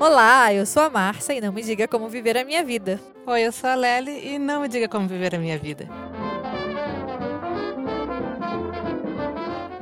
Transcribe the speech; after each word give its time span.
Olá, 0.00 0.54
eu 0.54 0.64
sou 0.64 0.82
a 0.82 0.88
Márcia 0.88 1.34
e 1.34 1.40
não 1.40 1.52
me 1.52 1.62
diga 1.62 1.86
como 1.86 2.08
viver 2.08 2.38
a 2.38 2.44
minha 2.44 2.64
vida. 2.64 2.98
Oi, 3.26 3.42
eu 3.42 3.52
sou 3.52 3.68
a 3.68 3.74
Lely 3.74 4.34
e 4.34 4.38
não 4.38 4.62
me 4.62 4.68
diga 4.68 4.88
como 4.88 5.06
viver 5.06 5.34
a 5.34 5.38
minha 5.38 5.58
vida. 5.58 5.86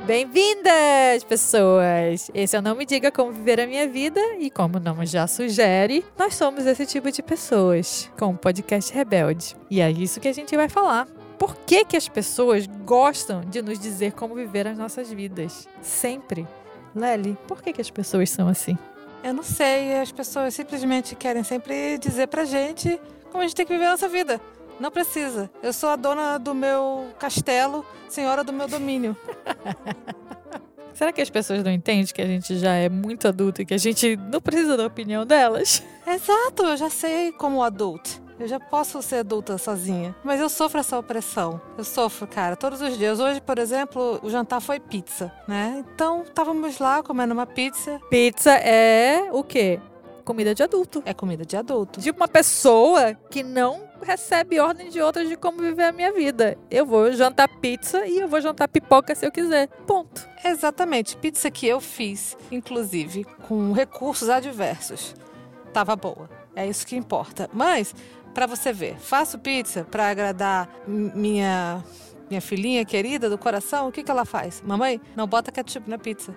Bem-vindas, 0.05 1.23
pessoas! 1.23 2.29
Esse 2.33 2.57
é 2.57 2.59
o 2.59 2.61
Não 2.61 2.75
Me 2.75 2.85
Diga 2.85 3.09
Como 3.09 3.31
Viver 3.31 3.61
a 3.61 3.67
Minha 3.67 3.87
Vida 3.87 4.19
e, 4.39 4.51
como 4.51 4.75
o 4.77 4.81
nome 4.81 5.05
já 5.05 5.25
sugere, 5.27 6.03
nós 6.17 6.35
somos 6.35 6.65
esse 6.65 6.85
tipo 6.85 7.09
de 7.09 7.23
pessoas, 7.23 8.11
com 8.19 8.31
o 8.31 8.37
podcast 8.37 8.93
Rebelde. 8.93 9.55
E 9.69 9.79
é 9.79 9.89
isso 9.89 10.19
que 10.19 10.27
a 10.27 10.33
gente 10.33 10.57
vai 10.57 10.67
falar. 10.67 11.07
Por 11.41 11.55
que, 11.55 11.83
que 11.83 11.97
as 11.97 12.07
pessoas 12.07 12.67
gostam 12.85 13.41
de 13.41 13.63
nos 13.63 13.79
dizer 13.79 14.11
como 14.11 14.35
viver 14.35 14.67
as 14.67 14.77
nossas 14.77 15.11
vidas? 15.11 15.67
Sempre. 15.81 16.47
Lely, 16.95 17.35
por 17.47 17.63
que, 17.63 17.73
que 17.73 17.81
as 17.81 17.89
pessoas 17.89 18.29
são 18.29 18.47
assim? 18.47 18.77
Eu 19.23 19.33
não 19.33 19.41
sei, 19.41 19.97
as 19.97 20.11
pessoas 20.11 20.53
simplesmente 20.53 21.15
querem 21.15 21.43
sempre 21.43 21.97
dizer 21.97 22.27
pra 22.27 22.45
gente 22.45 23.01
como 23.31 23.43
a 23.43 23.47
gente 23.47 23.55
tem 23.55 23.65
que 23.65 23.73
viver 23.73 23.85
a 23.85 23.89
nossa 23.89 24.07
vida. 24.07 24.39
Não 24.79 24.91
precisa. 24.91 25.49
Eu 25.63 25.73
sou 25.73 25.89
a 25.89 25.95
dona 25.95 26.37
do 26.37 26.53
meu 26.53 27.07
castelo, 27.17 27.83
senhora 28.07 28.43
do 28.43 28.53
meu 28.53 28.67
domínio. 28.67 29.17
Será 30.93 31.11
que 31.11 31.21
as 31.21 31.29
pessoas 31.31 31.63
não 31.63 31.71
entendem 31.71 32.05
que 32.05 32.21
a 32.21 32.27
gente 32.27 32.55
já 32.59 32.75
é 32.75 32.87
muito 32.87 33.27
adulto 33.27 33.63
e 33.63 33.65
que 33.65 33.73
a 33.73 33.79
gente 33.79 34.15
não 34.15 34.39
precisa 34.39 34.77
da 34.77 34.85
opinião 34.85 35.25
delas? 35.25 35.81
Exato, 36.05 36.65
eu 36.65 36.77
já 36.77 36.91
sei 36.91 37.31
como 37.31 37.63
adulto. 37.63 38.21
Eu 38.41 38.47
já 38.47 38.59
posso 38.59 38.99
ser 39.03 39.17
adulta 39.17 39.55
sozinha. 39.59 40.15
Mas 40.23 40.39
eu 40.39 40.49
sofro 40.49 40.79
essa 40.79 40.97
opressão. 40.97 41.61
Eu 41.77 41.83
sofro, 41.83 42.25
cara, 42.25 42.55
todos 42.55 42.81
os 42.81 42.97
dias. 42.97 43.19
Hoje, 43.19 43.39
por 43.39 43.59
exemplo, 43.59 44.19
o 44.23 44.31
jantar 44.31 44.59
foi 44.59 44.79
pizza, 44.79 45.31
né? 45.47 45.85
Então, 45.93 46.23
estávamos 46.23 46.79
lá 46.79 47.03
comendo 47.03 47.35
uma 47.35 47.45
pizza. 47.45 48.01
Pizza 48.09 48.51
é 48.53 49.29
o 49.31 49.43
quê? 49.43 49.79
Comida 50.25 50.55
de 50.55 50.63
adulto. 50.63 51.03
É 51.05 51.13
comida 51.13 51.45
de 51.45 51.55
adulto. 51.55 51.99
De 51.99 52.09
uma 52.09 52.27
pessoa 52.27 53.13
que 53.29 53.43
não 53.43 53.87
recebe 54.01 54.59
ordem 54.59 54.89
de 54.89 54.99
outras 54.99 55.29
de 55.29 55.35
como 55.35 55.59
viver 55.59 55.83
a 55.83 55.91
minha 55.91 56.11
vida. 56.11 56.57
Eu 56.71 56.83
vou 56.83 57.11
jantar 57.11 57.47
pizza 57.59 58.07
e 58.07 58.21
eu 58.21 58.27
vou 58.27 58.41
jantar 58.41 58.67
pipoca 58.67 59.13
se 59.13 59.23
eu 59.23 59.31
quiser. 59.31 59.67
Ponto. 59.85 60.27
Exatamente. 60.43 61.15
Pizza 61.15 61.51
que 61.51 61.67
eu 61.67 61.79
fiz, 61.79 62.35
inclusive, 62.51 63.23
com 63.47 63.71
recursos 63.71 64.29
adversos. 64.29 65.13
Tava 65.71 65.95
boa. 65.95 66.41
É 66.55 66.67
isso 66.67 66.85
que 66.85 66.95
importa. 66.95 67.49
Mas, 67.53 67.95
para 68.33 68.45
você 68.47 68.71
ver, 68.73 68.97
faço 68.97 69.39
pizza 69.39 69.85
para 69.89 70.09
agradar 70.09 70.69
minha 70.87 71.83
minha 72.29 72.41
filhinha 72.41 72.85
querida 72.85 73.29
do 73.29 73.37
coração. 73.37 73.89
O 73.89 73.91
que, 73.91 74.03
que 74.03 74.09
ela 74.09 74.23
faz? 74.23 74.63
Mamãe, 74.65 75.01
não 75.15 75.27
bota 75.27 75.51
ketchup 75.51 75.89
na 75.89 75.97
pizza. 75.97 76.33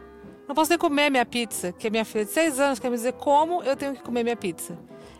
Não 0.48 0.55
posso 0.55 0.70
nem 0.70 0.78
comer 0.78 1.09
minha 1.09 1.25
pizza, 1.25 1.73
que 1.73 1.86
a 1.86 1.91
minha 1.91 2.05
filha 2.05 2.25
de 2.25 2.33
seis 2.33 2.59
anos 2.59 2.78
quer 2.78 2.91
me 2.91 2.97
dizer 2.97 3.12
como 3.12 3.62
eu 3.62 3.77
tenho 3.77 3.95
que 3.95 4.03
comer 4.03 4.25
minha 4.25 4.36
pizza. 4.36 4.77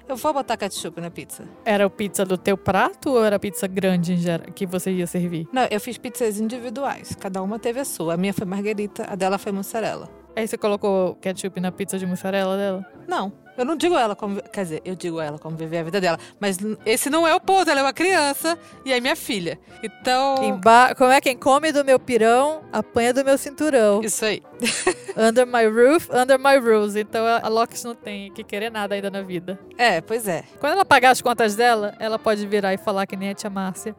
Eu 0.07 0.17
vou 0.17 0.35
botar 0.35 0.57
ketchup 0.57 1.01
na 1.01 1.11
pizza. 1.11 1.45
Era 1.65 1.87
o 1.87 1.91
pizza 1.91 2.27
do 2.27 2.37
teu 2.37 2.59
prato 2.59 3.11
ou 3.11 3.25
era 3.25 3.39
pizza 3.39 3.67
grande 3.67 4.17
geral, 4.17 4.49
que 4.53 4.67
você 4.67 4.91
ia 4.91 5.07
servir? 5.07 5.49
Não, 5.51 5.67
eu 5.71 5.81
fiz 5.81 5.97
pizzas 5.97 6.39
individuais. 6.39 7.17
Cada 7.19 7.41
uma 7.41 7.59
teve 7.59 7.81
a 7.81 7.85
sua. 7.87 8.15
A 8.15 8.17
minha 8.17 8.35
foi 8.35 8.45
margarita, 8.45 9.07
a 9.09 9.15
dela 9.15 9.39
foi 9.39 9.53
mussarela. 9.53 10.11
Aí 10.37 10.47
você 10.47 10.59
colocou 10.59 11.15
ketchup 11.17 11.59
na 11.59 11.73
pizza 11.73 11.99
de 11.99 12.05
mussarela 12.05 12.57
dela? 12.57 12.87
Não. 13.09 13.33
Eu 13.57 13.65
não 13.65 13.77
digo 13.77 13.97
ela 13.97 14.17
como. 14.17 14.43
Quer 14.43 14.63
dizer, 14.63 14.83
eu 14.85 14.95
digo 14.95 15.21
ela 15.21 15.39
como 15.39 15.57
viver 15.57 15.79
a 15.79 15.83
vida 15.83 16.01
dela. 16.01 16.19
Mas 16.41 16.59
esse 16.85 17.09
não 17.09 17.27
é 17.27 17.35
o 17.35 17.41
ponto, 17.41 17.71
ela 17.71 17.81
é 17.81 17.83
uma 17.83 17.93
criança 17.93 18.59
e 18.85 18.93
é 18.93 19.01
minha 19.01 19.17
filha. 19.17 19.59
Então. 19.83 20.37
Como 20.97 21.11
é 21.11 21.21
quem 21.21 21.37
come 21.37 21.73
do 21.73 21.85
meu 21.85 21.99
pirão, 21.99 22.63
apanha 22.73 23.13
do 23.13 23.25
meu 23.25 23.39
cinturão. 23.39 24.03
Isso 24.03 24.25
aí. 24.25 24.43
under 25.17 25.47
my 25.47 25.65
roof, 25.67 26.09
under 26.13 26.39
my 26.39 26.57
rules. 26.57 26.97
Então 26.97 27.25
a 27.27 27.49
Lox 27.49 27.85
não 27.85 27.95
tem 27.95 28.33
que 28.33 28.43
querer 28.43 28.71
nada 28.71 28.95
ainda 28.95 29.11
na 29.11 29.23
vida. 29.23 29.59
É, 29.79 30.01
pois 30.01 30.27
é. 30.27 30.45
Quando 30.59 30.73
ela 30.73 30.85
pagar 30.85 31.11
as 31.11 31.21
contas 31.21 31.55
dela, 31.55 31.95
ela 31.99 32.19
pode 32.19 32.47
virar 32.47 32.75
e 32.75 32.79
falar 32.79 33.07
que 33.07 33.17
nem 33.17 33.31
a 33.31 33.35
tia 33.35 33.51
Márcia. 33.51 33.95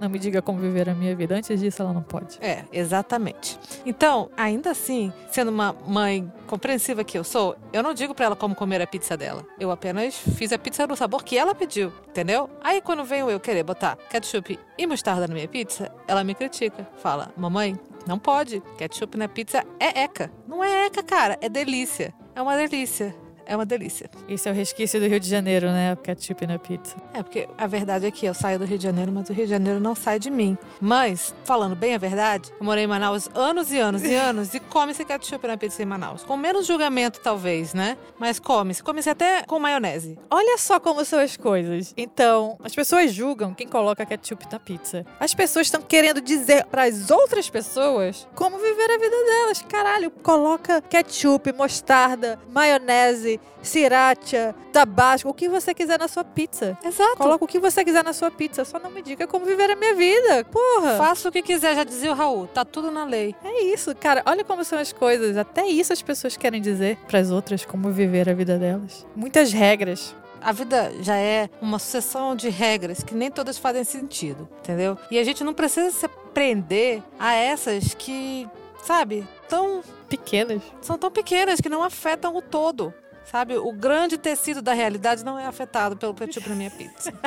Não 0.00 0.08
me 0.08 0.18
diga 0.18 0.42
como 0.42 0.58
viver 0.58 0.88
a 0.88 0.94
minha 0.94 1.14
vida. 1.14 1.34
Antes 1.34 1.58
disso, 1.58 1.82
ela 1.82 1.92
não 1.92 2.02
pode. 2.02 2.38
É, 2.40 2.64
exatamente. 2.72 3.58
Então, 3.84 4.30
ainda 4.36 4.70
assim, 4.70 5.12
sendo 5.30 5.50
uma 5.50 5.72
mãe 5.86 6.30
compreensiva 6.46 7.02
que 7.02 7.18
eu 7.18 7.24
sou, 7.24 7.56
eu 7.72 7.82
não 7.82 7.94
digo 7.94 8.14
para 8.14 8.26
ela 8.26 8.36
como 8.36 8.54
comer 8.54 8.80
a 8.82 8.86
pizza 8.86 9.16
dela. 9.16 9.44
Eu 9.58 9.70
apenas 9.70 10.14
fiz 10.14 10.52
a 10.52 10.58
pizza 10.58 10.86
no 10.86 10.96
sabor 10.96 11.24
que 11.24 11.36
ela 11.36 11.54
pediu, 11.54 11.92
entendeu? 12.08 12.50
Aí, 12.62 12.80
quando 12.80 13.04
venho 13.04 13.30
eu 13.30 13.40
querer 13.40 13.62
botar 13.62 13.96
ketchup 14.10 14.58
e 14.78 14.86
mostarda 14.86 15.26
na 15.26 15.34
minha 15.34 15.48
pizza, 15.48 15.90
ela 16.06 16.22
me 16.22 16.34
critica. 16.34 16.86
Fala, 16.98 17.30
mamãe, 17.36 17.78
não 18.06 18.18
pode. 18.18 18.62
Ketchup 18.78 19.16
na 19.16 19.28
pizza 19.28 19.64
é 19.80 20.02
eca. 20.02 20.30
Não 20.46 20.62
é 20.62 20.86
eca, 20.86 21.02
cara. 21.02 21.36
É 21.40 21.48
delícia. 21.48 22.14
É 22.34 22.42
uma 22.42 22.56
delícia 22.56 23.14
é 23.46 23.56
uma 23.56 23.64
delícia. 23.64 24.10
Isso 24.28 24.48
é 24.48 24.52
o 24.52 24.54
resquício 24.54 25.00
do 25.00 25.06
Rio 25.06 25.20
de 25.20 25.28
Janeiro, 25.28 25.68
né? 25.68 25.96
Ketchup 26.02 26.46
na 26.46 26.58
pizza. 26.58 26.96
É, 27.14 27.22
porque 27.22 27.48
a 27.56 27.66
verdade 27.66 28.06
é 28.06 28.10
que 28.10 28.26
eu 28.26 28.34
saio 28.34 28.58
do 28.58 28.64
Rio 28.64 28.78
de 28.78 28.84
Janeiro, 28.84 29.12
mas 29.12 29.28
o 29.30 29.32
Rio 29.32 29.44
de 29.44 29.50
Janeiro 29.50 29.80
não 29.80 29.94
sai 29.94 30.18
de 30.18 30.30
mim. 30.30 30.58
Mas, 30.80 31.34
falando 31.44 31.74
bem 31.74 31.94
a 31.94 31.98
verdade, 31.98 32.52
eu 32.58 32.64
morei 32.64 32.84
em 32.84 32.86
Manaus 32.86 33.28
anos 33.34 33.72
e 33.72 33.78
anos 33.78 34.02
e 34.02 34.12
anos 34.14 34.52
e 34.54 34.60
come-se 34.60 35.04
ketchup 35.04 35.46
na 35.46 35.56
pizza 35.56 35.82
em 35.82 35.86
Manaus. 35.86 36.22
Com 36.24 36.36
menos 36.36 36.66
julgamento, 36.66 37.20
talvez, 37.20 37.72
né? 37.72 37.96
Mas 38.18 38.38
come-se. 38.38 38.82
Come-se 38.82 39.10
até 39.10 39.42
com 39.44 39.58
maionese. 39.58 40.18
Olha 40.30 40.58
só 40.58 40.80
como 40.80 41.04
são 41.04 41.20
as 41.20 41.36
coisas. 41.36 41.94
Então, 41.96 42.58
as 42.62 42.74
pessoas 42.74 43.12
julgam 43.12 43.54
quem 43.54 43.68
coloca 43.68 44.04
ketchup 44.04 44.46
na 44.50 44.58
pizza. 44.58 45.04
As 45.20 45.34
pessoas 45.34 45.66
estão 45.66 45.82
querendo 45.82 46.20
dizer 46.20 46.64
para 46.66 46.84
as 46.84 47.10
outras 47.10 47.48
pessoas 47.48 48.26
como 48.34 48.58
viver 48.58 48.90
a 48.90 48.98
vida 48.98 49.16
delas. 49.24 49.62
Caralho, 49.68 50.10
coloca 50.10 50.80
ketchup, 50.82 51.52
mostarda, 51.52 52.38
maionese, 52.52 53.35
sriracha, 53.62 54.54
tabasco, 54.72 55.28
o 55.28 55.34
que 55.34 55.48
você 55.48 55.74
quiser 55.74 55.98
na 55.98 56.08
sua 56.08 56.24
pizza. 56.24 56.78
Exato. 56.84 57.16
Coloca 57.16 57.44
o 57.44 57.48
que 57.48 57.58
você 57.58 57.84
quiser 57.84 58.04
na 58.04 58.12
sua 58.12 58.30
pizza. 58.30 58.64
Só 58.64 58.78
não 58.78 58.90
me 58.90 59.02
diga 59.02 59.26
como 59.26 59.44
viver 59.44 59.70
a 59.70 59.76
minha 59.76 59.94
vida. 59.94 60.44
Porra. 60.44 60.96
Faça 60.96 61.28
o 61.28 61.32
que 61.32 61.42
quiser, 61.42 61.74
já 61.74 61.84
dizia 61.84 62.12
o 62.12 62.14
Raul. 62.14 62.46
Tá 62.46 62.64
tudo 62.64 62.90
na 62.90 63.04
lei. 63.04 63.34
É 63.44 63.64
isso, 63.64 63.94
cara. 63.94 64.22
Olha 64.26 64.44
como 64.44 64.64
são 64.64 64.78
as 64.78 64.92
coisas. 64.92 65.36
Até 65.36 65.66
isso 65.66 65.92
as 65.92 66.02
pessoas 66.02 66.36
querem 66.36 66.60
dizer 66.60 66.96
para 67.08 67.18
as 67.18 67.30
outras 67.30 67.64
como 67.64 67.90
viver 67.90 68.28
a 68.28 68.34
vida 68.34 68.58
delas. 68.58 69.06
Muitas 69.14 69.52
regras. 69.52 70.14
A 70.40 70.52
vida 70.52 70.92
já 71.00 71.16
é 71.16 71.48
uma 71.60 71.78
sucessão 71.78 72.36
de 72.36 72.48
regras 72.48 73.02
que 73.02 73.14
nem 73.14 73.30
todas 73.30 73.58
fazem 73.58 73.82
sentido, 73.82 74.48
entendeu? 74.60 74.96
E 75.10 75.18
a 75.18 75.24
gente 75.24 75.42
não 75.42 75.52
precisa 75.52 75.90
se 75.90 76.06
prender 76.32 77.02
a 77.18 77.34
essas 77.34 77.94
que, 77.94 78.48
sabe, 78.84 79.26
tão 79.48 79.82
pequenas. 80.08 80.62
São 80.80 80.96
tão 80.96 81.10
pequenas 81.10 81.60
que 81.60 81.68
não 81.68 81.82
afetam 81.82 82.36
o 82.36 82.42
todo. 82.42 82.94
Sabe, 83.30 83.56
o 83.56 83.72
grande 83.72 84.16
tecido 84.16 84.62
da 84.62 84.72
realidade 84.72 85.24
não 85.24 85.38
é 85.38 85.46
afetado 85.46 85.96
pelo 85.96 86.14
ketchup 86.14 86.48
na 86.48 86.54
minha 86.54 86.70
pizza. 86.70 87.12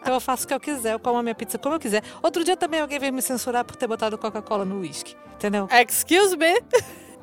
Então 0.00 0.16
eu 0.16 0.20
faço 0.20 0.44
o 0.44 0.48
que 0.48 0.54
eu 0.54 0.58
quiser, 0.58 0.94
eu 0.94 0.98
como 0.98 1.18
a 1.18 1.22
minha 1.22 1.34
pizza 1.34 1.58
como 1.58 1.74
eu 1.74 1.78
quiser. 1.78 2.02
Outro 2.22 2.42
dia 2.42 2.56
também 2.56 2.80
alguém 2.80 2.98
veio 2.98 3.12
me 3.12 3.20
censurar 3.20 3.62
por 3.62 3.76
ter 3.76 3.86
botado 3.86 4.16
Coca-Cola 4.16 4.64
no 4.64 4.80
uísque, 4.80 5.14
entendeu? 5.34 5.68
Excuse 5.70 6.34
me? 6.34 6.62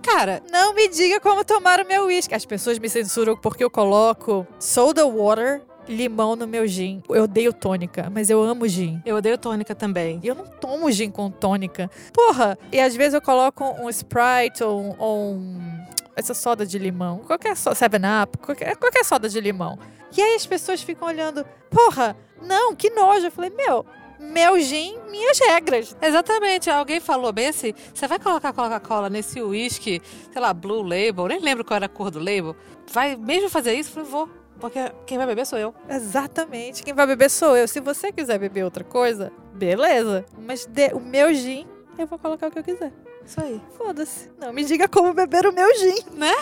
Cara, 0.03 0.41
não 0.52 0.74
me 0.75 0.88
diga 0.88 1.19
como 1.19 1.44
tomar 1.44 1.80
o 1.80 1.88
meu 1.88 2.06
uísque. 2.06 2.36
As 2.36 2.46
pessoas 2.46 2.78
me 2.78 2.88
censuram 2.88 3.36
porque 3.36 3.63
eu 3.63 3.72
coloco 3.72 4.46
soda 4.59 5.03
water 5.03 5.63
limão 5.88 6.36
no 6.36 6.47
meu 6.47 6.68
gin. 6.68 7.02
Eu 7.09 7.24
odeio 7.24 7.52
tônica, 7.52 8.09
mas 8.12 8.30
eu 8.30 8.42
amo 8.44 8.68
gin. 8.68 9.02
Eu 9.06 9.16
odeio 9.16 9.38
tônica 9.38 9.74
também. 9.74 10.19
Eu 10.24 10.36
não 10.36 10.46
tomo 10.46 10.92
gin 10.92 11.09
com 11.09 11.30
tônica. 11.31 11.90
Porra! 12.13 12.57
E 12.72 12.80
às 12.80 12.96
vezes 12.96 13.16
eu 13.16 13.22
coloco 13.22 13.63
um 13.81 13.90
Sprite 13.90 14.63
ou, 14.63 14.96
ou 15.00 15.34
um 15.34 15.75
essa 16.15 16.33
soda 16.33 16.65
de 16.65 16.77
limão, 16.77 17.19
qualquer 17.19 17.57
soda, 17.57 17.75
7-Up, 17.75 18.37
qualquer, 18.37 18.75
qualquer 18.77 19.03
soda 19.03 19.27
de 19.27 19.39
limão. 19.39 19.77
E 20.15 20.21
aí 20.21 20.35
as 20.35 20.45
pessoas 20.45 20.81
ficam 20.81 21.07
olhando, 21.07 21.45
porra, 21.69 22.15
não, 22.41 22.75
que 22.75 22.89
nojo. 22.89 23.27
Eu 23.27 23.31
falei, 23.31 23.49
meu, 23.49 23.85
meu 24.19 24.59
gin, 24.59 24.97
minhas 25.09 25.39
regras. 25.39 25.95
Exatamente. 26.01 26.69
Alguém 26.69 26.99
falou 26.99 27.31
bem 27.31 27.47
assim: 27.47 27.73
você 27.93 28.07
vai 28.07 28.19
colocar 28.19 28.53
Coca-Cola 28.53 29.09
nesse 29.09 29.41
uísque, 29.41 30.01
sei 30.31 30.41
lá, 30.41 30.53
Blue 30.53 30.81
Label, 30.81 31.27
nem 31.27 31.39
lembro 31.39 31.65
qual 31.65 31.75
era 31.75 31.85
a 31.85 31.89
cor 31.89 32.09
do 32.09 32.19
label. 32.19 32.56
Vai 32.91 33.15
mesmo 33.15 33.50
fazer 33.50 33.73
isso? 33.73 33.89
Eu 33.89 34.06
falei, 34.06 34.09
vou. 34.09 34.29
Porque 34.59 34.79
quem 35.06 35.18
vai 35.18 35.27
beber 35.27 35.45
sou 35.45 35.59
eu. 35.59 35.75
Exatamente. 35.89 36.81
Quem 36.81 36.94
vai 36.94 37.06
beber 37.06 37.29
sou 37.29 37.57
eu. 37.57 37.68
Se 37.68 37.81
você 37.81 38.11
quiser 38.11 38.39
beber 38.39 38.63
outra 38.63 38.85
coisa, 38.85 39.31
beleza. 39.53 40.25
Mas 40.38 40.65
de, 40.65 40.94
o 40.94 41.00
meu 41.00 41.33
gin, 41.33 41.68
eu 41.97 42.07
vou 42.07 42.18
colocar 42.18 42.47
o 42.47 42.51
que 42.51 42.59
eu 42.59 42.63
quiser. 42.63 42.94
Isso 43.25 43.42
aí. 43.42 43.62
Foda-se. 43.77 44.30
Não 44.39 44.54
me 44.54 44.63
diga 44.63 44.88
como 44.88 45.13
beber 45.13 45.45
o 45.45 45.54
meu 45.54 45.68
gin. 45.77 46.18
Né? 46.18 46.33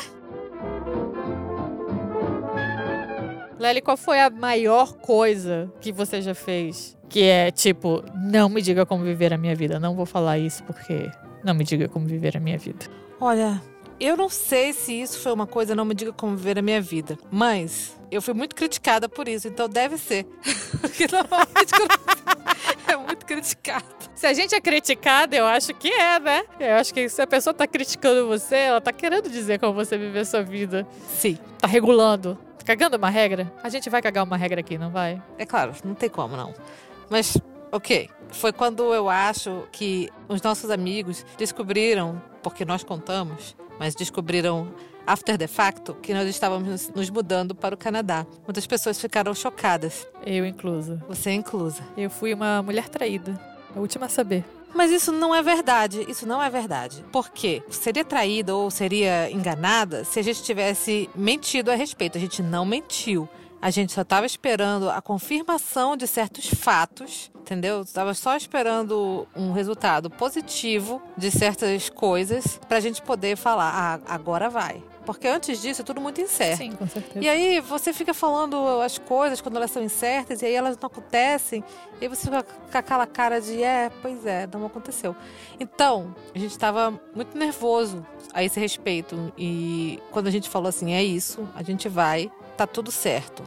Lely, 3.60 3.82
qual 3.82 3.96
foi 3.96 4.20
a 4.20 4.30
maior 4.30 4.94
coisa 4.98 5.72
que 5.80 5.92
você 5.92 6.22
já 6.22 6.36
fez? 6.36 6.98
Que 7.08 7.24
é 7.24 7.52
tipo, 7.52 8.04
não 8.14 8.50
me 8.50 8.62
diga 8.62 8.86
como 8.86 9.04
viver 9.04 9.34
a 9.34 9.38
minha 9.38 9.56
vida. 9.56 9.80
Não 9.80 9.96
vou 9.96 10.06
falar 10.06 10.38
isso 10.38 10.64
porque 10.64 11.10
não 11.44 11.54
me 11.54 11.64
diga 11.64 11.88
como 11.88 12.06
viver 12.06 12.36
a 12.36 12.40
minha 12.40 12.58
vida. 12.58 12.86
Olha, 13.22 13.62
eu 14.06 14.18
não 14.18 14.28
sei 14.28 14.74
se 14.74 14.94
isso 14.94 15.20
foi 15.20 15.32
uma 15.32 15.48
coisa, 15.48 15.74
não 15.74 15.86
me 15.86 15.96
diga 15.96 16.12
como 16.12 16.36
viver 16.36 16.60
a 16.60 16.62
minha 16.62 16.82
vida. 16.82 17.18
Mas 17.32 17.98
eu 18.12 18.22
fui 18.22 18.34
muito 18.34 18.54
criticada 18.54 19.08
por 19.08 19.28
isso, 19.30 19.48
então 19.48 19.70
deve 19.70 19.98
ser. 19.98 20.26
Porque 20.82 21.08
normalmente 21.10 21.72
quando 21.72 22.90
é 22.92 22.98
muito 22.98 23.26
criticado. 23.26 23.86
Se 24.14 24.28
a 24.28 24.34
gente 24.34 24.54
é 24.54 24.60
criticada, 24.60 25.36
eu 25.36 25.46
acho 25.46 25.74
que 25.74 25.90
é, 25.90 26.20
né? 26.20 26.44
Eu 26.60 26.76
acho 26.76 26.94
que 26.94 27.08
se 27.08 27.22
a 27.22 27.28
pessoa 27.28 27.54
tá 27.54 27.66
criticando 27.66 28.28
você, 28.28 28.56
ela 28.56 28.82
tá 28.82 28.92
querendo 28.92 29.30
dizer 29.30 29.60
como 29.60 29.74
você 29.74 29.98
viver 29.98 30.20
a 30.20 30.26
sua 30.26 30.44
vida. 30.44 30.86
Sim. 31.08 31.38
Tá 31.60 31.68
regulando. 31.68 32.38
Tá 32.58 32.66
cagando 32.66 32.98
uma 32.98 33.10
regra? 33.10 33.52
A 33.64 33.70
gente 33.70 33.90
vai 33.90 34.02
cagar 34.02 34.26
uma 34.26 34.38
regra 34.38 34.60
aqui, 34.60 34.78
não 34.78 34.92
vai? 34.92 35.22
É 35.38 35.46
claro, 35.46 35.74
não 35.84 35.96
tem 35.96 36.10
como 36.10 36.36
não. 36.36 36.54
Mas, 37.10 37.38
ok. 37.72 38.10
Foi 38.32 38.52
quando 38.52 38.94
eu 38.94 39.10
acho 39.10 39.64
que 39.72 40.10
os 40.28 40.42
nossos 40.42 40.72
amigos 40.72 41.26
descobriram, 41.38 42.22
porque 42.42 42.66
nós 42.66 42.84
contamos, 42.84 43.56
mas 43.80 43.96
descobriram 43.96 44.68
after 45.06 45.38
the 45.38 45.48
facto 45.48 45.94
que 45.96 46.14
nós 46.14 46.28
estávamos 46.28 46.90
nos 46.90 47.10
mudando 47.10 47.54
para 47.54 47.76
o 47.76 47.78
Canadá. 47.78 48.26
Muitas 48.46 48.66
pessoas 48.66 49.00
ficaram 49.00 49.34
chocadas. 49.34 50.08
Eu 50.26 50.46
inclusa. 50.46 51.04
Você 51.08 51.32
inclusa. 51.32 51.84
Eu 51.98 52.10
fui 52.10 52.34
uma 52.34 52.62
mulher 52.62 52.90
traída. 52.90 53.40
A 53.76 53.80
última 53.80 54.06
a 54.06 54.10
saber. 54.10 54.46
Mas 54.74 54.92
isso 54.92 55.12
não 55.12 55.36
é 55.36 55.42
verdade. 55.42 56.06
Isso 56.10 56.26
não 56.26 56.42
é 56.42 56.50
verdade. 56.50 57.04
Por 57.12 57.30
quê? 57.30 57.62
Seria 57.70 58.04
traída 58.04 58.56
ou 58.56 58.72
seria 58.72 59.30
enganada 59.30 60.04
se 60.04 60.20
a 60.20 60.24
gente 60.24 60.42
tivesse 60.44 61.10
mentido 61.16 61.70
a 61.70 61.76
respeito. 61.76 62.18
A 62.18 62.22
gente 62.22 62.42
não 62.42 62.66
mentiu. 62.66 63.30
A 63.62 63.70
gente 63.70 63.94
só 63.94 64.02
estava 64.02 64.26
esperando 64.26 64.90
a 64.90 65.02
confirmação 65.02 65.96
de 65.96 66.06
certos 66.06 66.48
fatos, 66.48 67.32
entendeu? 67.44 67.82
Estava 67.82 68.14
só 68.14 68.36
esperando 68.38 69.28
um 69.36 69.52
resultado 69.52 70.10
positivo 70.10 71.02
de 71.18 71.30
certas 71.30 71.90
coisas 71.90 72.60
para 72.68 72.78
a 72.78 72.82
gente 72.82 73.02
poder 73.02 73.36
falar, 73.36 73.70
ah, 73.70 74.14
agora 74.14 74.50
vai. 74.50 74.82
Porque 75.06 75.28
antes 75.28 75.62
disso 75.62 75.82
é 75.82 75.84
tudo 75.84 76.00
muito 76.00 76.22
incerto. 76.22 76.60
Sim, 76.60 76.72
com 76.72 76.88
certeza. 76.88 77.20
E 77.24 77.28
aí 77.28 77.60
você 77.60 77.92
fica 77.92 78.14
falando 78.14 78.56
as 78.82 78.98
coisas 78.98 79.42
quando 79.42 79.58
elas 79.58 79.70
são 79.70 79.84
incertas 79.84 80.42
e 80.42 80.46
aí 80.46 80.54
elas 80.54 80.78
não 80.80 80.88
acontecem. 80.88 81.62
E 82.00 82.06
aí 82.06 82.08
você 82.08 82.24
fica 82.24 82.42
com 82.44 82.78
aquela 82.78 83.06
cara 83.06 83.42
de, 83.42 83.62
é, 83.62 83.92
pois 84.02 84.26
é, 84.26 84.48
não 84.48 84.66
aconteceu. 84.66 85.14
Então, 85.60 86.16
a 86.34 86.40
gente 86.40 86.52
estava 86.52 86.98
muito 87.14 87.38
nervoso 87.38 88.06
a 88.34 88.42
esse 88.42 88.58
respeito. 88.58 89.34
E 89.38 90.00
quando 90.12 90.28
a 90.28 90.32
gente 90.32 90.50
falou 90.50 90.70
assim, 90.70 90.94
é 90.94 91.04
isso, 91.04 91.46
a 91.54 91.62
gente 91.62 91.90
vai, 91.90 92.32
tá 92.56 92.66
tudo 92.66 92.90
certo. 92.90 93.44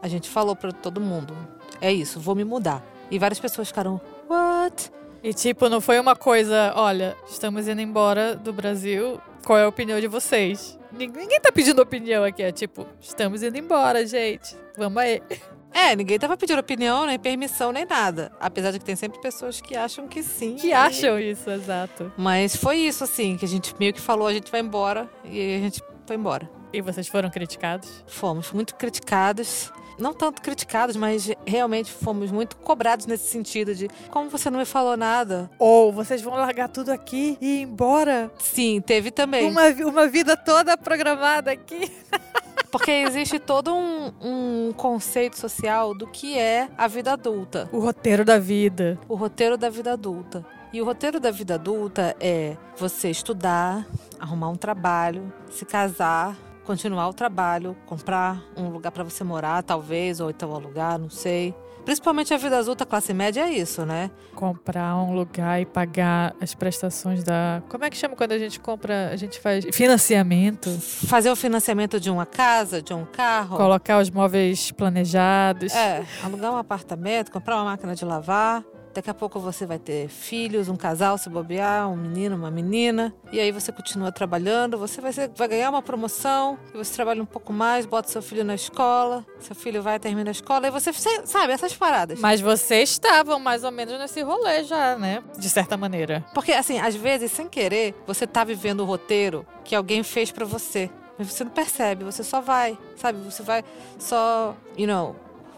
A 0.00 0.08
gente 0.08 0.30
falou 0.30 0.56
para 0.56 0.72
todo 0.72 1.02
mundo, 1.02 1.36
é 1.82 1.92
isso, 1.92 2.18
vou 2.18 2.34
me 2.34 2.44
mudar. 2.44 2.93
E 3.14 3.18
várias 3.18 3.38
pessoas 3.38 3.68
ficaram, 3.68 4.00
what? 4.28 4.90
E 5.22 5.32
tipo, 5.32 5.68
não 5.68 5.80
foi 5.80 6.00
uma 6.00 6.16
coisa, 6.16 6.72
olha, 6.74 7.16
estamos 7.28 7.68
indo 7.68 7.80
embora 7.80 8.34
do 8.34 8.52
Brasil, 8.52 9.20
qual 9.46 9.56
é 9.56 9.62
a 9.62 9.68
opinião 9.68 10.00
de 10.00 10.08
vocês? 10.08 10.76
Ninguém 10.90 11.40
tá 11.40 11.52
pedindo 11.52 11.80
opinião 11.80 12.24
aqui, 12.24 12.42
é 12.42 12.50
tipo, 12.50 12.84
estamos 13.00 13.40
indo 13.44 13.56
embora, 13.56 14.04
gente. 14.04 14.56
Vamos 14.76 14.98
aí. 15.00 15.22
É, 15.76 15.96
ninguém 15.96 16.16
tava 16.20 16.36
pedindo 16.36 16.60
opinião, 16.60 17.04
nem 17.04 17.18
permissão, 17.18 17.72
nem 17.72 17.84
nada. 17.84 18.30
Apesar 18.38 18.70
de 18.70 18.78
que 18.78 18.84
tem 18.84 18.94
sempre 18.94 19.20
pessoas 19.20 19.60
que 19.60 19.76
acham 19.76 20.06
que 20.06 20.22
sim. 20.22 20.54
Que 20.54 20.68
e- 20.68 20.72
acham 20.72 21.18
isso, 21.18 21.50
exato. 21.50 22.12
Mas 22.16 22.54
foi 22.54 22.76
isso, 22.76 23.02
assim, 23.02 23.36
que 23.36 23.44
a 23.44 23.48
gente 23.48 23.74
meio 23.76 23.92
que 23.92 24.00
falou, 24.00 24.28
a 24.28 24.32
gente 24.32 24.52
vai 24.52 24.60
embora. 24.60 25.10
E 25.24 25.40
aí 25.40 25.56
a 25.56 25.58
gente 25.58 25.82
foi 26.06 26.14
embora. 26.14 26.48
E 26.74 26.80
vocês 26.80 27.06
foram 27.06 27.30
criticados? 27.30 28.02
Fomos 28.04 28.50
muito 28.50 28.74
criticados. 28.74 29.72
Não 29.96 30.12
tanto 30.12 30.42
criticados, 30.42 30.96
mas 30.96 31.30
realmente 31.46 31.92
fomos 31.92 32.32
muito 32.32 32.56
cobrados 32.56 33.06
nesse 33.06 33.28
sentido 33.28 33.72
de 33.76 33.88
como 34.10 34.28
você 34.28 34.50
não 34.50 34.58
me 34.58 34.64
falou 34.64 34.96
nada. 34.96 35.48
Ou 35.56 35.92
vocês 35.92 36.20
vão 36.20 36.34
largar 36.34 36.68
tudo 36.68 36.90
aqui 36.90 37.38
e 37.40 37.60
ir 37.60 37.62
embora? 37.62 38.28
Sim, 38.40 38.80
teve 38.80 39.12
também. 39.12 39.48
Uma, 39.48 39.68
uma 39.88 40.08
vida 40.08 40.36
toda 40.36 40.76
programada 40.76 41.52
aqui. 41.52 41.92
Porque 42.72 42.90
existe 42.90 43.38
todo 43.38 43.72
um, 43.72 44.12
um 44.20 44.72
conceito 44.72 45.38
social 45.38 45.96
do 45.96 46.08
que 46.08 46.36
é 46.36 46.68
a 46.76 46.88
vida 46.88 47.12
adulta. 47.12 47.68
O 47.70 47.78
roteiro 47.78 48.24
da 48.24 48.36
vida. 48.36 48.98
o 49.08 49.14
roteiro 49.14 49.56
da 49.56 49.70
vida 49.70 49.92
adulta. 49.92 50.44
E 50.72 50.82
o 50.82 50.84
roteiro 50.84 51.20
da 51.20 51.30
vida 51.30 51.54
adulta 51.54 52.16
é 52.18 52.56
você 52.76 53.10
estudar, 53.10 53.86
arrumar 54.18 54.48
um 54.48 54.56
trabalho, 54.56 55.32
se 55.48 55.64
casar, 55.64 56.36
continuar 56.64 57.08
o 57.08 57.14
trabalho, 57.14 57.76
comprar 57.86 58.42
um 58.56 58.68
lugar 58.68 58.90
para 58.90 59.04
você 59.04 59.22
morar, 59.22 59.62
talvez, 59.62 60.20
ou 60.20 60.30
então 60.30 60.54
alugar, 60.54 60.98
não 60.98 61.10
sei. 61.10 61.54
Principalmente 61.84 62.32
a 62.32 62.38
vida 62.38 62.58
adulta 62.58 62.86
classe 62.86 63.12
média 63.12 63.42
é 63.42 63.50
isso, 63.52 63.84
né? 63.84 64.10
Comprar 64.34 64.96
um 64.96 65.14
lugar 65.14 65.60
e 65.60 65.66
pagar 65.66 66.34
as 66.40 66.54
prestações 66.54 67.22
da. 67.22 67.62
Como 67.68 67.84
é 67.84 67.90
que 67.90 67.96
chama 67.96 68.16
quando 68.16 68.32
a 68.32 68.38
gente 68.38 68.58
compra? 68.58 69.10
A 69.12 69.16
gente 69.16 69.38
faz 69.38 69.66
financiamento. 69.70 70.70
Fazer 71.06 71.30
o 71.30 71.36
financiamento 71.36 72.00
de 72.00 72.10
uma 72.10 72.24
casa, 72.24 72.80
de 72.80 72.94
um 72.94 73.04
carro. 73.04 73.58
Colocar 73.58 74.00
os 74.00 74.08
móveis 74.08 74.72
planejados. 74.72 75.74
É, 75.74 76.02
alugar 76.22 76.52
um 76.52 76.56
apartamento, 76.56 77.30
comprar 77.30 77.56
uma 77.56 77.64
máquina 77.64 77.94
de 77.94 78.04
lavar. 78.04 78.64
Daqui 78.94 79.10
a 79.10 79.14
pouco 79.14 79.40
você 79.40 79.66
vai 79.66 79.78
ter 79.78 80.08
filhos, 80.08 80.68
um 80.68 80.76
casal 80.76 81.18
se 81.18 81.28
bobear, 81.28 81.90
um 81.90 81.96
menino, 81.96 82.36
uma 82.36 82.50
menina. 82.50 83.12
E 83.32 83.40
aí 83.40 83.50
você 83.50 83.72
continua 83.72 84.12
trabalhando, 84.12 84.78
você 84.78 85.00
vai, 85.00 85.12
ser- 85.12 85.30
vai 85.36 85.48
ganhar 85.48 85.68
uma 85.70 85.82
promoção, 85.82 86.56
e 86.72 86.76
você 86.78 86.94
trabalha 86.94 87.20
um 87.22 87.26
pouco 87.26 87.52
mais, 87.52 87.84
bota 87.86 88.08
seu 88.08 88.22
filho 88.22 88.44
na 88.44 88.54
escola, 88.54 89.26
seu 89.40 89.54
filho 89.56 89.82
vai 89.82 89.98
terminar 89.98 90.30
a 90.30 90.32
escola, 90.32 90.68
e 90.68 90.70
você 90.70 90.92
você 90.92 91.26
sabe 91.26 91.52
essas 91.52 91.74
paradas. 91.74 92.20
Mas 92.20 92.40
vocês 92.40 92.90
estavam 92.90 93.40
mais 93.40 93.64
ou 93.64 93.72
menos 93.72 93.98
nesse 93.98 94.22
rolê 94.22 94.62
já, 94.62 94.96
né? 94.96 95.22
De 95.36 95.50
certa 95.50 95.76
maneira. 95.76 96.24
Porque 96.32 96.52
assim, 96.52 96.78
às 96.78 96.94
vezes, 96.94 97.32
sem 97.32 97.48
querer, 97.48 97.94
você 98.06 98.26
tá 98.28 98.44
vivendo 98.44 98.80
o 98.80 98.84
roteiro 98.84 99.44
que 99.64 99.74
alguém 99.74 100.02
fez 100.04 100.30
pra 100.30 100.44
você. 100.44 100.88
Mas 101.18 101.32
você 101.32 101.42
não 101.44 101.50
percebe, 101.50 102.04
você 102.04 102.22
só 102.22 102.40
vai, 102.40 102.78
sabe? 102.96 103.18
Você 103.28 103.42
vai 103.42 103.64
só, 103.98 104.54
you 104.78 104.86
know, 104.86 105.16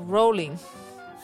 rolling, 0.09 0.55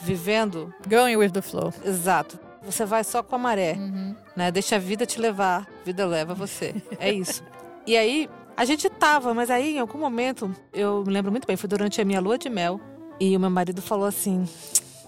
vivendo 0.03 0.73
Going 0.89 1.17
with 1.17 1.31
the 1.31 1.43
flow. 1.43 1.73
Exato. 1.85 2.39
Você 2.63 2.85
vai 2.85 3.03
só 3.03 3.23
com 3.23 3.35
a 3.35 3.39
maré, 3.39 3.75
Uhum. 3.79 4.15
né? 4.37 4.51
Deixa 4.51 4.77
a 4.77 4.79
vida 4.79 5.05
te 5.07 5.21
levar, 5.21 5.63
a 5.83 5.85
vida 5.85 6.07
leva 6.07 6.35
você. 6.35 6.75
É 6.99 7.11
isso. 7.13 7.43
e 7.87 7.97
aí, 7.97 8.31
a 8.57 8.65
gente 8.65 8.89
tava, 8.89 9.35
mas 9.35 9.51
aí 9.51 9.77
em 9.77 9.79
algum 9.81 9.99
momento, 9.99 10.55
eu 10.73 11.03
me 11.05 11.13
lembro 11.13 11.31
muito 11.33 11.47
bem, 11.47 11.57
foi 11.57 11.69
durante 11.69 12.01
a 12.01 12.05
minha 12.05 12.21
lua 12.21 12.39
de 12.39 12.49
mel, 12.49 12.81
e 13.19 13.37
o 13.37 13.41
meu 13.41 13.51
marido 13.51 13.83
falou 13.83 14.07
assim: 14.07 14.49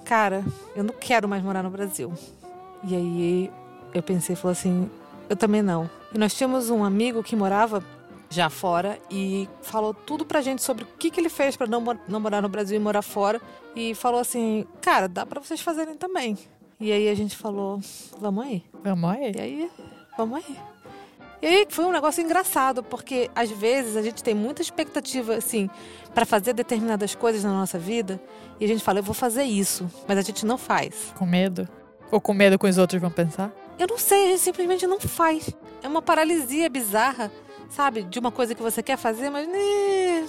Cara, 0.04 0.44
eu 0.74 0.82
não 0.82 0.94
quero 0.98 1.28
mais 1.28 1.42
morar 1.42 1.62
no 1.62 1.70
Brasil. 1.70 2.12
E 2.82 2.94
aí 2.94 3.50
eu 3.92 4.02
pensei, 4.02 4.34
falou 4.34 4.52
assim: 4.52 4.90
Eu 5.28 5.36
também 5.36 5.62
não. 5.62 5.88
E 6.12 6.18
nós 6.18 6.34
tínhamos 6.34 6.70
um 6.70 6.82
amigo 6.84 7.22
que 7.22 7.36
morava 7.36 7.82
já 8.34 8.50
fora 8.50 8.98
e 9.10 9.48
falou 9.62 9.94
tudo 9.94 10.24
pra 10.24 10.40
gente 10.40 10.62
sobre 10.62 10.84
o 10.84 10.86
que, 10.98 11.10
que 11.10 11.20
ele 11.20 11.28
fez 11.28 11.56
pra 11.56 11.66
não, 11.66 11.82
não 12.08 12.20
morar 12.20 12.42
no 12.42 12.48
Brasil 12.48 12.76
e 12.76 12.80
morar 12.80 13.02
fora. 13.02 13.40
E 13.74 13.94
falou 13.94 14.20
assim: 14.20 14.66
Cara, 14.80 15.08
dá 15.08 15.24
pra 15.24 15.40
vocês 15.40 15.60
fazerem 15.60 15.96
também. 15.96 16.36
E 16.80 16.92
aí 16.92 17.08
a 17.08 17.14
gente 17.14 17.36
falou: 17.36 17.80
Vamos 18.18 18.44
aí. 18.44 18.64
Vamos 18.82 19.10
aí. 19.10 19.32
E 19.34 19.40
aí, 19.40 19.70
vamos 20.16 20.38
aí. 20.38 20.56
E 21.44 21.46
aí 21.46 21.66
foi 21.68 21.84
um 21.84 21.92
negócio 21.92 22.22
engraçado, 22.22 22.82
porque 22.82 23.30
às 23.34 23.50
vezes 23.50 23.96
a 23.96 24.02
gente 24.02 24.24
tem 24.24 24.34
muita 24.34 24.62
expectativa, 24.62 25.34
assim, 25.34 25.68
pra 26.14 26.24
fazer 26.24 26.54
determinadas 26.54 27.14
coisas 27.14 27.44
na 27.44 27.50
nossa 27.50 27.78
vida, 27.78 28.18
e 28.58 28.64
a 28.64 28.68
gente 28.68 28.82
fala, 28.82 29.00
eu 29.00 29.02
vou 29.02 29.12
fazer 29.12 29.42
isso, 29.42 29.90
mas 30.08 30.16
a 30.16 30.22
gente 30.22 30.46
não 30.46 30.56
faz. 30.56 31.12
Com 31.18 31.26
medo? 31.26 31.68
Ou 32.10 32.18
com 32.18 32.32
medo 32.32 32.58
que 32.58 32.66
os 32.66 32.78
outros 32.78 32.98
vão 32.98 33.10
pensar? 33.10 33.52
Eu 33.78 33.86
não 33.86 33.98
sei, 33.98 34.24
a 34.24 34.28
gente 34.28 34.40
simplesmente 34.40 34.86
não 34.86 34.98
faz. 34.98 35.50
É 35.82 35.88
uma 35.88 36.00
paralisia 36.00 36.70
bizarra, 36.70 37.30
sabe? 37.70 38.02
De 38.02 38.18
uma 38.18 38.30
coisa 38.30 38.54
que 38.54 38.62
você 38.62 38.82
quer 38.82 38.96
fazer, 38.96 39.30
mas. 39.30 39.48
eh, 39.48 40.24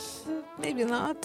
maybe 0.59 0.85
not. 0.85 1.19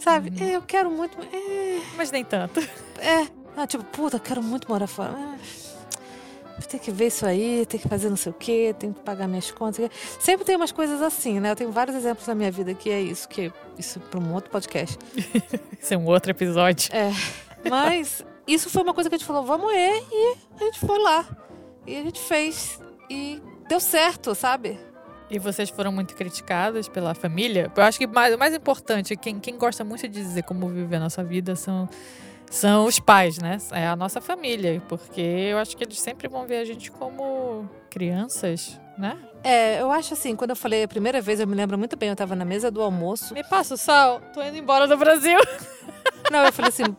Sabe? 0.00 0.30
Uhum. 0.30 0.48
Eh, 0.48 0.56
eu 0.56 0.62
quero 0.62 0.90
muito. 0.90 1.16
eh, 1.32 1.80
Mas 1.96 2.10
nem 2.10 2.24
tanto. 2.24 2.60
É. 2.98 3.26
Ah, 3.56 3.66
tipo, 3.66 3.84
puta, 3.84 4.18
quero 4.18 4.42
muito 4.42 4.68
morar 4.68 4.86
fora. 4.86 5.12
Ah, 5.14 5.36
Tem 6.68 6.80
que 6.80 6.90
ver 6.90 7.08
isso 7.08 7.26
aí, 7.26 7.66
tem 7.66 7.78
que 7.78 7.86
fazer 7.88 8.08
não 8.08 8.16
sei 8.16 8.30
o 8.32 8.34
quê, 8.34 8.74
tem 8.78 8.92
que 8.92 9.00
pagar 9.00 9.28
minhas 9.28 9.50
contas. 9.50 9.90
Sempre 10.18 10.44
tem 10.46 10.56
umas 10.56 10.72
coisas 10.72 11.02
assim, 11.02 11.38
né? 11.40 11.50
Eu 11.50 11.56
tenho 11.56 11.70
vários 11.70 11.94
exemplos 11.96 12.26
na 12.26 12.34
minha 12.34 12.50
vida 12.50 12.72
que 12.72 12.88
é 12.90 13.00
isso, 13.00 13.28
que 13.28 13.52
isso 13.78 14.00
para 14.00 14.18
um 14.20 14.32
outro 14.32 14.50
podcast. 14.50 14.96
Isso 15.80 15.92
é 15.94 15.96
um 15.98 16.06
outro 16.06 16.30
episódio. 16.30 16.88
É. 16.94 17.10
Mas 17.68 18.24
isso 18.46 18.70
foi 18.70 18.82
uma 18.82 18.94
coisa 18.94 19.08
que 19.10 19.16
a 19.16 19.18
gente 19.18 19.26
falou, 19.26 19.44
vamos 19.44 19.72
ir, 19.72 20.04
e 20.12 20.36
a 20.60 20.64
gente 20.64 20.78
foi 20.78 20.98
lá. 21.00 21.26
E 21.86 21.96
a 21.96 22.02
gente 22.02 22.20
fez. 22.20 22.80
E 23.10 23.42
deu 23.68 23.80
certo, 23.80 24.32
sabe? 24.34 24.78
E 25.32 25.38
vocês 25.38 25.70
foram 25.70 25.90
muito 25.90 26.14
criticadas 26.14 26.88
pela 26.88 27.14
família? 27.14 27.72
Eu 27.74 27.82
acho 27.82 27.98
que 27.98 28.06
mais, 28.06 28.34
o 28.34 28.38
mais 28.38 28.54
importante, 28.54 29.16
quem, 29.16 29.40
quem 29.40 29.56
gosta 29.56 29.82
muito 29.82 30.06
de 30.06 30.20
dizer 30.20 30.42
como 30.42 30.68
viver 30.68 30.96
a 30.96 31.00
nossa 31.00 31.24
vida 31.24 31.56
são, 31.56 31.88
são 32.50 32.84
os 32.84 33.00
pais, 33.00 33.38
né? 33.38 33.56
É 33.70 33.86
a 33.86 33.96
nossa 33.96 34.20
família. 34.20 34.82
Porque 34.90 35.22
eu 35.22 35.56
acho 35.56 35.74
que 35.74 35.82
eles 35.82 35.98
sempre 35.98 36.28
vão 36.28 36.46
ver 36.46 36.58
a 36.58 36.64
gente 36.66 36.90
como 36.90 37.66
crianças, 37.88 38.78
né? 38.98 39.16
É, 39.42 39.80
eu 39.80 39.90
acho 39.90 40.12
assim, 40.12 40.36
quando 40.36 40.50
eu 40.50 40.56
falei 40.56 40.82
a 40.82 40.88
primeira 40.88 41.18
vez, 41.22 41.40
eu 41.40 41.46
me 41.46 41.54
lembro 41.54 41.78
muito 41.78 41.96
bem, 41.96 42.10
eu 42.10 42.16
tava 42.16 42.36
na 42.36 42.44
mesa 42.44 42.70
do 42.70 42.82
almoço. 42.82 43.32
Me 43.32 43.42
passa 43.42 43.72
o 43.72 43.78
sal, 43.78 44.20
tô 44.34 44.42
indo 44.42 44.58
embora 44.58 44.86
do 44.86 44.98
Brasil. 44.98 45.38
Não, 46.30 46.44
eu 46.44 46.52
falei 46.52 46.68
assim, 46.68 46.94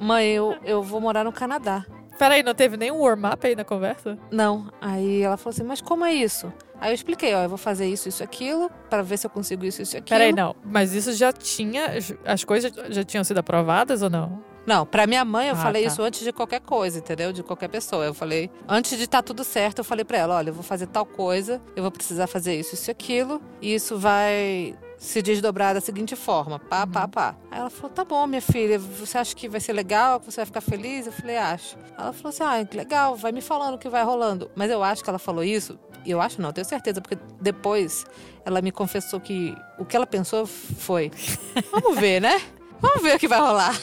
mãe, 0.00 0.28
eu, 0.28 0.56
eu 0.64 0.84
vou 0.84 1.00
morar 1.00 1.24
no 1.24 1.32
Canadá. 1.32 1.84
Peraí, 2.16 2.42
não 2.42 2.54
teve 2.54 2.76
nenhum 2.76 3.00
warm-up 3.00 3.44
aí 3.44 3.56
na 3.56 3.64
conversa? 3.64 4.16
Não. 4.30 4.70
Aí 4.80 5.22
ela 5.22 5.36
falou 5.36 5.52
assim, 5.54 5.64
mas 5.64 5.80
como 5.80 6.04
é 6.04 6.12
isso? 6.12 6.52
Aí 6.82 6.90
eu 6.90 6.94
expliquei, 6.94 7.32
ó, 7.32 7.44
eu 7.44 7.48
vou 7.48 7.56
fazer 7.56 7.86
isso, 7.86 8.08
isso, 8.08 8.24
aquilo, 8.24 8.68
para 8.90 9.02
ver 9.02 9.16
se 9.16 9.24
eu 9.24 9.30
consigo 9.30 9.64
isso, 9.64 9.80
isso, 9.80 9.96
aquilo. 9.96 10.18
Peraí, 10.18 10.32
não. 10.32 10.56
Mas 10.64 10.92
isso 10.92 11.12
já 11.12 11.32
tinha. 11.32 11.86
As 12.24 12.42
coisas 12.42 12.72
já 12.90 13.04
tinham 13.04 13.22
sido 13.22 13.38
aprovadas 13.38 14.02
ou 14.02 14.10
não? 14.10 14.42
Não, 14.66 14.84
pra 14.84 15.06
minha 15.06 15.24
mãe 15.24 15.48
eu 15.48 15.54
Ah, 15.54 15.58
falei 15.58 15.82
tá. 15.82 15.88
isso 15.88 16.02
antes 16.02 16.22
de 16.24 16.32
qualquer 16.32 16.60
coisa, 16.60 16.98
entendeu? 16.98 17.32
De 17.32 17.42
qualquer 17.42 17.68
pessoa. 17.68 18.04
Eu 18.04 18.14
falei, 18.14 18.50
antes 18.68 18.98
de 18.98 19.04
estar 19.04 19.22
tudo 19.22 19.44
certo, 19.44 19.78
eu 19.78 19.84
falei 19.84 20.04
pra 20.04 20.18
ela, 20.18 20.36
olha, 20.36 20.50
eu 20.50 20.54
vou 20.54 20.62
fazer 20.64 20.86
tal 20.88 21.06
coisa, 21.06 21.60
eu 21.76 21.82
vou 21.82 21.90
precisar 21.90 22.26
fazer 22.26 22.54
isso, 22.58 22.74
isso 22.74 22.90
e 22.90 22.92
aquilo, 22.92 23.40
e 23.60 23.74
isso 23.74 23.96
vai 23.98 24.74
se 25.02 25.20
desdobrar 25.20 25.74
da 25.74 25.80
seguinte 25.80 26.14
forma, 26.14 26.60
pá, 26.60 26.86
pá, 26.86 27.08
pá. 27.08 27.34
Aí 27.50 27.58
ela 27.58 27.68
falou, 27.68 27.90
tá 27.90 28.04
bom, 28.04 28.24
minha 28.24 28.40
filha, 28.40 28.78
você 28.78 29.18
acha 29.18 29.34
que 29.34 29.48
vai 29.48 29.60
ser 29.60 29.72
legal, 29.72 30.20
que 30.20 30.26
você 30.26 30.36
vai 30.36 30.46
ficar 30.46 30.60
feliz? 30.60 31.06
Eu 31.06 31.12
falei, 31.12 31.36
acho. 31.36 31.76
Ela 31.98 32.12
falou 32.12 32.28
assim, 32.28 32.44
ah, 32.44 32.64
que 32.64 32.76
legal, 32.76 33.16
vai 33.16 33.32
me 33.32 33.40
falando 33.40 33.74
o 33.74 33.78
que 33.78 33.88
vai 33.88 34.04
rolando. 34.04 34.48
Mas 34.54 34.70
eu 34.70 34.80
acho 34.80 35.02
que 35.02 35.10
ela 35.10 35.18
falou 35.18 35.42
isso, 35.42 35.76
e 36.04 36.10
eu 36.12 36.20
acho 36.20 36.40
não, 36.40 36.50
eu 36.50 36.52
tenho 36.52 36.64
certeza, 36.64 37.00
porque 37.00 37.18
depois 37.40 38.06
ela 38.44 38.62
me 38.62 38.70
confessou 38.70 39.18
que 39.18 39.56
o 39.76 39.84
que 39.84 39.96
ela 39.96 40.06
pensou 40.06 40.46
foi, 40.46 41.10
vamos 41.72 41.98
ver, 41.98 42.20
né? 42.20 42.40
Vamos 42.80 43.02
ver 43.02 43.16
o 43.16 43.18
que 43.18 43.26
vai 43.26 43.40
rolar. 43.40 43.76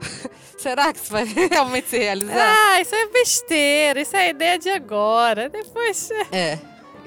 Será 0.56 0.90
que 0.90 1.00
isso 1.00 1.12
vai 1.12 1.24
realmente 1.50 1.90
se 1.90 1.98
realizar? 1.98 2.34
Ah, 2.34 2.80
isso 2.80 2.94
é 2.94 3.08
besteira, 3.08 4.00
isso 4.00 4.16
é 4.16 4.30
ideia 4.30 4.58
de 4.58 4.70
agora. 4.70 5.50
Depois. 5.50 6.10
É. 6.32 6.58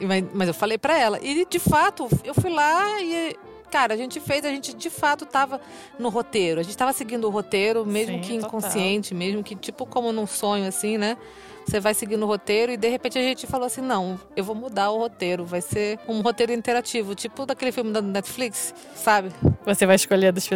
Mas, 0.01 0.23
mas 0.33 0.47
eu 0.49 0.53
falei 0.53 0.77
pra 0.77 0.99
ela. 0.99 1.19
E 1.19 1.45
de 1.45 1.59
fato, 1.59 2.07
eu 2.23 2.35
fui 2.35 2.51
lá 2.51 3.01
e. 3.01 3.35
Cara, 3.75 3.93
a 3.93 3.97
gente 3.97 4.21
fez, 4.21 4.45
a 4.45 4.49
gente 4.49 4.73
de 4.73 4.89
fato 4.89 5.25
tava 5.25 5.59
no 5.99 6.07
roteiro. 6.07 6.61
A 6.61 6.63
gente 6.63 6.77
tava 6.77 6.93
seguindo 6.93 7.25
o 7.27 7.29
roteiro, 7.29 7.85
mesmo 7.85 8.15
Sim, 8.15 8.21
que 8.21 8.33
total. 8.35 8.47
inconsciente, 8.47 9.13
mesmo 9.13 9.43
que 9.43 9.53
tipo 9.53 9.85
como 9.85 10.13
num 10.13 10.25
sonho, 10.25 10.65
assim, 10.65 10.97
né? 10.97 11.17
Você 11.67 11.81
vai 11.81 11.93
seguindo 11.93 12.23
o 12.23 12.25
roteiro 12.25 12.71
e 12.71 12.77
de 12.77 12.87
repente 12.87 13.17
a 13.17 13.21
gente 13.21 13.45
falou 13.45 13.67
assim: 13.67 13.81
não, 13.81 14.17
eu 14.33 14.45
vou 14.45 14.55
mudar 14.55 14.91
o 14.91 14.97
roteiro. 14.97 15.43
Vai 15.45 15.59
ser 15.59 15.99
um 16.07 16.21
roteiro 16.21 16.53
interativo, 16.53 17.13
tipo 17.15 17.45
daquele 17.45 17.73
filme 17.73 17.91
da 17.91 18.01
Netflix, 18.01 18.73
sabe? 18.95 19.29
Você 19.65 19.85
vai 19.85 19.97
escolher 19.97 20.31
dos- 20.31 20.47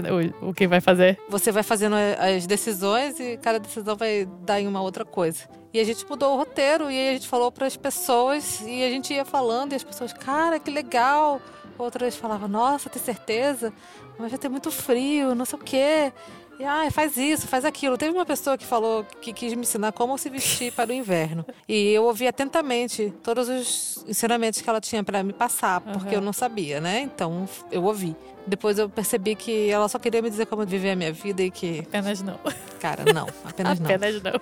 o, 0.41 0.49
o 0.51 0.53
que 0.53 0.65
vai 0.65 0.79
fazer. 0.79 1.19
Você 1.27 1.51
vai 1.51 1.61
fazendo 1.63 1.95
as 2.17 2.47
decisões 2.47 3.19
e 3.19 3.35
cada 3.35 3.59
decisão 3.59 3.97
vai 3.97 4.25
dar 4.43 4.61
em 4.61 4.67
uma 4.67 4.81
outra 4.81 5.03
coisa. 5.03 5.43
E 5.73 5.79
a 5.79 5.83
gente 5.83 6.05
mudou 6.09 6.35
o 6.35 6.37
roteiro 6.37 6.89
e 6.89 7.09
a 7.09 7.13
gente 7.13 7.27
falou 7.27 7.51
para 7.51 7.67
as 7.67 7.75
pessoas 7.75 8.61
e 8.61 8.81
a 8.81 8.89
gente 8.89 9.13
ia 9.13 9.25
falando 9.25 9.73
e 9.73 9.75
as 9.75 9.83
pessoas, 9.83 10.13
cara, 10.13 10.57
que 10.57 10.71
legal. 10.71 11.41
Outras 11.79 12.15
falavam, 12.17 12.49
nossa, 12.49 12.89
tem 12.89 13.01
certeza? 13.01 13.71
Mas 14.17 14.31
vai 14.31 14.37
ter 14.37 14.49
muito 14.49 14.69
frio, 14.69 15.33
não 15.33 15.45
sei 15.45 15.57
o 15.57 15.61
quê. 15.63 16.11
E 16.59 16.65
ah, 16.65 16.91
faz 16.91 17.15
isso, 17.15 17.47
faz 17.47 17.63
aquilo. 17.63 17.97
Teve 17.97 18.11
uma 18.11 18.25
pessoa 18.25 18.57
que 18.57 18.65
falou 18.65 19.05
que 19.21 19.31
quis 19.31 19.53
me 19.53 19.61
ensinar 19.61 19.93
como 19.93 20.17
se 20.17 20.29
vestir 20.29 20.73
para 20.73 20.89
o 20.89 20.93
inverno. 20.93 21.45
E 21.69 21.91
eu 21.93 22.03
ouvi 22.03 22.27
atentamente 22.27 23.13
todos 23.23 23.47
os 23.47 24.03
ensinamentos 24.05 24.59
que 24.59 24.69
ela 24.69 24.81
tinha 24.81 25.01
para 25.01 25.23
me 25.23 25.31
passar, 25.31 25.79
porque 25.79 26.09
Aham. 26.09 26.15
eu 26.15 26.21
não 26.21 26.33
sabia, 26.33 26.81
né? 26.81 26.99
Então 26.99 27.47
eu 27.71 27.81
ouvi. 27.85 28.13
Depois 28.45 28.77
eu 28.77 28.89
percebi 28.89 29.35
que 29.35 29.69
ela 29.69 29.87
só 29.87 29.97
queria 29.97 30.21
me 30.21 30.29
dizer 30.29 30.47
como 30.47 30.65
viver 30.65 30.91
a 30.91 30.95
minha 30.97 31.13
vida 31.13 31.41
e 31.41 31.49
que, 31.49 31.79
Apenas 31.79 32.21
não. 32.21 32.37
cara, 32.77 33.05
não, 33.13 33.27
apenas 33.45 33.79
não. 33.79 33.89
Apenas 33.89 34.21
não. 34.21 34.33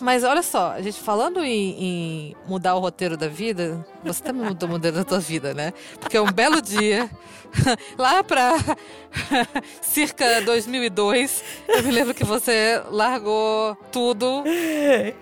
Mas 0.00 0.22
olha 0.22 0.42
só, 0.42 0.72
a 0.72 0.82
gente 0.82 1.00
falando 1.00 1.42
em, 1.44 1.82
em 1.82 2.36
mudar 2.46 2.74
o 2.74 2.78
roteiro 2.78 3.16
da 3.16 3.26
vida, 3.26 3.84
você 4.04 4.22
também 4.22 4.46
mudou 4.46 4.68
o 4.68 4.72
roteiro 4.72 4.96
da 4.96 5.04
tua 5.04 5.18
vida, 5.18 5.52
né? 5.52 5.72
Porque 6.00 6.18
um 6.18 6.30
belo 6.30 6.62
dia, 6.62 7.10
lá 7.98 8.22
pra 8.22 8.52
circa 9.82 10.40
2002, 10.42 11.42
eu 11.68 11.82
me 11.82 11.90
lembro 11.90 12.14
que 12.14 12.24
você 12.24 12.82
largou 12.90 13.76
tudo, 13.90 14.44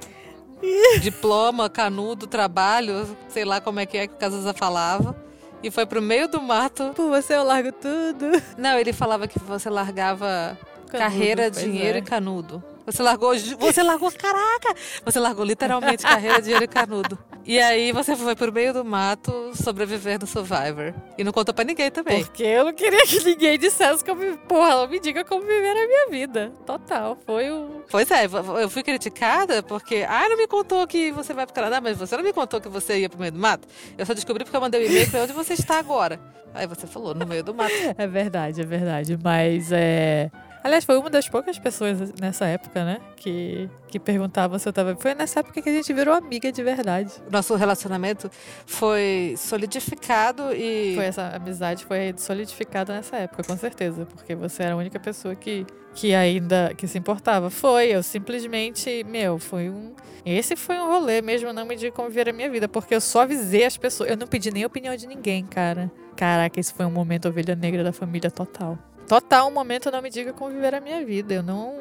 diploma, 1.00 1.70
canudo, 1.70 2.26
trabalho, 2.26 3.16
sei 3.28 3.44
lá 3.44 3.60
como 3.60 3.80
é 3.80 3.86
que 3.86 3.96
é 3.96 4.06
que 4.06 4.14
o 4.14 4.18
Cazuza 4.18 4.52
falava. 4.52 5.16
E 5.62 5.70
foi 5.70 5.86
pro 5.86 6.02
meio 6.02 6.28
do 6.28 6.40
mato. 6.40 6.92
Por 6.94 7.08
você 7.08 7.34
eu 7.34 7.42
largo 7.42 7.72
tudo. 7.72 8.26
Não, 8.58 8.78
ele 8.78 8.92
falava 8.92 9.26
que 9.26 9.38
você 9.38 9.70
largava 9.70 10.56
Canudo, 10.86 10.98
carreira, 10.98 11.50
dinheiro 11.50 11.98
é. 11.98 12.00
e 12.00 12.02
canudo. 12.02 12.62
Você 12.86 13.02
largou, 13.02 13.32
você 13.36 13.82
largou, 13.82 14.12
caraca! 14.12 14.74
Você 15.04 15.18
largou 15.18 15.44
literalmente 15.44 16.04
carreira, 16.04 16.40
dinheiro 16.40 16.64
e 16.64 16.68
canudo. 16.68 17.18
E 17.44 17.60
aí 17.60 17.92
você 17.92 18.16
foi 18.16 18.34
pro 18.34 18.52
meio 18.52 18.72
do 18.72 18.84
mato 18.84 19.52
sobreviver 19.54 20.18
no 20.20 20.26
Survivor. 20.26 20.94
E 21.16 21.22
não 21.22 21.32
contou 21.32 21.54
pra 21.54 21.64
ninguém 21.64 21.90
também. 21.90 22.24
Porque 22.24 22.42
eu 22.42 22.64
não 22.64 22.72
queria 22.72 23.04
que 23.06 23.22
ninguém 23.24 23.58
dissesse 23.58 24.04
como. 24.04 24.36
Porra, 24.38 24.70
ela 24.70 24.86
me 24.88 24.98
diga 24.98 25.24
como 25.24 25.42
viver 25.42 25.70
a 25.70 25.86
minha 25.86 26.08
vida. 26.10 26.52
Total. 26.64 27.18
Foi 27.26 27.50
o. 27.50 27.84
Pois 27.90 28.10
é, 28.10 28.26
eu 28.60 28.68
fui 28.68 28.82
criticada 28.82 29.62
porque, 29.62 30.04
ah, 30.08 30.28
não 30.28 30.36
me 30.36 30.46
contou 30.46 30.86
que 30.86 31.12
você 31.12 31.32
vai 31.34 31.46
pro 31.46 31.54
Canadá, 31.54 31.80
mas 31.80 31.96
você 31.96 32.16
não 32.16 32.24
me 32.24 32.32
contou 32.32 32.60
que 32.60 32.68
você 32.68 32.98
ia 33.00 33.08
pro 33.08 33.18
meio 33.18 33.32
do 33.32 33.38
mato. 33.38 33.66
Eu 33.96 34.06
só 34.06 34.14
descobri 34.14 34.44
porque 34.44 34.56
eu 34.56 34.60
mandei 34.60 34.84
um 34.84 34.90
e-mail 34.90 35.10
pra 35.10 35.22
onde 35.22 35.32
você 35.32 35.54
está 35.54 35.78
agora. 35.78 36.20
Aí 36.54 36.66
você 36.66 36.86
falou, 36.86 37.14
no 37.14 37.26
meio 37.26 37.44
do 37.44 37.54
mato. 37.54 37.72
É 37.98 38.06
verdade, 38.06 38.60
é 38.60 38.64
verdade. 38.64 39.18
Mas 39.22 39.70
é. 39.70 40.30
Aliás, 40.66 40.84
foi 40.84 40.98
uma 40.98 41.08
das 41.08 41.28
poucas 41.28 41.60
pessoas 41.60 42.12
nessa 42.20 42.44
época, 42.44 42.84
né? 42.84 43.00
Que, 43.14 43.70
que 43.86 44.00
perguntavam 44.00 44.58
se 44.58 44.68
eu 44.68 44.72
tava. 44.72 44.96
Foi 44.96 45.14
nessa 45.14 45.38
época 45.38 45.62
que 45.62 45.68
a 45.68 45.72
gente 45.72 45.92
virou 45.92 46.12
amiga 46.12 46.50
de 46.50 46.60
verdade. 46.60 47.12
Nosso 47.30 47.54
relacionamento 47.54 48.28
foi 48.66 49.36
solidificado 49.38 50.52
e. 50.52 50.96
Foi 50.96 51.04
essa 51.04 51.28
amizade 51.36 51.84
foi 51.84 52.12
solidificada 52.16 52.92
nessa 52.92 53.16
época, 53.16 53.44
com 53.44 53.56
certeza. 53.56 54.06
Porque 54.06 54.34
você 54.34 54.64
era 54.64 54.74
a 54.74 54.76
única 54.76 54.98
pessoa 54.98 55.36
que, 55.36 55.64
que 55.94 56.12
ainda 56.12 56.74
que 56.74 56.88
se 56.88 56.98
importava. 56.98 57.48
Foi, 57.48 57.86
eu 57.86 58.02
simplesmente, 58.02 59.04
meu, 59.04 59.38
foi 59.38 59.70
um. 59.70 59.94
Esse 60.24 60.56
foi 60.56 60.80
um 60.80 60.88
rolê 60.88 61.22
mesmo, 61.22 61.52
não 61.52 61.64
me 61.64 61.76
diga 61.76 61.92
como 61.92 62.08
viver 62.08 62.30
a 62.30 62.32
minha 62.32 62.50
vida, 62.50 62.66
porque 62.66 62.92
eu 62.92 63.00
só 63.00 63.20
avisei 63.20 63.64
as 63.64 63.76
pessoas. 63.76 64.10
Eu 64.10 64.16
não 64.16 64.26
pedi 64.26 64.50
nem 64.50 64.64
opinião 64.64 64.96
de 64.96 65.06
ninguém, 65.06 65.46
cara. 65.46 65.88
Caraca, 66.16 66.58
esse 66.58 66.74
foi 66.74 66.84
um 66.84 66.90
momento 66.90 67.28
ovelha 67.28 67.54
negra 67.54 67.84
da 67.84 67.92
família 67.92 68.32
total. 68.32 68.76
Total, 69.08 69.46
um 69.48 69.52
momento 69.52 69.90
não 69.90 70.02
me 70.02 70.10
diga 70.10 70.32
como 70.32 70.50
viver 70.50 70.74
a 70.74 70.80
minha 70.80 71.04
vida. 71.04 71.34
Eu 71.34 71.42
não. 71.42 71.74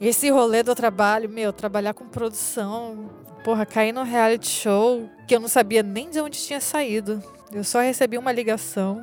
Esse 0.00 0.30
rolê 0.30 0.62
do 0.62 0.74
trabalho, 0.74 1.28
meu, 1.28 1.52
trabalhar 1.52 1.94
com 1.94 2.04
produção, 2.06 3.10
porra, 3.44 3.64
cair 3.64 3.92
num 3.92 4.02
reality 4.02 4.48
show 4.48 5.08
que 5.28 5.34
eu 5.36 5.40
não 5.40 5.48
sabia 5.48 5.82
nem 5.82 6.10
de 6.10 6.20
onde 6.20 6.38
tinha 6.38 6.60
saído. 6.60 7.22
Eu 7.52 7.62
só 7.62 7.80
recebi 7.80 8.18
uma 8.18 8.32
ligação 8.32 9.02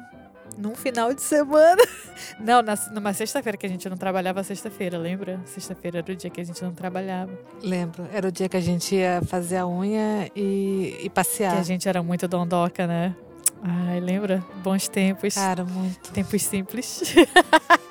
num 0.58 0.76
final 0.76 1.14
de 1.14 1.22
semana. 1.22 1.82
Não, 2.40 2.62
na, 2.62 2.76
numa 2.92 3.14
sexta-feira, 3.14 3.58
que 3.58 3.66
a 3.66 3.70
gente 3.70 3.88
não 3.88 3.96
trabalhava 3.96 4.44
sexta-feira, 4.44 4.98
lembra? 4.98 5.40
Sexta-feira 5.46 6.00
era 6.00 6.12
o 6.12 6.16
dia 6.16 6.30
que 6.30 6.42
a 6.42 6.44
gente 6.44 6.62
não 6.62 6.74
trabalhava. 6.74 7.32
Lembro, 7.62 8.06
era 8.12 8.28
o 8.28 8.32
dia 8.32 8.50
que 8.50 8.58
a 8.58 8.62
gente 8.62 8.96
ia 8.96 9.22
fazer 9.26 9.58
a 9.58 9.68
unha 9.68 10.30
e, 10.36 10.96
e 11.00 11.04
Que 11.04 11.10
passear. 11.10 11.58
a 11.58 11.64
gente 11.64 11.88
era 11.88 12.04
muito 12.04 12.28
dondoca, 12.28 12.86
né? 12.86 13.16
Ai, 13.64 14.00
lembra? 14.00 14.44
Bons 14.64 14.88
tempos. 14.88 15.36
Cara, 15.36 15.64
muito. 15.64 16.12
Tempos 16.12 16.42
simples. 16.42 17.16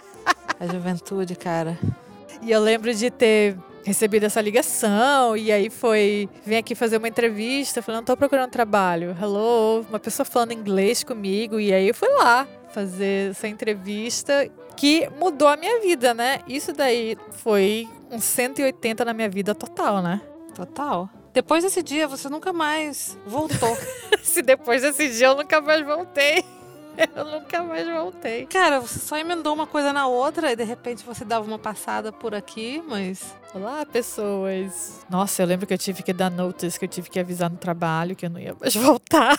A 0.58 0.66
juventude, 0.66 1.36
cara. 1.36 1.78
E 2.42 2.50
eu 2.50 2.60
lembro 2.60 2.92
de 2.92 3.10
ter 3.10 3.56
recebido 3.84 4.24
essa 4.24 4.40
ligação 4.40 5.36
e 5.36 5.50
aí 5.50 5.70
foi, 5.70 6.28
vem 6.44 6.58
aqui 6.58 6.74
fazer 6.74 6.98
uma 6.98 7.08
entrevista, 7.08 7.80
falando, 7.80 8.06
tô 8.06 8.16
procurando 8.16 8.50
trabalho. 8.50 9.16
Hello, 9.20 9.84
uma 9.88 9.98
pessoa 9.98 10.26
falando 10.26 10.52
inglês 10.52 11.02
comigo 11.02 11.58
e 11.58 11.72
aí 11.72 11.88
eu 11.88 11.94
fui 11.94 12.08
lá 12.08 12.46
fazer 12.70 13.30
essa 13.30 13.48
entrevista 13.48 14.48
que 14.76 15.08
mudou 15.18 15.48
a 15.48 15.56
minha 15.56 15.80
vida, 15.80 16.12
né? 16.12 16.40
Isso 16.46 16.72
daí 16.72 17.16
foi 17.30 17.88
um 18.10 18.20
180 18.20 19.04
na 19.04 19.12
minha 19.12 19.28
vida 19.28 19.54
total, 19.54 20.02
né? 20.02 20.20
Total. 20.54 21.08
Depois 21.32 21.64
desse 21.64 21.82
dia, 21.82 22.06
você 22.06 22.28
nunca 22.28 22.52
mais 22.52 23.18
voltou. 23.26 23.76
Se 24.28 24.42
depois 24.42 24.82
desse 24.82 25.08
dia 25.10 25.26
eu 25.28 25.36
nunca 25.36 25.60
mais 25.60 25.84
voltei. 25.84 26.44
Eu 27.14 27.24
nunca 27.26 27.62
mais 27.62 27.86
voltei. 27.88 28.44
Cara, 28.46 28.80
você 28.80 28.98
só 28.98 29.16
emendou 29.16 29.54
uma 29.54 29.68
coisa 29.68 29.92
na 29.92 30.08
outra 30.08 30.50
e 30.50 30.56
de 30.56 30.64
repente 30.64 31.04
você 31.04 31.24
dava 31.24 31.46
uma 31.46 31.56
passada 31.56 32.10
por 32.10 32.34
aqui, 32.34 32.82
mas. 32.88 33.22
Olá, 33.54 33.86
pessoas. 33.86 35.06
Nossa, 35.08 35.40
eu 35.40 35.46
lembro 35.46 35.64
que 35.64 35.72
eu 35.72 35.78
tive 35.78 36.02
que 36.02 36.12
dar 36.12 36.28
notice, 36.28 36.76
que 36.76 36.84
eu 36.86 36.88
tive 36.88 37.08
que 37.08 37.20
avisar 37.20 37.48
no 37.50 37.56
trabalho 37.56 38.16
que 38.16 38.26
eu 38.26 38.30
não 38.30 38.40
ia 38.40 38.52
mais 38.60 38.74
voltar. 38.76 39.38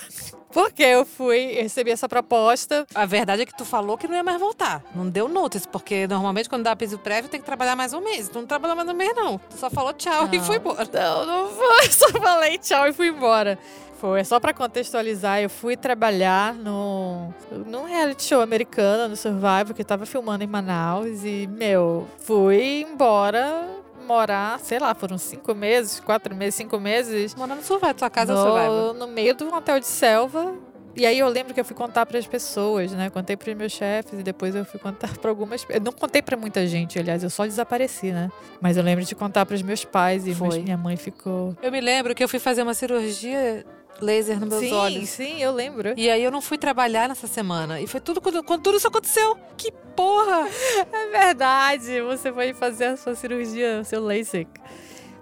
Porque 0.54 0.82
eu 0.82 1.06
fui, 1.06 1.48
recebi 1.62 1.92
essa 1.92 2.08
proposta. 2.08 2.88
A 2.96 3.06
verdade 3.06 3.42
é 3.42 3.46
que 3.46 3.56
tu 3.56 3.66
falou 3.66 3.98
que 3.98 4.08
não 4.08 4.16
ia 4.16 4.24
mais 4.24 4.40
voltar. 4.40 4.82
Não 4.96 5.10
deu 5.10 5.28
notice, 5.28 5.68
porque 5.68 6.08
normalmente 6.08 6.48
quando 6.48 6.64
dá 6.64 6.74
piso 6.78 6.98
prévio 6.98 7.30
tem 7.30 7.42
que 7.42 7.46
trabalhar 7.46 7.76
mais 7.76 7.92
um 7.94 8.00
mês. 8.00 8.30
Tu 8.30 8.40
não 8.40 8.48
trabalhou 8.48 8.78
mais 8.78 8.88
um 8.88 8.94
mês, 8.94 9.14
não. 9.14 9.38
Tu 9.38 9.58
só 9.58 9.70
falou 9.70 9.92
tchau 9.92 10.30
e 10.32 10.38
Não. 10.38 10.46
foi 10.46 10.56
embora. 10.56 10.88
Não, 10.94 11.26
não 11.26 11.50
foi. 11.50 11.88
Só 11.92 12.08
falei 12.12 12.58
tchau 12.58 12.88
e 12.88 12.94
fui 12.94 13.10
embora. 13.10 13.60
Foi, 14.00 14.22
é 14.22 14.24
só 14.24 14.40
pra 14.40 14.54
contextualizar, 14.54 15.42
eu 15.42 15.50
fui 15.50 15.76
trabalhar 15.76 16.54
no, 16.54 17.34
num 17.68 17.84
reality 17.86 18.24
show 18.24 18.40
americano, 18.42 19.10
no 19.10 19.16
Survivor, 19.18 19.74
que 19.76 19.82
eu 19.82 19.86
tava 19.86 20.06
filmando 20.06 20.44
em 20.44 20.48
Manaus. 20.48 21.24
E, 21.26 21.48
meu, 21.52 22.08
fui 22.20 22.86
embora 22.90 23.68
morar, 24.08 24.58
sei 24.60 24.80
lá, 24.80 24.96
foram 24.96 25.18
cinco 25.18 25.54
meses, 25.54 26.00
quatro 26.00 26.34
meses, 26.34 26.56
cinco 26.56 26.80
meses. 26.80 27.36
Morando 27.36 27.58
no 27.60 27.64
Survivor, 27.64 27.94
tua 27.94 28.10
casa 28.10 28.32
é 28.32 28.36
no, 28.36 28.42
Survivor. 28.42 28.94
no 28.94 29.08
meio 29.08 29.34
de 29.36 29.44
um 29.44 29.54
hotel 29.54 29.80
de 29.80 29.86
selva. 29.88 30.54
E 30.96 31.06
aí 31.06 31.20
eu 31.20 31.28
lembro 31.30 31.54
que 31.54 31.60
eu 31.60 31.64
fui 31.66 31.76
contar 31.76 32.06
para 32.06 32.18
as 32.18 32.26
pessoas, 32.26 32.92
né? 32.92 33.10
Contei 33.10 33.38
para 33.38 33.52
os 33.52 33.56
meus 33.58 33.72
chefes 33.72 34.20
e 34.20 34.24
depois 34.24 34.56
eu 34.56 34.66
fui 34.66 34.80
contar 34.80 35.16
para 35.18 35.30
algumas. 35.30 35.66
Eu 35.70 35.80
não 35.80 35.92
contei 35.92 36.22
para 36.22 36.36
muita 36.36 36.66
gente, 36.66 36.98
aliás, 36.98 37.22
eu 37.24 37.30
só 37.30 37.46
desapareci, 37.46 38.12
né? 38.12 38.30
Mas 38.60 38.76
eu 38.76 38.84
lembro 38.84 39.06
de 39.06 39.14
contar 39.14 39.46
para 39.46 39.56
os 39.56 39.62
meus 39.62 39.86
pais 39.86 40.26
e 40.26 40.34
meus- 40.34 40.58
minha 40.58 40.78
mãe 40.78 40.98
ficou. 40.98 41.56
Eu 41.62 41.72
me 41.72 41.80
lembro 41.80 42.16
que 42.16 42.24
eu 42.24 42.28
fui 42.28 42.40
fazer 42.40 42.64
uma 42.64 42.74
cirurgia 42.74 43.64
laser 44.02 44.40
nos 44.40 44.50
meus 44.50 44.62
sim, 44.62 44.74
olhos. 44.74 45.10
sim, 45.10 45.42
eu 45.42 45.52
lembro. 45.52 45.94
E 45.98 46.10
aí 46.10 46.24
eu 46.24 46.32
não 46.32 46.42
fui 46.42 46.58
trabalhar 46.58 47.10
nessa 47.10 47.28
semana. 47.28 47.82
E 47.82 47.88
foi 47.88 48.00
tudo 48.00 48.22
quando, 48.22 48.44
quando 48.44 48.62
tudo 48.62 48.78
isso 48.78 48.88
aconteceu. 48.88 49.38
Que 49.58 49.72
porra! 49.96 50.48
É 50.92 51.26
verdade, 51.26 52.02
você 52.02 52.32
foi 52.32 52.54
fazer 52.54 52.86
a 52.86 52.98
sua 52.98 53.16
cirurgia, 53.16 53.80
o 53.82 53.86
seu 53.86 54.04
LASIK. 54.04 54.50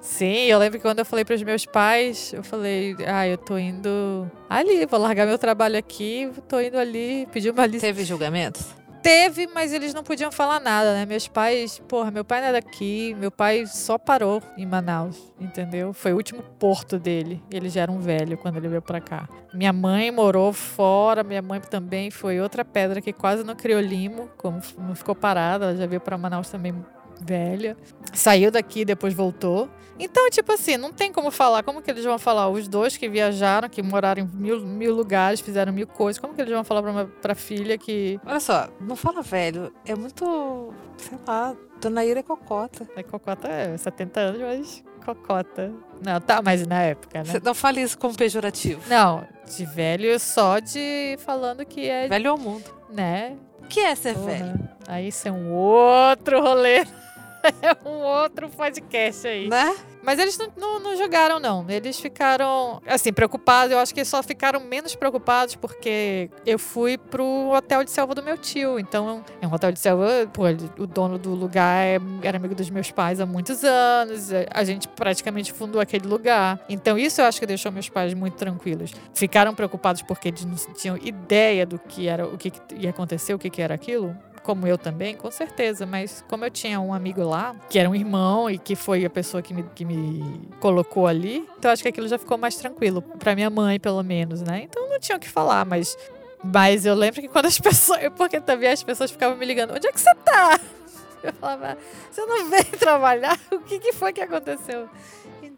Sim, 0.01 0.45
eu 0.45 0.57
lembro 0.57 0.79
que 0.79 0.83
quando 0.83 1.00
eu 1.00 1.05
falei 1.05 1.25
para 1.25 1.36
os 1.36 1.43
meus 1.43 1.65
pais, 1.65 2.31
eu 2.31 2.43
falei, 2.43 2.95
ah, 3.05 3.27
eu 3.27 3.38
tô 3.38 3.57
indo 3.57 4.29
ali, 4.50 4.86
vou 4.86 5.00
largar 5.00 5.25
meu 5.27 5.38
trabalho 5.38 5.77
aqui, 5.77 6.29
tô 6.47 6.59
indo 6.59 6.77
ali, 6.77 7.27
pedir 7.31 7.50
uma 7.50 7.65
lista. 7.65 7.88
Teve 7.88 8.05
julgamentos? 8.05 8.65
Teve, 9.08 9.48
mas 9.48 9.72
eles 9.72 9.94
não 9.94 10.04
podiam 10.04 10.30
falar 10.30 10.60
nada, 10.60 10.94
né? 10.94 11.06
Meus 11.06 11.30
pais, 11.30 11.80
porra, 11.88 12.12
meu 12.12 12.26
pai 12.26 12.42
não 12.42 12.50
é 12.50 12.52
daqui, 12.52 13.16
meu 13.18 13.32
pai 13.32 13.66
só 13.66 13.98
parou 13.98 14.44
em 14.58 14.66
Manaus, 14.66 15.32
entendeu? 15.40 15.94
Foi 15.94 16.12
o 16.12 16.18
último 16.18 16.44
porto 16.60 17.00
dele. 17.00 17.42
Ele 17.50 17.70
já 17.70 17.84
era 17.84 17.92
um 17.92 18.00
velho 18.00 18.38
quando 18.38 18.58
ele 18.58 18.68
veio 18.68 18.82
pra 18.82 19.00
cá. 19.00 19.30
Minha 19.54 19.72
mãe 19.72 20.12
morou 20.12 20.52
fora, 20.52 21.24
minha 21.24 21.42
mãe 21.42 21.62
também 21.62 22.12
foi 22.12 22.42
outra 22.42 22.66
pedra 22.66 23.00
que 23.00 23.14
quase 23.14 23.46
não 23.46 23.56
criou 23.56 23.80
limo, 23.80 24.30
como 24.36 24.60
não 24.78 24.94
ficou 24.94 25.16
parada, 25.16 25.68
ela 25.68 25.78
já 25.78 25.86
veio 25.86 26.02
pra 26.02 26.18
Manaus 26.18 26.50
também 26.50 26.76
velha. 27.21 27.77
Saiu 28.13 28.51
daqui, 28.51 28.86
depois 28.86 29.13
voltou. 29.13 29.69
Então, 30.00 30.29
tipo 30.29 30.51
assim, 30.51 30.77
não 30.77 30.93
tem 30.93 31.12
como 31.12 31.31
falar. 31.31 31.63
Como 31.63 31.81
que 31.81 31.89
eles 31.89 32.03
vão 32.03 32.19
falar? 32.19 32.50
Os 32.50 32.67
dois 32.67 32.95
que 32.95 33.09
viajaram, 33.09 33.67
que 33.67 33.81
moraram 33.81 34.24
em 34.24 34.27
mil, 34.27 34.59
mil 34.62 34.93
lugares, 34.93 35.39
fizeram 35.39 35.74
mil 35.74 35.88
coisas. 35.88 36.19
Como 36.19 36.33
que 36.33 36.41
eles 36.41 36.53
vão 36.53 36.63
falar 36.63 36.81
pra, 36.81 36.91
uma, 36.91 37.05
pra 37.05 37.36
filha 37.36 37.77
que. 37.77 38.19
Olha 38.25 38.39
só, 38.39 38.69
não 38.79 38.95
fala 38.95 39.21
velho. 39.21 39.74
É 39.86 39.95
muito. 39.95 40.74
Sei 40.97 41.17
lá, 41.27 41.55
Dona 41.81 42.05
Ira 42.05 42.19
é 42.19 42.24
cocota. 42.24 42.88
A 42.95 43.03
cocota 43.03 43.47
é 43.47 43.75
70 43.75 44.19
anos, 44.19 44.41
mas 44.41 44.83
cocota. 45.03 45.74
Não, 46.03 46.19
tá, 46.19 46.41
mas 46.43 46.67
na 46.67 46.81
época, 46.81 47.19
né? 47.19 47.25
Você 47.25 47.41
não 47.43 47.55
fale 47.55 47.81
isso 47.81 47.97
como 47.97 48.15
pejorativo. 48.15 48.81
Não, 48.88 49.25
de 49.45 49.65
velho 49.65 50.19
só 50.19 50.59
de 50.59 51.17
falando 51.19 51.65
que 51.65 51.88
é. 51.88 52.07
Velho 52.07 52.31
ao 52.31 52.38
mundo. 52.38 52.76
Né? 52.89 53.38
O 53.62 53.67
que 53.67 53.79
é 53.79 53.96
ser 53.96 54.13
Porra. 54.13 54.27
velho? 54.27 54.70
Aí 54.88 55.08
isso 55.10 55.27
é 55.27 55.32
um 55.32 55.53
outro 55.53 56.41
rolê. 56.41 56.79
é 57.62 57.77
um 57.88 58.03
outro 58.03 58.50
podcast 58.50 59.27
aí. 59.27 59.50
Né? 59.50 59.75
Mas 60.08 60.20
eles 60.20 60.38
não, 60.38 60.48
não, 60.56 60.80
não 60.80 60.96
jogaram, 60.96 61.38
não. 61.38 61.66
Eles 61.68 62.00
ficaram, 62.00 62.82
assim, 62.88 63.12
preocupados. 63.12 63.74
Eu 63.74 63.80
acho 63.80 63.94
que 63.94 64.06
só 64.06 64.24
ficaram 64.24 64.62
menos 64.62 64.96
preocupados 64.96 65.56
porque 65.56 66.30
eu 66.46 66.58
fui 66.58 66.98
pro 66.98 67.52
hotel 67.52 67.84
de 67.84 67.92
selva 67.92 68.16
do 68.16 68.24
meu 68.24 68.38
tio. 68.38 68.80
Então, 68.80 69.22
é 69.42 69.46
um 69.46 69.52
hotel 69.54 69.70
de 69.74 69.80
selva, 69.80 70.08
pô, 70.32 70.44
o 70.82 70.88
dono 70.88 71.18
do 71.18 71.32
lugar 71.36 71.86
é- 71.86 72.00
era 72.24 72.38
amigo 72.38 72.56
dos 72.56 72.70
meus 72.70 72.90
pais 72.90 73.20
há 73.20 73.26
muitos 73.26 73.66
anos. 73.66 74.30
A 74.54 74.64
gente 74.64 74.88
praticamente 74.88 75.52
fundou 75.52 75.82
aquele 75.82 76.08
lugar. 76.08 76.58
Então, 76.70 76.98
isso 76.98 77.20
eu 77.20 77.26
acho 77.26 77.38
que 77.38 77.46
deixou 77.46 77.70
meus 77.70 77.90
pais 77.90 78.14
muito 78.14 78.36
tranquilos. 78.36 78.94
Ficaram 79.14 79.54
preocupados 79.54 80.02
porque 80.04 80.30
eles 80.30 80.46
não 80.46 80.56
tinham 80.74 80.96
ideia 80.96 81.66
do 81.66 81.78
que 81.78 82.08
era, 82.08 82.26
o 82.26 82.38
que, 82.38 82.50
que 82.52 82.76
ia 82.76 82.92
acontecer, 82.92 83.34
o 83.34 83.40
que, 83.40 83.50
que 83.50 83.62
era 83.62 83.76
aquilo 83.76 84.16
como 84.48 84.66
eu 84.66 84.77
também, 84.77 85.13
com 85.13 85.30
certeza, 85.30 85.86
mas 85.86 86.24
como 86.30 86.46
eu 86.46 86.50
tinha 86.50 86.80
um 86.80 86.94
amigo 86.94 87.22
lá, 87.22 87.54
que 87.70 87.77
era 87.77 87.89
um 87.89 87.94
irmão 87.94 88.50
e 88.50 88.58
que 88.58 88.77
foi 88.77 89.04
a 89.04 89.10
pessoa 89.10 89.44
que 89.44 89.54
me, 89.54 89.62
que 89.75 89.84
me 89.84 90.39
colocou 90.62 91.06
ali, 91.06 91.46
então 91.60 91.70
acho 91.70 91.84
que 91.84 91.89
aquilo 91.89 92.08
já 92.08 92.18
ficou 92.18 92.38
mais 92.38 92.56
tranquilo, 92.56 93.01
pra 93.01 93.36
minha 93.36 93.50
mãe, 93.50 93.77
pelo 93.77 94.01
menos, 94.01 94.42
né? 94.42 94.62
Então 94.63 94.89
não 94.89 94.98
tinha 95.01 95.18
o 95.18 95.20
que 95.20 95.27
falar, 95.27 95.66
mas. 95.66 95.98
Mas 96.42 96.86
eu 96.86 96.96
lembro 96.96 97.20
que 97.20 97.27
quando 97.27 97.48
as 97.48 97.60
pessoas. 97.60 98.00
Porque 98.16 98.39
também 98.39 98.70
as 98.70 98.82
pessoas 98.82 99.12
ficavam 99.12 99.36
me 99.36 99.46
ligando: 99.46 99.74
onde 99.75 99.86
é 99.86 99.92
que 99.92 100.00
você 100.00 100.16
tá? 100.16 100.58
Eu 101.22 101.34
falava: 101.34 101.77
você 102.10 102.25
não 102.25 102.50
veio 102.50 102.77
trabalhar? 102.80 103.38
O 103.51 103.60
que, 103.60 103.80
que 103.80 103.92
foi 103.92 104.13
que 104.13 104.22
aconteceu? 104.22 104.88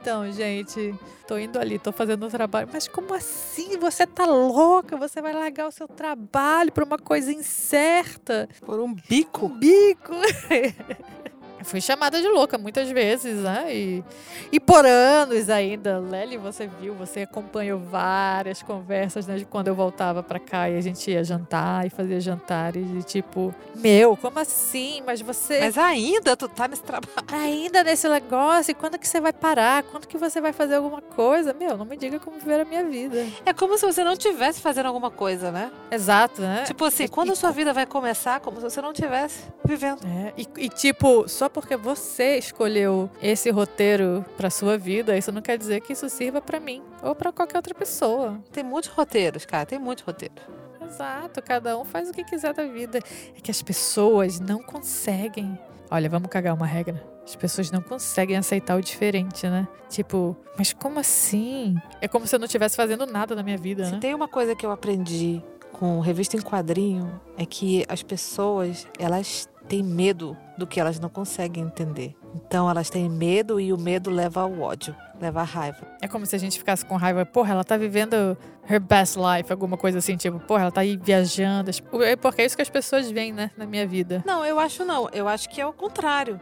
Então, 0.01 0.31
gente, 0.31 0.95
tô 1.27 1.37
indo 1.37 1.59
ali, 1.59 1.77
tô 1.77 1.91
fazendo 1.91 2.25
o 2.25 2.29
trabalho. 2.29 2.69
Mas 2.71 2.87
como 2.87 3.13
assim? 3.13 3.77
Você 3.77 4.07
tá 4.07 4.25
louca? 4.25 4.95
Você 4.95 5.21
vai 5.21 5.33
largar 5.33 5.67
o 5.67 5.71
seu 5.71 5.87
trabalho 5.87 6.71
pra 6.71 6.85
uma 6.85 6.97
coisa 6.97 7.33
incerta? 7.33 8.47
Por 8.65 8.79
um 8.79 8.93
bico. 8.93 9.49
bico. 9.49 10.13
Fui 11.63 11.81
chamada 11.81 12.21
de 12.21 12.27
louca 12.27 12.57
muitas 12.57 12.89
vezes, 12.89 13.37
né? 13.43 13.73
E, 13.73 14.03
e 14.51 14.59
por 14.59 14.85
anos 14.85 15.49
ainda. 15.49 15.99
Lely, 15.99 16.37
você 16.37 16.69
viu, 16.79 16.93
você 16.93 17.21
acompanhou 17.21 17.79
várias 17.79 18.61
conversas, 18.61 19.27
né? 19.27 19.37
De 19.37 19.45
quando 19.45 19.67
eu 19.67 19.75
voltava 19.75 20.23
pra 20.23 20.39
cá 20.39 20.69
e 20.69 20.77
a 20.77 20.81
gente 20.81 21.09
ia 21.11 21.23
jantar 21.23 21.85
e 21.85 21.89
fazia 21.89 22.19
jantares 22.19 22.87
de 22.87 23.03
tipo, 23.03 23.53
meu, 23.75 24.15
como 24.15 24.39
assim? 24.39 25.01
Mas 25.05 25.21
você 25.21 25.59
Mas 25.59 25.77
ainda 25.77 26.35
tu 26.35 26.47
tá 26.47 26.67
nesse 26.67 26.83
trabalho. 26.83 27.09
ainda 27.31 27.83
nesse 27.83 28.07
negócio? 28.07 28.71
E 28.71 28.73
quando 28.73 28.97
que 28.97 29.07
você 29.07 29.19
vai 29.19 29.33
parar? 29.33 29.83
Quando 29.83 30.07
que 30.07 30.17
você 30.17 30.39
vai 30.39 30.53
fazer 30.53 30.75
alguma 30.75 31.01
coisa? 31.01 31.53
Meu, 31.53 31.77
não 31.77 31.85
me 31.85 31.97
diga 31.97 32.19
como 32.19 32.39
viver 32.39 32.61
a 32.61 32.65
minha 32.65 32.85
vida. 32.85 33.25
É 33.45 33.53
como 33.53 33.77
se 33.77 33.85
você 33.85 34.03
não 34.03 34.13
estivesse 34.13 34.61
fazendo 34.61 34.85
alguma 34.85 35.11
coisa, 35.11 35.51
né? 35.51 35.71
Exato, 35.91 36.41
né? 36.41 36.63
Tipo 36.65 36.85
assim, 36.85 37.07
quando 37.07 37.31
a 37.31 37.35
sua 37.35 37.51
vida 37.51 37.73
vai 37.73 37.85
começar, 37.85 38.39
como 38.39 38.57
se 38.57 38.63
você 38.63 38.81
não 38.81 38.91
estivesse 38.91 39.43
vivendo. 39.65 40.05
É, 40.05 40.33
e, 40.37 40.65
e, 40.65 40.69
tipo, 40.69 41.27
só 41.27 41.48
porque 41.49 41.75
você 41.75 42.37
escolheu 42.37 43.09
esse 43.21 43.49
roteiro 43.49 44.25
pra 44.37 44.49
sua 44.49 44.77
vida, 44.77 45.17
isso 45.17 45.31
não 45.31 45.41
quer 45.41 45.57
dizer 45.57 45.81
que 45.81 45.93
isso 45.93 46.07
sirva 46.09 46.41
pra 46.41 46.59
mim 46.59 46.81
ou 47.01 47.13
pra 47.15 47.31
qualquer 47.31 47.57
outra 47.57 47.73
pessoa. 47.73 48.39
Tem 48.51 48.63
muitos 48.63 48.89
roteiros, 48.89 49.45
cara. 49.45 49.65
Tem 49.65 49.79
muitos 49.79 50.03
roteiros. 50.03 50.41
Exato, 50.81 51.41
cada 51.41 51.77
um 51.77 51.85
faz 51.85 52.09
o 52.09 52.13
que 52.13 52.23
quiser 52.23 52.53
da 52.53 52.65
vida. 52.65 52.99
É 53.37 53.41
que 53.41 53.51
as 53.51 53.61
pessoas 53.61 54.39
não 54.39 54.61
conseguem. 54.63 55.57
Olha, 55.91 56.09
vamos 56.09 56.29
cagar 56.29 56.53
uma 56.55 56.65
regra. 56.65 57.03
As 57.23 57.35
pessoas 57.35 57.69
não 57.69 57.81
conseguem 57.81 58.35
aceitar 58.37 58.75
o 58.75 58.81
diferente, 58.81 59.45
né? 59.47 59.67
Tipo, 59.87 60.35
mas 60.57 60.73
como 60.73 60.99
assim? 60.99 61.75
É 62.01 62.07
como 62.07 62.25
se 62.25 62.35
eu 62.35 62.39
não 62.39 62.45
estivesse 62.45 62.75
fazendo 62.75 63.05
nada 63.05 63.35
na 63.35 63.43
minha 63.43 63.57
vida, 63.57 63.85
Se 63.85 63.91
né? 63.93 63.99
tem 63.99 64.15
uma 64.15 64.27
coisa 64.27 64.55
que 64.55 64.65
eu 64.65 64.71
aprendi 64.71 65.41
com 65.71 65.99
revista 65.99 66.35
em 66.35 66.41
quadrinho, 66.41 67.21
é 67.37 67.45
que 67.45 67.85
as 67.87 68.01
pessoas, 68.01 68.87
elas 68.97 69.47
têm 69.69 69.83
medo 69.83 70.35
do 70.57 70.65
que 70.65 70.79
elas 70.79 70.99
não 70.99 71.07
conseguem 71.07 71.63
entender. 71.63 72.15
Então 72.33 72.69
elas 72.69 72.89
têm 72.89 73.07
medo 73.07 73.59
e 73.59 73.71
o 73.71 73.77
medo 73.77 74.09
leva 74.09 74.41
ao 74.41 74.59
ódio, 74.59 74.95
leva 75.21 75.41
à 75.41 75.43
raiva. 75.43 75.87
É 76.01 76.07
como 76.07 76.25
se 76.25 76.35
a 76.35 76.39
gente 76.39 76.57
ficasse 76.57 76.83
com 76.83 76.95
raiva. 76.95 77.25
Porra, 77.25 77.53
ela 77.53 77.63
tá 77.63 77.77
vivendo 77.77 78.35
her 78.67 78.79
best 78.79 79.15
life, 79.17 79.51
alguma 79.51 79.77
coisa 79.77 79.99
assim, 79.99 80.17
tipo, 80.17 80.39
porra, 80.39 80.63
ela 80.63 80.71
tá 80.71 80.81
aí 80.81 80.97
viajando. 80.97 81.71
É 82.03 82.15
Porque 82.15 82.41
é 82.41 82.45
isso 82.45 82.55
que 82.55 82.61
as 82.61 82.69
pessoas 82.69 83.09
veem, 83.09 83.31
né, 83.31 83.51
na 83.55 83.65
minha 83.65 83.87
vida. 83.87 84.23
Não, 84.25 84.43
eu 84.43 84.59
acho 84.59 84.83
não. 84.83 85.07
Eu 85.13 85.27
acho 85.27 85.47
que 85.49 85.61
é 85.61 85.65
o 85.65 85.71
contrário. 85.71 86.41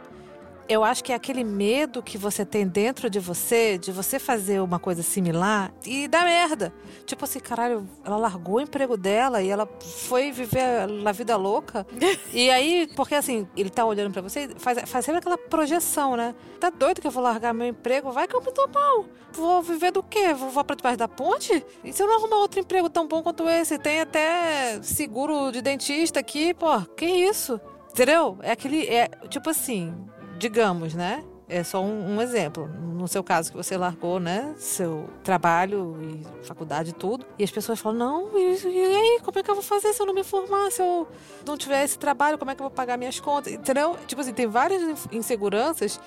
Eu 0.70 0.84
acho 0.84 1.02
que 1.02 1.14
é 1.14 1.16
aquele 1.16 1.46
medo 1.46 2.04
que 2.04 2.18
você 2.18 2.46
tem 2.46 2.68
dentro 2.68 3.10
de 3.10 3.20
você, 3.20 3.78
de 3.78 3.90
você 3.90 4.20
fazer 4.20 4.60
uma 4.62 4.78
coisa 4.78 5.02
similar 5.02 5.72
e 5.86 6.10
dar 6.10 6.26
merda. 6.26 6.74
Tipo 7.06 7.24
assim, 7.24 7.40
caralho, 7.40 7.88
ela 8.04 8.18
largou 8.18 8.56
o 8.56 8.62
emprego 8.62 8.98
dela 8.98 9.42
e 9.42 9.50
ela 9.50 9.68
foi 9.80 10.30
viver 10.32 10.62
a 11.06 11.12
vida 11.14 11.38
louca. 11.38 11.88
e 12.34 12.50
aí, 12.50 12.90
porque 12.98 13.16
assim, 13.16 13.48
ele 13.56 13.70
tá 13.70 13.86
olhando 13.86 14.12
pra 14.12 14.22
você, 14.22 14.50
e 14.56 14.60
faz, 14.60 14.78
faz 14.90 15.06
sempre 15.06 15.20
aquela 15.20 15.38
projeção, 15.38 16.18
né? 16.18 16.36
Tá 16.60 16.70
doido 16.70 17.00
que 17.00 17.08
eu 17.08 17.12
vou 17.12 17.24
largar 17.24 17.54
meu 17.54 17.68
emprego? 17.68 18.12
Vai 18.12 18.28
que 18.28 18.36
eu 18.36 18.42
me 18.42 18.52
dou 18.52 18.68
mal. 18.68 19.06
Vou 19.32 19.62
viver 19.62 19.92
do 19.92 20.04
quê? 20.04 20.34
Vou, 20.34 20.50
vou 20.50 20.64
pra 20.66 20.76
debaixo 20.76 20.98
da 20.98 21.08
ponte? 21.08 21.66
E 21.82 21.94
se 21.94 22.04
eu 22.04 22.08
não 22.08 22.18
arrumar 22.18 22.38
outro 22.38 22.60
emprego 22.60 22.90
tão 22.90 23.08
bom 23.08 23.24
quanto 23.24 23.48
esse? 23.48 23.78
Tem 23.78 24.02
até 24.02 24.82
seguro 24.82 25.50
de 25.50 25.62
dentista 25.62 26.20
aqui, 26.20 26.54
pô, 26.54 26.82
que 26.98 27.06
isso? 27.06 27.60
Entendeu? 27.92 28.38
É 28.42 28.52
aquele. 28.52 28.86
É, 28.86 29.08
tipo 29.30 29.50
assim, 29.50 29.94
digamos, 30.38 30.94
né? 30.94 31.24
É 31.50 31.64
só 31.64 31.82
um, 31.82 32.16
um 32.16 32.22
exemplo. 32.22 32.68
No 32.68 33.08
seu 33.08 33.24
caso, 33.24 33.52
que 33.52 33.58
você 33.58 33.78
largou, 33.78 34.20
né? 34.20 34.54
Seu 34.58 35.10
trabalho 35.24 35.98
e 36.02 36.46
faculdade 36.46 36.90
e 36.90 36.94
tudo. 36.94 37.26
E 37.40 37.44
as 37.44 37.52
pessoas 37.52 37.80
falam: 37.80 37.98
não, 37.98 38.38
e, 38.38 38.58
e 38.68 38.96
aí? 38.96 39.20
Como 39.24 39.40
é 39.40 39.44
que 39.44 39.50
eu 39.50 39.56
vou 39.56 39.64
fazer 39.64 39.94
se 39.94 40.02
eu 40.02 40.06
não 40.06 40.14
me 40.14 40.24
formar? 40.24 40.70
Se 40.72 40.82
eu 40.82 41.08
não 41.46 41.56
tiver 41.56 41.84
esse 41.86 41.98
trabalho, 41.98 42.38
como 42.38 42.52
é 42.52 42.56
que 42.56 42.62
eu 42.62 42.66
vou 42.66 42.72
pagar 42.72 42.98
minhas 42.98 43.20
contas? 43.20 43.54
Entendeu? 43.54 43.96
Tipo 44.08 44.22
assim, 44.22 44.34
tem 44.34 44.46
várias 44.48 44.82
in- 44.82 45.18
inseguranças 45.18 46.00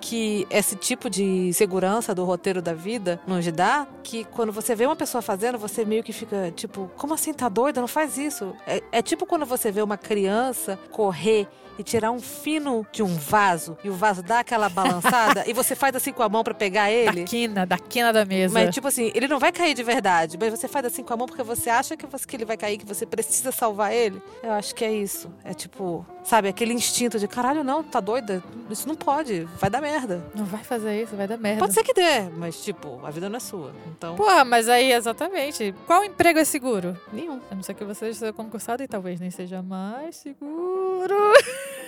que 0.00 0.46
esse 0.50 0.74
tipo 0.74 1.08
de 1.08 1.52
segurança 1.52 2.14
do 2.14 2.24
roteiro 2.24 2.60
da 2.60 2.74
vida 2.74 3.20
nos 3.26 3.46
dá. 3.52 3.86
Que 4.02 4.24
quando 4.24 4.52
você 4.52 4.74
vê 4.74 4.84
uma 4.86 4.96
pessoa 4.96 5.22
fazendo, 5.22 5.58
você 5.58 5.84
meio 5.84 6.02
que 6.02 6.12
fica 6.12 6.50
tipo: 6.50 6.90
como 6.96 7.14
assim? 7.14 7.32
Tá 7.32 7.48
doida? 7.48 7.80
Não 7.80 7.88
faz 7.88 8.18
isso. 8.18 8.52
É, 8.66 8.82
é 8.90 9.02
tipo 9.02 9.26
quando 9.26 9.46
você 9.46 9.70
vê 9.70 9.80
uma 9.80 9.96
criança 9.96 10.76
correr 10.90 11.46
e 11.78 11.82
tirar 11.84 12.10
um 12.10 12.18
fino 12.18 12.84
de 12.90 13.04
um 13.04 13.14
vaso 13.14 13.78
e 13.84 13.88
o 13.88 13.92
vaso 13.94 14.20
dá 14.20 14.40
aquela 14.40 14.68
balançada 14.88 15.44
e 15.46 15.52
você 15.52 15.74
faz 15.74 15.94
assim 15.94 16.12
com 16.12 16.22
a 16.22 16.28
mão 16.28 16.42
pra 16.42 16.54
pegar 16.54 16.90
ele. 16.90 17.20
Da 17.22 17.26
quina, 17.26 17.66
da 17.66 17.78
quina 17.78 18.12
da 18.12 18.24
mesa. 18.24 18.54
Mas, 18.54 18.74
tipo 18.74 18.88
assim, 18.88 19.10
ele 19.14 19.28
não 19.28 19.38
vai 19.38 19.52
cair 19.52 19.74
de 19.74 19.82
verdade, 19.82 20.36
mas 20.40 20.50
você 20.50 20.66
faz 20.68 20.86
assim 20.86 21.02
com 21.02 21.12
a 21.12 21.16
mão 21.16 21.26
porque 21.26 21.42
você 21.42 21.70
acha 21.70 21.96
que, 21.96 22.06
você- 22.06 22.26
que 22.26 22.36
ele 22.36 22.44
vai 22.44 22.56
cair, 22.56 22.78
que 22.78 22.86
você 22.86 23.04
precisa 23.06 23.52
salvar 23.52 23.92
ele. 23.92 24.20
Eu 24.42 24.52
acho 24.52 24.74
que 24.74 24.84
é 24.84 24.92
isso. 24.92 25.30
É 25.44 25.52
tipo, 25.54 26.04
sabe, 26.24 26.48
aquele 26.48 26.72
instinto 26.72 27.18
de 27.18 27.28
caralho, 27.28 27.62
não, 27.64 27.82
tá 27.82 28.00
doida? 28.00 28.42
Isso 28.70 28.86
não 28.88 28.94
pode, 28.94 29.46
vai 29.58 29.70
dar 29.70 29.80
merda. 29.80 30.22
Não 30.34 30.44
vai 30.44 30.62
fazer 30.64 31.02
isso, 31.02 31.16
vai 31.16 31.26
dar 31.26 31.36
merda. 31.38 31.60
Pode 31.60 31.74
ser 31.74 31.82
que 31.82 31.94
dê, 31.94 32.28
mas, 32.36 32.62
tipo, 32.62 33.00
a 33.04 33.10
vida 33.10 33.28
não 33.28 33.36
é 33.36 33.40
sua. 33.40 33.72
Então, 33.96 34.14
Porra, 34.16 34.44
mas 34.44 34.68
aí, 34.68 34.92
exatamente. 34.92 35.74
Qual 35.86 36.04
emprego 36.04 36.38
é 36.38 36.44
seguro? 36.44 36.96
nenhum. 37.12 37.40
A 37.50 37.54
não 37.54 37.62
ser 37.62 37.74
que 37.74 37.84
você 37.84 38.12
seja 38.12 38.32
concursado 38.32 38.82
e 38.82 38.88
talvez 38.88 39.20
nem 39.20 39.30
seja 39.30 39.62
mais 39.62 40.16
seguro. 40.16 41.14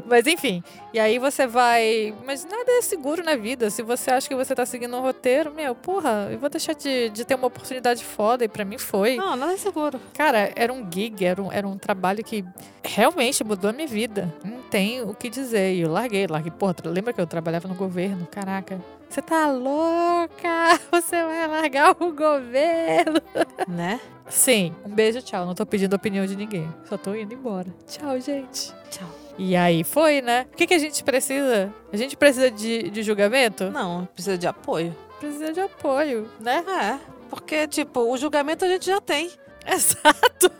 Mas 0.06 0.26
enfim, 0.26 0.62
e 0.92 0.98
aí 0.98 1.18
você 1.18 1.46
vai. 1.46 2.14
Mas 2.24 2.44
nada 2.44 2.70
é 2.72 2.82
seguro 2.82 3.22
na 3.22 3.36
vida. 3.36 3.70
Se 3.70 3.82
você 3.82 4.10
acha 4.10 4.28
que 4.28 4.34
você 4.34 4.54
tá 4.54 4.64
seguindo 4.66 4.96
um 4.96 5.00
roteiro, 5.00 5.52
meu, 5.52 5.74
porra, 5.74 6.28
eu 6.30 6.38
vou 6.38 6.48
deixar 6.48 6.74
de, 6.74 7.10
de 7.10 7.24
ter 7.24 7.34
uma 7.34 7.46
oportunidade 7.46 8.04
foda. 8.04 8.44
E 8.44 8.48
pra 8.48 8.64
mim 8.64 8.78
foi. 8.78 9.16
Não, 9.16 9.36
nada 9.36 9.52
é 9.52 9.56
seguro. 9.56 10.00
Cara, 10.14 10.52
era 10.54 10.72
um 10.72 10.86
gig, 10.90 11.24
era 11.24 11.42
um, 11.42 11.52
era 11.52 11.66
um 11.66 11.78
trabalho 11.78 12.22
que 12.24 12.44
realmente 12.82 13.42
mudou 13.44 13.70
a 13.70 13.72
minha 13.72 13.88
vida. 13.88 14.32
Não 14.44 14.62
tem 14.62 15.02
o 15.02 15.14
que 15.14 15.28
dizer. 15.28 15.74
E 15.74 15.80
eu 15.80 15.90
larguei, 15.90 16.26
larguei. 16.26 16.50
Porra, 16.50 16.74
lembra 16.84 17.12
que 17.12 17.20
eu 17.20 17.26
trabalhava 17.26 17.68
no 17.68 17.74
governo? 17.74 18.26
Caraca. 18.30 18.80
Você 19.08 19.22
tá 19.22 19.50
louca? 19.50 20.80
Você 20.90 21.22
vai 21.22 21.46
largar 21.46 21.96
o 22.00 22.12
governo? 22.12 23.20
Né? 23.68 23.98
Sim. 24.28 24.74
Um 24.84 24.90
beijo, 24.90 25.22
tchau. 25.22 25.46
Não 25.46 25.54
tô 25.54 25.64
pedindo 25.64 25.94
opinião 25.94 26.26
de 26.26 26.36
ninguém. 26.36 26.68
Só 26.84 26.98
tô 26.98 27.14
indo 27.14 27.32
embora. 27.32 27.72
Tchau, 27.86 28.20
gente. 28.20 28.74
Tchau. 28.90 29.23
E 29.36 29.56
aí 29.56 29.82
foi, 29.82 30.20
né? 30.20 30.46
O 30.52 30.56
que, 30.56 30.66
que 30.66 30.74
a 30.74 30.78
gente 30.78 31.02
precisa? 31.02 31.72
A 31.92 31.96
gente 31.96 32.16
precisa 32.16 32.50
de, 32.50 32.90
de 32.90 33.02
julgamento? 33.02 33.70
Não, 33.70 34.06
precisa 34.06 34.38
de 34.38 34.46
apoio. 34.46 34.94
Precisa 35.18 35.52
de 35.52 35.60
apoio, 35.60 36.28
né? 36.40 36.64
É, 36.68 36.98
porque, 37.30 37.66
tipo, 37.66 38.00
o 38.00 38.16
julgamento 38.16 38.64
a 38.64 38.68
gente 38.68 38.86
já 38.86 39.00
tem. 39.00 39.30
Exato. 39.66 40.52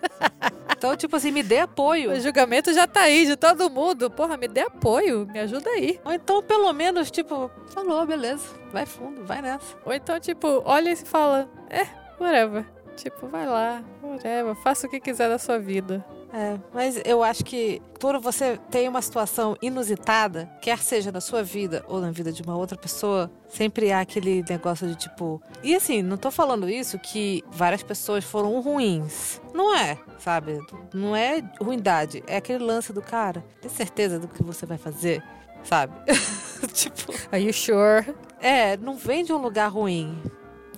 Então, 0.77 0.97
tipo 0.97 1.15
assim, 1.17 1.31
me 1.31 1.43
dê 1.43 1.59
apoio. 1.59 2.13
O 2.13 2.21
julgamento 2.21 2.73
já 2.73 2.87
tá 2.87 3.03
aí 3.03 3.27
de 3.27 3.37
todo 3.37 3.71
mundo. 3.71 4.11
Porra, 4.11 4.37
me 4.37 4.49
dê 4.49 4.61
apoio. 4.61 5.27
Me 5.31 5.41
ajuda 5.41 5.71
aí. 5.71 6.01
Ou 6.05 6.13
então, 6.13 6.43
pelo 6.43 6.73
menos, 6.73 7.11
tipo, 7.11 7.51
falou, 7.69 8.05
beleza. 8.07 8.49
Vai 8.73 8.87
fundo, 8.87 9.25
vai 9.25 9.41
nessa. 9.41 9.77
Ou 9.85 9.93
então, 9.93 10.19
tipo, 10.19 10.63
olha 10.65 10.91
e 10.91 10.97
se 10.97 11.05
fala, 11.05 11.49
é, 11.71 11.87
whatever. 12.19 12.65
Tipo, 12.97 13.27
vai 13.27 13.47
lá, 13.47 13.83
whatever. 14.03 14.55
Faça 14.57 14.87
o 14.87 14.91
que 14.91 15.01
quiser 15.01 15.29
da 15.29 15.39
sua 15.39 15.59
vida. 15.59 16.05
É, 16.37 16.59
mas 16.73 17.01
eu 17.05 17.23
acho 17.23 17.45
que 17.45 17.81
quando 18.01 18.21
você 18.21 18.59
tem 18.69 18.89
uma 18.89 19.01
situação 19.01 19.57
inusitada, 19.63 20.51
quer 20.61 20.79
seja 20.79 21.13
na 21.13 21.21
sua 21.21 21.45
vida 21.45 21.85
ou 21.87 22.01
na 22.01 22.11
vida 22.11 22.33
de 22.33 22.43
uma 22.43 22.57
outra 22.57 22.77
pessoa, 22.77 23.31
sempre 23.49 23.93
há 23.93 24.01
aquele 24.01 24.45
negócio 24.49 24.85
de 24.89 24.97
tipo. 24.97 25.41
E 25.63 25.77
assim, 25.77 26.03
não 26.03 26.17
tô 26.17 26.33
falando 26.33 26.69
isso 26.69 26.99
que 26.99 27.45
várias 27.53 27.85
pessoas 27.85 28.25
foram 28.25 28.61
ruins. 28.61 29.41
Não 29.55 29.77
é, 29.77 29.97
sabe? 30.19 30.59
Não 30.93 31.15
é 31.15 31.41
ruindade. 31.61 32.25
É 32.27 32.39
aquele 32.39 32.65
lance 32.65 32.93
do 32.93 33.01
cara. 33.01 33.45
Tem 33.61 33.71
certeza 33.71 34.19
do 34.19 34.27
que 34.27 34.43
você 34.43 34.67
vai 34.67 34.77
fazer? 34.77 35.23
Sabe? 35.63 35.95
tipo. 36.75 37.13
Are 37.31 37.41
you 37.41 37.53
sure? 37.53 38.13
É, 38.41 38.77
não 38.77 38.97
vem 38.97 39.23
de 39.23 39.33
um 39.33 39.39
lugar 39.39 39.69
ruim. 39.69 40.21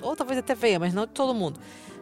Ou 0.03 0.15
talvez 0.15 0.39
até 0.39 0.55
venha, 0.55 0.79
mas 0.79 0.93
não 0.93 1.07
de 1.07 1.13
todo 1.13 1.35
mundo. 1.35 1.59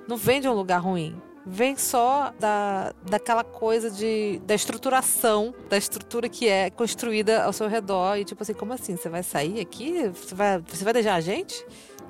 Não 0.09 0.17
vem 0.17 0.41
de 0.41 0.49
um 0.49 0.53
lugar 0.53 0.79
ruim 0.79 1.21
vem 1.47 1.77
só 1.77 2.33
da, 2.39 2.95
daquela 3.09 3.45
coisa 3.45 3.91
de 3.91 4.41
da 4.47 4.55
estruturação, 4.55 5.55
da 5.69 5.77
estrutura 5.77 6.29
que 6.29 6.49
é 6.49 6.71
construída 6.71 7.45
ao 7.45 7.53
seu 7.53 7.69
redor. 7.69 8.17
E 8.17 8.25
tipo 8.25 8.43
assim, 8.43 8.55
como 8.55 8.73
assim? 8.73 8.97
Você 8.97 9.09
vai 9.09 9.23
sair 9.23 9.61
aqui? 9.61 10.09
Você 10.09 10.35
vai, 10.35 10.59
você 10.59 10.85
vai 10.85 10.93
deixar 10.93 11.15
a 11.15 11.21
gente? 11.21 11.65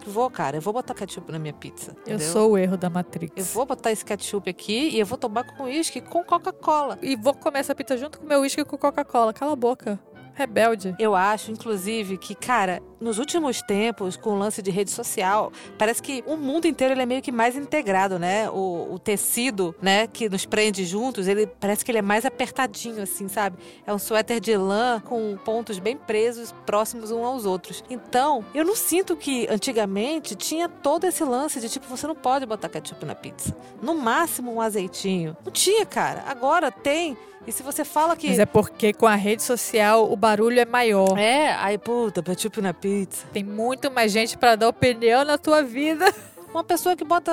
Vou, 0.06 0.28
cara, 0.28 0.58
eu 0.58 0.60
vou 0.60 0.72
botar 0.72 0.94
ketchup 0.94 1.32
na 1.32 1.38
minha 1.38 1.54
pizza. 1.54 1.92
Eu 2.06 2.16
entendeu? 2.16 2.32
sou 2.32 2.52
o 2.52 2.58
erro 2.58 2.76
da 2.76 2.90
Matrix. 2.90 3.34
Eu 3.36 3.44
vou 3.44 3.64
botar 3.64 3.90
esse 3.90 4.04
ketchup 4.04 4.50
aqui 4.50 4.90
e 4.90 5.00
eu 5.00 5.06
vou 5.06 5.16
tomar 5.16 5.44
com 5.44 5.64
uísque 5.64 6.00
com 6.00 6.22
Coca-Cola. 6.22 6.98
E 7.00 7.16
vou 7.16 7.34
comer 7.34 7.60
essa 7.60 7.74
pizza 7.74 7.96
junto 7.96 8.18
com 8.20 8.26
meu 8.26 8.40
uísque 8.40 8.64
com 8.64 8.76
Coca-Cola. 8.76 9.32
Cala 9.32 9.52
a 9.52 9.56
boca. 9.56 9.98
Rebelde. 10.34 10.94
Eu 10.98 11.14
acho, 11.14 11.50
inclusive, 11.50 12.18
que, 12.18 12.34
cara, 12.34 12.82
nos 13.00 13.18
últimos 13.18 13.62
tempos, 13.62 14.16
com 14.16 14.30
o 14.30 14.38
lance 14.38 14.60
de 14.60 14.70
rede 14.70 14.90
social, 14.90 15.52
parece 15.78 16.02
que 16.02 16.24
o 16.26 16.36
mundo 16.36 16.66
inteiro 16.66 16.94
ele 16.94 17.02
é 17.02 17.06
meio 17.06 17.22
que 17.22 17.30
mais 17.30 17.56
integrado, 17.56 18.18
né? 18.18 18.50
O, 18.50 18.94
o 18.94 18.98
tecido, 18.98 19.74
né, 19.80 20.06
que 20.06 20.28
nos 20.28 20.44
prende 20.44 20.84
juntos, 20.84 21.28
ele 21.28 21.46
parece 21.46 21.84
que 21.84 21.90
ele 21.90 21.98
é 21.98 22.02
mais 22.02 22.24
apertadinho, 22.24 23.02
assim, 23.02 23.28
sabe? 23.28 23.58
É 23.86 23.92
um 23.92 23.98
suéter 23.98 24.40
de 24.40 24.56
lã 24.56 25.00
com 25.00 25.36
pontos 25.36 25.78
bem 25.78 25.96
presos, 25.96 26.52
próximos 26.66 27.10
uns 27.10 27.24
aos 27.24 27.46
outros. 27.46 27.84
Então, 27.88 28.44
eu 28.54 28.64
não 28.64 28.74
sinto 28.74 29.16
que 29.16 29.46
antigamente 29.48 30.34
tinha 30.34 30.68
todo 30.68 31.04
esse 31.04 31.22
lance 31.24 31.60
de 31.60 31.68
tipo, 31.68 31.86
você 31.86 32.06
não 32.06 32.16
pode 32.16 32.46
botar 32.46 32.68
ketchup 32.68 33.04
na 33.04 33.14
pizza. 33.14 33.54
No 33.82 33.94
máximo 33.94 34.52
um 34.52 34.60
azeitinho. 34.60 35.36
Não 35.44 35.52
tinha, 35.52 35.86
cara. 35.86 36.24
Agora 36.26 36.70
tem. 36.72 37.16
E 37.46 37.52
se 37.52 37.62
você 37.62 37.84
fala 37.84 38.16
que. 38.16 38.28
Mas 38.28 38.38
é 38.38 38.46
porque 38.46 38.92
com 38.92 39.06
a 39.06 39.14
rede 39.14 39.42
social 39.42 40.10
o 40.10 40.16
barulho 40.16 40.58
é 40.58 40.64
maior. 40.64 41.18
É, 41.18 41.52
aí, 41.54 41.76
puta, 41.78 42.22
ketchup 42.22 42.60
na 42.60 42.72
pizza. 42.72 43.26
Tem 43.32 43.44
muito 43.44 43.90
mais 43.90 44.12
gente 44.12 44.36
pra 44.38 44.56
dar 44.56 44.68
opinião 44.68 45.24
na 45.24 45.36
tua 45.36 45.62
vida. 45.62 46.12
Uma 46.52 46.62
pessoa 46.62 46.94
que 46.94 47.04
bota 47.04 47.32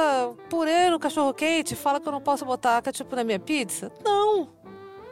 purê 0.50 0.90
no 0.90 1.00
cachorro 1.00 1.32
quente 1.34 1.76
fala 1.76 2.00
que 2.00 2.08
eu 2.08 2.12
não 2.12 2.22
posso 2.22 2.44
botar 2.44 2.82
ketchup 2.82 3.16
na 3.16 3.24
minha 3.24 3.40
pizza? 3.40 3.92
Não. 4.04 4.50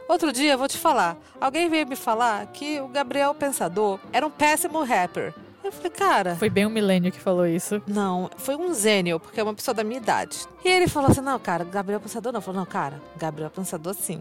Outro 0.08 0.32
dia, 0.32 0.52
eu 0.52 0.58
vou 0.58 0.66
te 0.66 0.76
falar. 0.76 1.16
Alguém 1.40 1.68
veio 1.68 1.86
me 1.86 1.94
falar 1.94 2.44
que 2.48 2.80
o 2.80 2.88
Gabriel 2.88 3.32
Pensador 3.32 4.00
era 4.12 4.26
um 4.26 4.30
péssimo 4.30 4.82
rapper. 4.82 5.32
Eu 5.62 5.70
falei, 5.70 5.90
cara. 5.90 6.34
Foi 6.34 6.50
bem 6.50 6.66
um 6.66 6.70
milênio 6.70 7.12
que 7.12 7.20
falou 7.20 7.46
isso. 7.46 7.80
Não, 7.86 8.28
foi 8.36 8.56
um 8.56 8.74
zênio, 8.74 9.20
porque 9.20 9.38
é 9.38 9.42
uma 9.42 9.54
pessoa 9.54 9.72
da 9.72 9.84
minha 9.84 10.00
idade. 10.00 10.38
E 10.64 10.68
ele 10.68 10.88
falou 10.88 11.10
assim: 11.10 11.20
não, 11.20 11.38
cara, 11.38 11.62
Gabriel 11.62 12.00
Pensador 12.00 12.32
não. 12.32 12.40
Falou, 12.40 12.58
não, 12.58 12.66
cara, 12.66 13.00
Gabriel 13.16 13.50
Pensador 13.50 13.94
sim. 13.94 14.20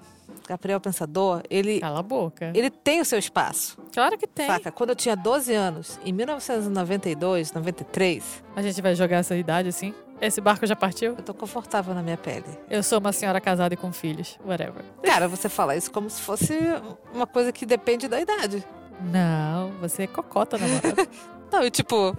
Gabriel 0.50 0.82
Pensador, 0.82 1.44
ele. 1.48 1.80
Cala 1.80 2.00
a 2.00 2.04
boca. 2.04 2.52
Ele 2.56 2.72
tem 2.72 3.00
o 3.00 3.06
seu 3.06 3.20
espaço. 3.20 3.78
Claro 3.94 4.18
que 4.18 4.26
tem. 4.26 4.48
Saca? 4.48 4.72
Quando 4.72 4.90
eu 4.90 4.96
tinha 4.96 5.16
12 5.16 5.54
anos, 5.54 6.00
em 6.04 6.12
1992, 6.12 7.54
93. 7.54 8.44
A 8.56 8.62
gente 8.64 8.82
vai 8.82 8.96
jogar 8.96 9.18
essa 9.18 9.36
idade 9.36 9.70
assim? 9.70 9.94
Esse 10.20 10.42
barco 10.42 10.66
já 10.66 10.76
partiu? 10.76 11.12
Eu 11.16 11.24
tô 11.24 11.36
confortável 11.36 11.94
na 11.94 12.02
minha 12.02 12.18
pele. 12.18 12.46
Eu 12.68 12.82
sou 12.82 12.98
uma 12.98 13.12
senhora 13.12 13.40
casada 13.40 13.76
e 13.76 13.78
com 13.78 13.94
filhos. 13.94 14.40
Whatever. 14.44 14.84
Cara, 15.04 15.28
você 15.28 15.48
fala 15.48 15.76
isso 15.76 15.92
como 15.92 16.10
se 16.10 16.20
fosse 16.20 16.58
uma 17.14 17.28
coisa 17.28 17.52
que 17.52 17.64
depende 17.64 18.08
da 18.08 18.20
idade. 18.20 18.66
Não, 19.00 19.70
você 19.80 20.04
é 20.04 20.08
cocota, 20.08 20.58
namorada. 20.58 21.08
Não, 21.54 21.64
e 21.64 21.70
tipo, 21.70 22.18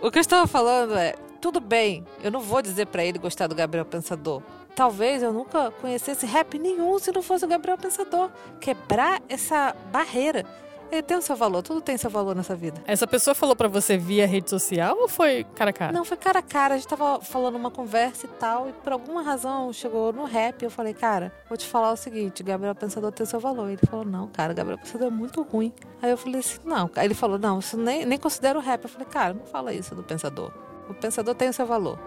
o 0.00 0.10
que 0.12 0.18
eu 0.18 0.22
estava 0.22 0.46
falando 0.46 0.96
é, 0.96 1.14
tudo 1.40 1.60
bem, 1.60 2.04
eu 2.22 2.30
não 2.30 2.40
vou 2.40 2.62
dizer 2.62 2.86
para 2.86 3.04
ele 3.04 3.18
gostar 3.18 3.46
do 3.46 3.54
Gabriel 3.54 3.84
Pensador. 3.84 4.42
Talvez 4.74 5.22
eu 5.22 5.32
nunca 5.32 5.70
conhecesse 5.70 6.26
rap 6.26 6.58
nenhum 6.58 6.98
se 6.98 7.12
não 7.12 7.22
fosse 7.22 7.44
o 7.44 7.48
Gabriel 7.48 7.76
Pensador. 7.76 8.30
Quebrar 8.60 9.20
essa 9.28 9.74
barreira. 9.90 10.44
Ele 10.92 11.02
tem 11.02 11.16
o 11.16 11.22
seu 11.22 11.34
valor, 11.34 11.62
tudo 11.62 11.80
tem 11.80 11.96
seu 11.96 12.10
valor 12.10 12.36
nessa 12.36 12.54
vida. 12.54 12.78
Essa 12.86 13.06
pessoa 13.06 13.34
falou 13.34 13.56
pra 13.56 13.66
você 13.66 13.96
via 13.96 14.26
rede 14.26 14.50
social 14.50 14.94
ou 14.98 15.08
foi 15.08 15.42
cara 15.54 15.70
a 15.70 15.72
cara? 15.72 15.90
Não, 15.90 16.04
foi 16.04 16.18
cara 16.18 16.40
a 16.40 16.42
cara. 16.42 16.74
A 16.74 16.76
gente 16.76 16.86
tava 16.86 17.18
falando 17.18 17.56
uma 17.56 17.70
conversa 17.70 18.26
e 18.26 18.28
tal, 18.28 18.68
e 18.68 18.74
por 18.74 18.92
alguma 18.92 19.22
razão 19.22 19.72
chegou 19.72 20.12
no 20.12 20.24
rap. 20.24 20.60
E 20.60 20.66
eu 20.66 20.70
falei, 20.70 20.92
cara, 20.92 21.32
vou 21.48 21.56
te 21.56 21.66
falar 21.66 21.92
o 21.92 21.96
seguinte: 21.96 22.42
Gabriel 22.42 22.74
Pensador 22.74 23.10
tem 23.10 23.24
seu 23.24 23.40
valor. 23.40 23.70
Ele 23.70 23.80
falou, 23.88 24.04
não, 24.04 24.28
cara, 24.28 24.52
Gabriel 24.52 24.76
Pensador 24.76 25.06
é 25.06 25.10
muito 25.10 25.40
ruim. 25.40 25.72
Aí 26.02 26.10
eu 26.10 26.18
falei 26.18 26.40
assim, 26.40 26.58
não. 26.62 26.90
Aí 26.94 27.06
ele 27.06 27.14
falou, 27.14 27.38
não, 27.38 27.58
isso 27.60 27.78
nem, 27.78 28.04
nem 28.04 28.18
considero 28.18 28.60
rap. 28.60 28.84
Eu 28.84 28.90
falei, 28.90 29.06
cara, 29.06 29.32
não 29.32 29.46
fala 29.46 29.72
isso 29.72 29.94
do 29.94 30.02
Pensador. 30.02 30.52
O 30.90 30.92
Pensador 30.92 31.34
tem 31.34 31.48
o 31.48 31.52
seu 31.54 31.64
valor. 31.64 31.98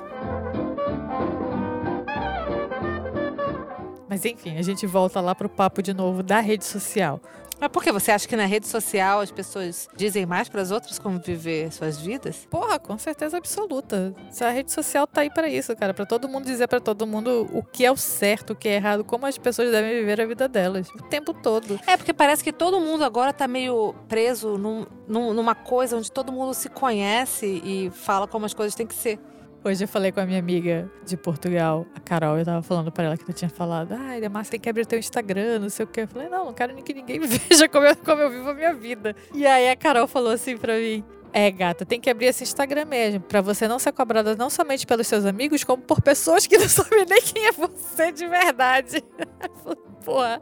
Mas 4.10 4.24
enfim, 4.26 4.58
a 4.58 4.62
gente 4.62 4.86
volta 4.86 5.20
lá 5.20 5.34
pro 5.34 5.50
papo 5.50 5.82
de 5.82 5.94
novo 5.94 6.22
da 6.22 6.40
rede 6.40 6.66
social. 6.66 7.20
Mas 7.60 7.70
por 7.70 7.84
que 7.84 7.92
você 7.92 8.12
acha 8.12 8.28
que 8.28 8.36
na 8.36 8.46
rede 8.46 8.68
social 8.68 9.22
as 9.22 9.32
pessoas 9.32 9.88
dizem 9.96 10.26
mais 10.26 10.50
para 10.50 10.62
as 10.62 10.72
outras 10.72 11.00
como 11.00 11.20
viver 11.20 11.72
suas 11.72 11.98
vidas? 12.00 12.46
Porra, 12.50 12.78
com 12.78 12.98
certeza 12.98 13.38
absoluta. 13.38 14.14
Se 14.30 14.44
a 14.44 14.50
rede 14.50 14.72
social 14.72 15.08
tá 15.08 15.22
aí 15.22 15.30
para 15.30 15.48
isso, 15.48 15.76
cara, 15.76 15.94
para 15.94 16.06
todo 16.06 16.28
mundo 16.28 16.46
dizer 16.46 16.68
para 16.68 16.82
todo 16.82 17.08
mundo 17.08 17.48
o 17.54 17.64
que 17.64 17.86
é 17.86 17.92
o 17.92 17.96
certo, 17.96 18.52
o 18.52 18.56
que 18.56 18.68
é 18.68 18.76
errado, 18.76 19.04
como 19.04 19.26
as 19.26 19.38
pessoas 19.38 19.72
devem 19.72 19.92
viver 20.00 20.20
a 20.20 20.26
vida 20.26 20.48
delas, 20.48 20.90
o 20.90 21.04
tempo 21.04 21.34
todo. 21.34 21.80
É 21.88 21.96
porque 21.96 22.14
parece 22.14 22.44
que 22.44 22.52
todo 22.52 22.80
mundo 22.80 23.04
agora 23.04 23.32
tá 23.32 23.48
meio 23.48 23.96
preso 24.08 24.58
num, 24.58 24.86
num, 25.08 25.34
numa 25.34 25.56
coisa 25.56 25.96
onde 25.98 26.12
todo 26.12 26.32
mundo 26.32 26.54
se 26.54 26.70
conhece 26.70 27.62
e 27.64 27.90
fala 27.92 28.28
como 28.28 28.46
as 28.46 28.54
coisas 28.54 28.76
têm 28.76 28.86
que 28.86 28.96
ser. 28.96 29.18
Hoje 29.68 29.84
eu 29.84 29.88
falei 29.88 30.12
com 30.12 30.20
a 30.20 30.28
minha 30.28 30.38
amiga 30.38 30.88
de 31.04 31.18
Portugal, 31.18 31.88
a 31.96 32.00
Carol, 32.00 32.38
eu 32.38 32.46
tava 32.46 32.62
falando 32.62 32.92
para 32.92 33.06
ela 33.06 33.18
que 33.18 33.28
eu 33.28 33.34
tinha 33.34 33.50
falado, 33.50 33.94
ai, 33.94 34.24
ah, 34.24 34.30
Márcia 34.30 34.52
tem 34.52 34.60
que 34.60 34.70
abrir 34.70 34.86
teu 34.86 35.00
Instagram, 35.00 35.58
não 35.58 35.70
sei 35.70 35.86
o 35.86 35.88
quê. 35.88 36.02
Eu 36.02 36.08
falei, 36.08 36.30
não, 36.30 36.46
não 36.46 36.54
quero 36.54 36.76
que 36.84 36.94
ninguém 36.94 37.20
veja 37.26 37.68
como 37.68 37.84
eu, 37.84 37.96
como 37.96 38.22
eu 38.22 38.30
vivo 38.30 38.48
a 38.52 38.54
minha 38.54 38.76
vida. 38.76 39.16
E 39.34 39.44
aí 39.44 39.68
a 39.68 39.76
Carol 39.76 40.06
falou 40.06 40.34
assim 40.34 40.56
pra 40.56 40.78
mim, 40.78 41.04
é, 41.34 41.50
gata, 41.50 41.84
tem 41.84 42.00
que 42.00 42.12
abrir 42.12 42.28
esse 42.28 42.44
Instagram 42.44 42.86
mesmo, 42.86 43.22
para 43.22 43.42
você 43.42 43.68
não 43.68 43.80
ser 43.80 43.92
cobrada 43.92 44.36
não 44.36 44.52
somente 44.52 44.86
pelos 44.86 45.08
seus 45.08 45.26
amigos, 45.26 45.64
como 45.64 45.82
por 45.82 46.00
pessoas 46.00 46.46
que 46.46 46.60
não 46.60 46.70
sabem 46.70 47.04
nem 47.10 47.22
quem 47.24 47.48
é 47.48 47.52
você 47.52 48.12
de 48.12 48.28
verdade. 48.28 49.04
Porra, 50.06 50.40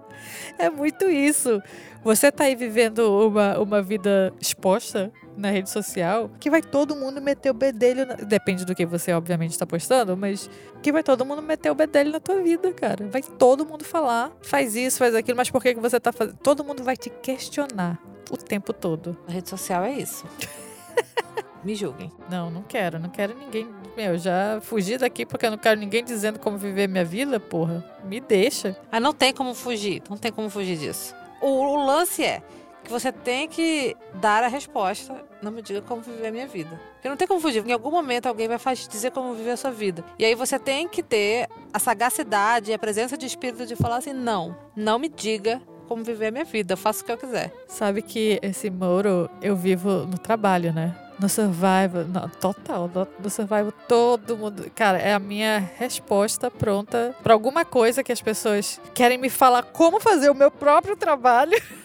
é 0.59 0.69
muito 0.69 1.09
isso. 1.09 1.61
Você 2.03 2.29
tá 2.29 2.43
aí 2.43 2.55
vivendo 2.55 2.99
uma, 3.27 3.57
uma 3.57 3.81
vida 3.81 4.33
exposta 4.41 5.09
na 5.37 5.49
rede 5.49 5.69
social, 5.69 6.29
que 6.37 6.49
vai 6.49 6.61
todo 6.61 6.95
mundo 6.95 7.21
meter 7.21 7.49
o 7.49 7.53
bedelho. 7.53 8.05
Na... 8.05 8.15
Depende 8.15 8.65
do 8.65 8.75
que 8.75 8.85
você, 8.85 9.13
obviamente, 9.13 9.51
está 9.51 9.65
postando, 9.65 10.17
mas 10.17 10.49
que 10.81 10.91
vai 10.91 11.01
todo 11.01 11.25
mundo 11.25 11.41
meter 11.41 11.71
o 11.71 11.75
bedelho 11.75 12.11
na 12.11 12.19
tua 12.19 12.41
vida, 12.41 12.73
cara. 12.73 13.07
Vai 13.07 13.23
todo 13.23 13.65
mundo 13.65 13.85
falar, 13.85 14.31
faz 14.41 14.75
isso, 14.75 14.97
faz 14.97 15.15
aquilo, 15.15 15.37
mas 15.37 15.49
por 15.49 15.63
que, 15.63 15.73
que 15.73 15.79
você 15.79 15.97
tá 15.97 16.11
fazendo? 16.11 16.37
Todo 16.37 16.63
mundo 16.63 16.83
vai 16.83 16.97
te 16.97 17.09
questionar 17.09 17.97
o 18.29 18.35
tempo 18.35 18.73
todo. 18.73 19.17
A 19.27 19.31
rede 19.31 19.49
social 19.49 19.83
é 19.83 19.93
isso. 19.93 20.25
Me 21.63 21.75
julguem. 21.75 22.11
Não, 22.29 22.49
não 22.49 22.63
quero. 22.63 22.99
Não 22.99 23.09
quero 23.09 23.37
ninguém. 23.37 23.67
Meu, 23.95 24.17
já 24.17 24.59
fugi 24.61 24.97
daqui 24.97 25.25
porque 25.25 25.45
eu 25.45 25.51
não 25.51 25.57
quero 25.57 25.79
ninguém 25.79 26.03
dizendo 26.03 26.39
como 26.39 26.57
viver 26.57 26.87
minha 26.87 27.05
vida, 27.05 27.39
porra. 27.39 27.83
Me 28.03 28.19
deixa. 28.19 28.75
Ah, 28.91 28.99
não 28.99 29.13
tem 29.13 29.33
como 29.33 29.53
fugir. 29.53 30.01
Não 30.09 30.17
tem 30.17 30.31
como 30.31 30.49
fugir 30.49 30.77
disso. 30.77 31.15
o, 31.41 31.47
o 31.47 31.85
lance 31.85 32.23
é 32.23 32.41
que 32.83 32.91
você 32.91 33.11
tem 33.11 33.47
que 33.47 33.95
dar 34.15 34.43
a 34.43 34.47
resposta. 34.47 35.15
Não 35.41 35.51
me 35.51 35.61
diga 35.61 35.81
como 35.81 36.01
viver 36.01 36.27
a 36.27 36.31
minha 36.31 36.47
vida. 36.47 36.79
Porque 36.93 37.09
não 37.09 37.15
tem 37.15 37.27
como 37.27 37.39
fugir. 37.39 37.65
Em 37.65 37.71
algum 37.71 37.91
momento 37.91 38.27
alguém 38.27 38.47
vai 38.47 38.75
dizer 38.75 39.11
como 39.11 39.33
viver 39.33 39.51
a 39.51 39.57
sua 39.57 39.71
vida. 39.71 40.03
E 40.19 40.25
aí 40.25 40.35
você 40.35 40.59
tem 40.59 40.87
que 40.87 41.01
ter 41.01 41.47
a 41.71 41.79
sagacidade 41.79 42.71
e 42.71 42.73
a 42.73 42.79
presença 42.79 43.17
de 43.17 43.25
espírito 43.25 43.65
de 43.65 43.75
falar 43.75 43.97
assim: 43.97 44.13
não, 44.13 44.55
não 44.75 44.99
me 44.99 45.07
diga 45.07 45.61
como 45.87 46.03
viver 46.03 46.27
a 46.27 46.31
minha 46.31 46.45
vida. 46.45 46.73
Eu 46.73 46.77
faço 46.77 47.03
o 47.03 47.05
que 47.05 47.11
eu 47.11 47.17
quiser. 47.17 47.53
Sabe 47.67 48.01
que 48.01 48.39
esse 48.41 48.69
Moro 48.69 49.29
eu 49.41 49.55
vivo 49.55 50.05
no 50.05 50.17
trabalho, 50.17 50.73
né? 50.73 50.95
No 51.19 51.29
Survival, 51.29 52.05
no, 52.05 52.29
total, 52.29 52.89
no, 52.93 53.07
no 53.19 53.29
Survival 53.29 53.71
todo 53.87 54.35
mundo. 54.35 54.69
Cara, 54.75 54.97
é 54.97 55.13
a 55.13 55.19
minha 55.19 55.71
resposta 55.77 56.49
pronta 56.49 57.15
para 57.21 57.33
alguma 57.33 57.63
coisa 57.63 58.03
que 58.03 58.11
as 58.11 58.21
pessoas 58.21 58.79
querem 58.93 59.17
me 59.17 59.29
falar 59.29 59.63
como 59.63 59.99
fazer 59.99 60.29
o 60.29 60.35
meu 60.35 60.51
próprio 60.51 60.95
trabalho. 60.95 61.61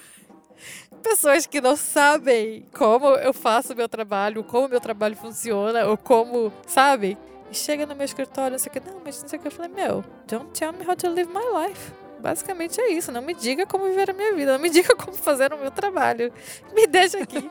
pessoas 1.03 1.47
que 1.47 1.61
não 1.61 1.77
sabem 1.77 2.67
como 2.73 3.09
eu 3.17 3.33
faço 3.33 3.75
meu 3.75 3.89
trabalho, 3.89 4.45
como 4.45 4.69
meu 4.69 4.81
trabalho 4.81 5.17
funciona, 5.17 5.87
ou 5.87 5.97
como, 5.97 6.53
sabe? 6.67 7.17
E 7.51 7.55
chega 7.55 7.87
no 7.87 7.95
meu 7.95 8.05
escritório, 8.05 8.53
não 8.53 8.59
sei 8.59 8.71
o 8.71 8.73
que, 8.73 8.81
não, 8.81 9.01
mas 9.05 9.23
não 9.23 9.29
sei 9.29 9.39
o 9.39 9.43
que. 9.43 9.49
Eu 9.49 9.53
falei, 9.53 9.71
meu, 9.71 10.05
don't 10.27 10.51
tell 10.53 10.73
me 10.73 10.87
how 10.87 10.95
to 10.95 11.09
live 11.09 11.31
my 11.33 11.67
life. 11.67 11.93
Basicamente 12.21 12.81
é 12.81 12.91
isso. 12.91 13.13
Não 13.13 13.23
me 13.23 13.35
diga 13.35 13.67
como 13.67 13.85
viver 13.85 14.11
a 14.11 14.13
minha 14.13 14.35
vida. 14.35 14.53
Não 14.53 14.59
me 14.59 14.71
diga 14.71 14.95
como 14.97 15.17
fazer 15.17 15.53
o 15.53 15.59
meu 15.59 15.71
trabalho. 15.71 16.33
Me 16.75 16.87
deixa 16.87 17.19
aqui. 17.19 17.49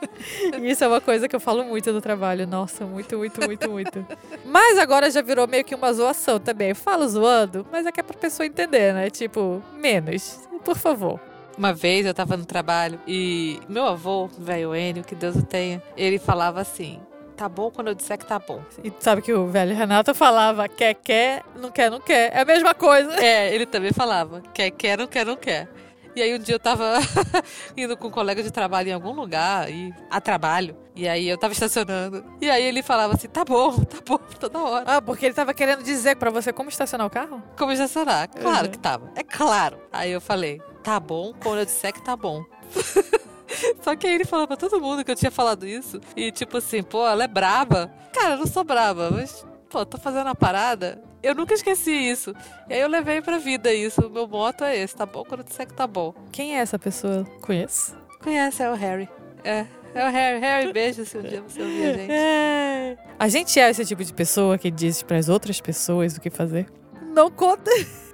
e 0.60 0.70
isso 0.70 0.84
é 0.84 0.88
uma 0.88 1.00
coisa 1.00 1.28
que 1.28 1.34
eu 1.34 1.40
falo 1.40 1.64
muito 1.64 1.92
do 1.92 2.00
trabalho. 2.00 2.46
Nossa, 2.46 2.84
muito, 2.84 3.16
muito, 3.18 3.40
muito, 3.44 3.70
muito. 3.70 4.06
Mas 4.44 4.78
agora 4.78 5.10
já 5.10 5.22
virou 5.22 5.46
meio 5.46 5.64
que 5.64 5.74
uma 5.74 5.92
zoação 5.92 6.38
também. 6.38 6.70
Eu 6.70 6.76
falo 6.76 7.08
zoando, 7.08 7.66
mas 7.70 7.86
é 7.86 7.92
que 7.92 8.00
é 8.00 8.02
pra 8.02 8.16
pessoa 8.16 8.46
entender, 8.46 8.92
né? 8.94 9.10
Tipo, 9.10 9.62
menos. 9.76 10.40
Por 10.64 10.76
favor. 10.76 11.20
Uma 11.56 11.72
vez 11.72 12.06
eu 12.06 12.14
tava 12.14 12.36
no 12.36 12.44
trabalho 12.44 13.00
e 13.06 13.58
meu 13.68 13.84
avô, 13.84 14.28
velho 14.38 14.76
Enio, 14.76 15.02
que 15.02 15.14
Deus 15.14 15.34
o 15.34 15.42
tenha, 15.42 15.82
ele 15.96 16.18
falava 16.18 16.60
assim: 16.60 17.00
tá 17.38 17.48
bom 17.48 17.70
quando 17.70 17.88
eu 17.88 17.94
disser 17.94 18.18
que 18.18 18.26
tá 18.26 18.38
bom. 18.38 18.60
E 18.82 18.92
sabe 18.98 19.22
que 19.22 19.32
o 19.32 19.46
velho 19.46 19.74
Renato 19.74 20.12
falava: 20.12 20.68
quer, 20.68 20.94
quer, 20.94 21.44
não 21.56 21.70
quer, 21.70 21.88
não 21.88 22.00
quer. 22.00 22.36
É 22.36 22.40
a 22.40 22.44
mesma 22.44 22.74
coisa. 22.74 23.14
É, 23.24 23.54
ele 23.54 23.64
também 23.64 23.92
falava: 23.92 24.42
quer, 24.52 24.70
quer, 24.72 24.98
não 24.98 25.06
quer, 25.06 25.24
não 25.24 25.36
quer. 25.36 25.68
E 26.16 26.22
aí 26.22 26.34
um 26.34 26.38
dia 26.38 26.56
eu 26.56 26.58
tava 26.58 26.94
indo 27.76 27.96
com 27.96 28.08
um 28.08 28.10
colega 28.10 28.42
de 28.42 28.50
trabalho 28.50 28.88
em 28.88 28.92
algum 28.92 29.12
lugar, 29.12 29.70
e 29.70 29.94
a 30.10 30.20
trabalho. 30.20 30.76
E 30.96 31.08
aí 31.08 31.28
eu 31.28 31.38
tava 31.38 31.52
estacionando. 31.52 32.24
E 32.40 32.50
aí 32.50 32.64
ele 32.64 32.82
falava 32.82 33.14
assim: 33.14 33.28
tá 33.28 33.44
bom, 33.44 33.78
tá 33.86 33.98
bom, 34.04 34.18
toda 34.40 34.58
hora. 34.58 34.84
Ah, 34.86 35.00
porque 35.00 35.26
ele 35.26 35.34
tava 35.34 35.54
querendo 35.54 35.84
dizer 35.84 36.16
para 36.16 36.30
você 36.30 36.52
como 36.52 36.68
estacionar 36.68 37.06
o 37.06 37.10
carro? 37.10 37.40
Como 37.56 37.70
estacionar? 37.70 38.28
Claro 38.28 38.66
uhum. 38.66 38.72
que 38.72 38.78
tava. 38.78 39.12
É 39.14 39.22
claro. 39.22 39.78
Aí 39.92 40.10
eu 40.10 40.20
falei: 40.20 40.60
tá 40.82 40.98
bom 40.98 41.32
quando 41.40 41.60
eu 41.60 41.64
disser 41.64 41.92
que 41.92 42.02
tá 42.02 42.16
bom. 42.16 42.44
Só 43.82 43.96
que 43.96 44.06
aí 44.06 44.14
ele 44.14 44.24
falou 44.24 44.46
pra 44.46 44.56
todo 44.56 44.80
mundo 44.80 45.04
que 45.04 45.10
eu 45.10 45.16
tinha 45.16 45.30
falado 45.30 45.66
isso. 45.66 46.00
E 46.16 46.30
tipo 46.30 46.58
assim, 46.58 46.82
pô, 46.82 47.06
ela 47.06 47.24
é 47.24 47.28
braba. 47.28 47.92
Cara, 48.12 48.34
eu 48.34 48.38
não 48.38 48.46
sou 48.46 48.64
braba, 48.64 49.10
mas, 49.10 49.44
pô, 49.68 49.84
tô 49.84 49.98
fazendo 49.98 50.28
a 50.28 50.34
parada. 50.34 51.02
Eu 51.22 51.34
nunca 51.34 51.54
esqueci 51.54 51.90
isso. 51.90 52.32
E 52.68 52.74
aí 52.74 52.80
eu 52.80 52.88
levei 52.88 53.20
pra 53.20 53.38
vida 53.38 53.72
isso. 53.72 54.02
O 54.06 54.10
meu 54.10 54.28
moto 54.28 54.64
é 54.64 54.76
esse, 54.76 54.94
tá 54.94 55.04
bom 55.04 55.24
quando 55.24 55.40
eu 55.40 55.46
disser 55.46 55.66
que 55.66 55.74
tá 55.74 55.86
bom. 55.86 56.14
Quem 56.30 56.56
é 56.56 56.60
essa 56.60 56.78
pessoa? 56.78 57.24
Conheço? 57.40 57.96
Conhece, 58.22 58.62
é 58.62 58.70
o 58.70 58.74
Harry. 58.74 59.08
É. 59.42 59.66
É 59.94 60.06
o 60.06 60.10
Harry. 60.10 60.40
Harry, 60.40 60.72
beijo 60.72 61.04
se 61.04 61.18
um 61.18 61.22
dia 61.22 61.42
você 61.42 61.60
ouvir 61.60 61.84
a 61.84 61.92
gente. 61.94 62.12
É. 62.12 62.98
A 63.18 63.28
gente 63.28 63.58
é 63.58 63.70
esse 63.70 63.84
tipo 63.84 64.04
de 64.04 64.12
pessoa 64.12 64.58
que 64.58 64.70
diz 64.70 65.02
para 65.02 65.16
as 65.16 65.28
outras 65.28 65.60
pessoas 65.60 66.16
o 66.16 66.20
que 66.20 66.30
fazer? 66.30 66.68
Não 67.14 67.30
conta. 67.30 67.70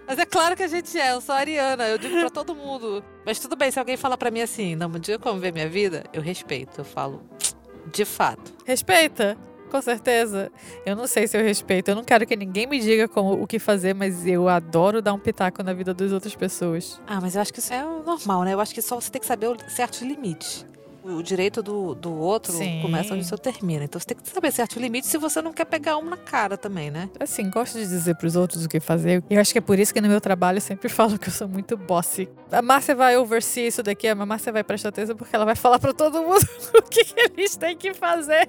Mas 0.07 0.19
é 0.19 0.27
claro 0.27 0.55
que 0.57 0.63
a 0.63 0.69
gente 0.69 0.99
é, 0.99 1.13
eu 1.13 1.21
sou 1.21 1.35
a 1.35 1.39
Ariana, 1.39 1.89
eu 1.89 1.99
digo 1.99 2.19
pra 2.21 2.31
todo 2.31 2.55
mundo. 2.55 3.03
Mas 3.25 3.39
tudo 3.39 3.57
bem, 3.57 3.71
se 3.71 3.79
alguém 3.79 3.97
falar 3.97 4.17
pra 4.17 4.31
mim 4.31 4.41
assim, 4.41 4.75
não 4.75 4.89
me 4.89 4.99
diga 4.99 5.19
como 5.19 5.41
ver 5.41 5.53
minha 5.53 5.69
vida, 5.69 6.05
eu 6.13 6.21
respeito, 6.21 6.81
eu 6.81 6.85
falo, 6.85 7.23
de 7.91 8.05
fato. 8.05 8.53
Respeita, 8.67 9.37
com 9.71 9.81
certeza. 9.81 10.53
Eu 10.85 10.95
não 10.95 11.07
sei 11.07 11.27
se 11.27 11.37
eu 11.37 11.43
respeito, 11.43 11.89
eu 11.89 11.95
não 11.95 12.05
quero 12.05 12.27
que 12.27 12.37
ninguém 12.37 12.67
me 12.67 12.79
diga 12.79 13.09
como, 13.09 13.43
o 13.43 13.47
que 13.47 13.59
fazer, 13.59 13.95
mas 13.95 14.27
eu 14.27 14.49
adoro 14.49 15.01
dar 15.01 15.15
um 15.15 15.19
pitaco 15.19 15.63
na 15.63 15.73
vida 15.73 15.95
das 15.95 16.13
outras 16.13 16.35
pessoas. 16.35 17.01
Ah, 17.07 17.21
mas 17.21 17.35
eu 17.35 17.43
acho 17.43 17.53
que 17.53 17.61
isso 17.61 17.73
é 17.73 17.83
normal, 17.83 18.45
né? 18.45 18.53
Eu 18.53 18.61
acho 18.61 18.75
que 18.75 18.83
só 18.83 19.01
você 19.01 19.11
tem 19.11 19.21
que 19.21 19.27
saber 19.27 19.57
certos 19.69 20.03
limites 20.03 20.67
o 21.05 21.23
direito 21.23 21.63
do, 21.63 21.95
do 21.95 22.15
outro 22.15 22.53
Sim. 22.53 22.81
começa 22.81 23.13
onde 23.13 23.23
o 23.23 23.27
seu 23.27 23.37
termina. 23.37 23.85
Então 23.85 24.01
você 24.01 24.07
tem 24.07 24.17
que 24.17 24.29
saber 24.29 24.51
certo 24.51 24.81
limite 24.81 25.07
se 25.07 25.19
você 25.19 25.43
não 25.43 25.53
quer 25.53 25.67
pegar 25.67 25.99
um 25.99 26.05
na 26.05 26.17
cara 26.17 26.57
também, 26.57 26.91
né? 26.91 27.11
Assim, 27.21 27.51
gosto 27.51 27.79
de 27.79 27.87
dizer 27.87 28.17
para 28.17 28.27
os 28.27 28.37
outros 28.37 28.65
o 28.65 28.69
que 28.69 28.81
fazer. 28.81 29.23
Eu 29.29 29.41
acho 29.41 29.53
que 29.53 29.59
é 29.59 29.61
por 29.61 29.79
isso 29.79 29.93
que 29.93 30.01
no 30.01 30.09
meu 30.09 30.21
trabalho 30.21 30.57
eu 30.57 30.63
sempre 30.63 30.89
falo 30.91 31.19
que 31.19 31.29
eu 31.29 31.33
sou 31.33 31.47
muito 31.47 31.77
bossy. 31.77 32.29
A 32.51 32.63
Márcia 32.63 32.95
vai 32.95 33.17
oversee 33.17 33.67
isso 33.67 33.83
daqui, 33.83 34.09
a 34.09 34.15
Márcia 34.15 34.53
vai 34.53 34.65
prestar 34.65 34.89
atenção 34.89 35.17
porque 35.17 35.35
ela 35.35 35.45
vai 35.45 35.57
falar 35.57 35.79
para 35.79 35.93
todo 35.93 36.23
mundo 36.23 36.47
o 36.79 36.83
que 36.83 37.05
eles 37.17 37.57
têm 37.57 37.77
que 37.77 37.93
fazer. 37.93 38.49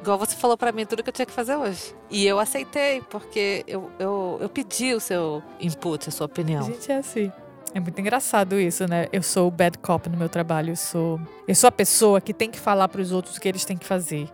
Igual 0.00 0.18
você 0.18 0.36
falou 0.36 0.56
para 0.56 0.70
mim 0.70 0.84
tudo 0.84 1.02
que 1.02 1.08
eu 1.08 1.12
tinha 1.14 1.24
que 1.24 1.32
fazer 1.32 1.56
hoje. 1.56 1.94
E 2.10 2.26
eu 2.26 2.38
aceitei, 2.38 3.00
porque 3.08 3.64
eu, 3.66 3.90
eu, 3.98 4.38
eu 4.40 4.48
pedi 4.50 4.92
o 4.92 5.00
seu 5.00 5.42
input, 5.58 6.08
a 6.08 6.12
sua 6.12 6.26
opinião. 6.26 6.60
A 6.60 6.70
gente 6.70 6.92
é 6.92 6.98
assim. 6.98 7.32
É 7.74 7.80
muito 7.80 8.00
engraçado 8.00 8.58
isso, 8.58 8.86
né? 8.86 9.08
Eu 9.12 9.20
sou 9.20 9.48
o 9.48 9.50
bad 9.50 9.76
cop 9.78 10.08
no 10.08 10.16
meu 10.16 10.28
trabalho. 10.28 10.70
Eu 10.70 10.76
sou, 10.76 11.20
eu 11.46 11.54
sou 11.56 11.66
a 11.66 11.72
pessoa 11.72 12.20
que 12.20 12.32
tem 12.32 12.48
que 12.48 12.58
falar 12.58 12.86
para 12.86 13.00
os 13.00 13.10
outros 13.10 13.36
o 13.36 13.40
que 13.40 13.48
eles 13.48 13.64
têm 13.64 13.76
que 13.76 13.84
fazer. 13.84 14.28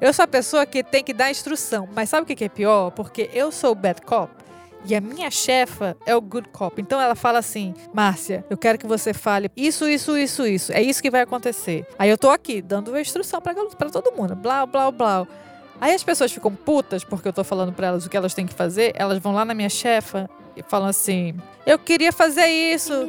Eu 0.00 0.12
sou 0.12 0.22
a 0.22 0.28
pessoa 0.28 0.64
que 0.64 0.84
tem 0.84 1.02
que 1.02 1.12
dar 1.12 1.28
instrução. 1.28 1.88
Mas 1.92 2.08
sabe 2.08 2.22
o 2.22 2.36
que 2.36 2.44
é 2.44 2.48
pior? 2.48 2.92
Porque 2.92 3.28
eu 3.34 3.50
sou 3.50 3.72
o 3.72 3.74
bad 3.74 4.00
cop 4.02 4.32
e 4.84 4.94
a 4.94 5.00
minha 5.00 5.28
chefa 5.32 5.96
é 6.06 6.14
o 6.14 6.20
good 6.20 6.48
cop. 6.50 6.80
Então 6.80 7.00
ela 7.00 7.16
fala 7.16 7.40
assim: 7.40 7.74
Márcia, 7.92 8.44
eu 8.48 8.56
quero 8.56 8.78
que 8.78 8.86
você 8.86 9.12
fale 9.12 9.50
isso, 9.56 9.88
isso, 9.88 10.16
isso, 10.16 10.46
isso. 10.46 10.72
É 10.72 10.80
isso 10.80 11.02
que 11.02 11.10
vai 11.10 11.22
acontecer. 11.22 11.84
Aí 11.98 12.08
eu 12.08 12.16
tô 12.16 12.30
aqui 12.30 12.62
dando 12.62 12.94
a 12.94 13.00
instrução 13.00 13.40
para 13.40 13.90
todo 13.90 14.12
mundo. 14.12 14.36
Blá, 14.36 14.64
blá, 14.64 14.92
blá. 14.92 15.26
Aí 15.80 15.92
as 15.92 16.04
pessoas 16.04 16.30
ficam 16.30 16.54
putas 16.54 17.02
porque 17.02 17.26
eu 17.26 17.32
tô 17.32 17.42
falando 17.42 17.72
para 17.72 17.88
elas 17.88 18.06
o 18.06 18.08
que 18.08 18.16
elas 18.16 18.32
têm 18.32 18.46
que 18.46 18.54
fazer. 18.54 18.92
Elas 18.94 19.18
vão 19.18 19.32
lá 19.32 19.44
na 19.44 19.54
minha 19.54 19.68
chefa 19.68 20.30
e 20.56 20.62
falam 20.62 20.88
assim: 20.88 21.34
Eu 21.66 21.78
queria 21.78 22.12
fazer 22.12 22.46
isso. 22.46 22.92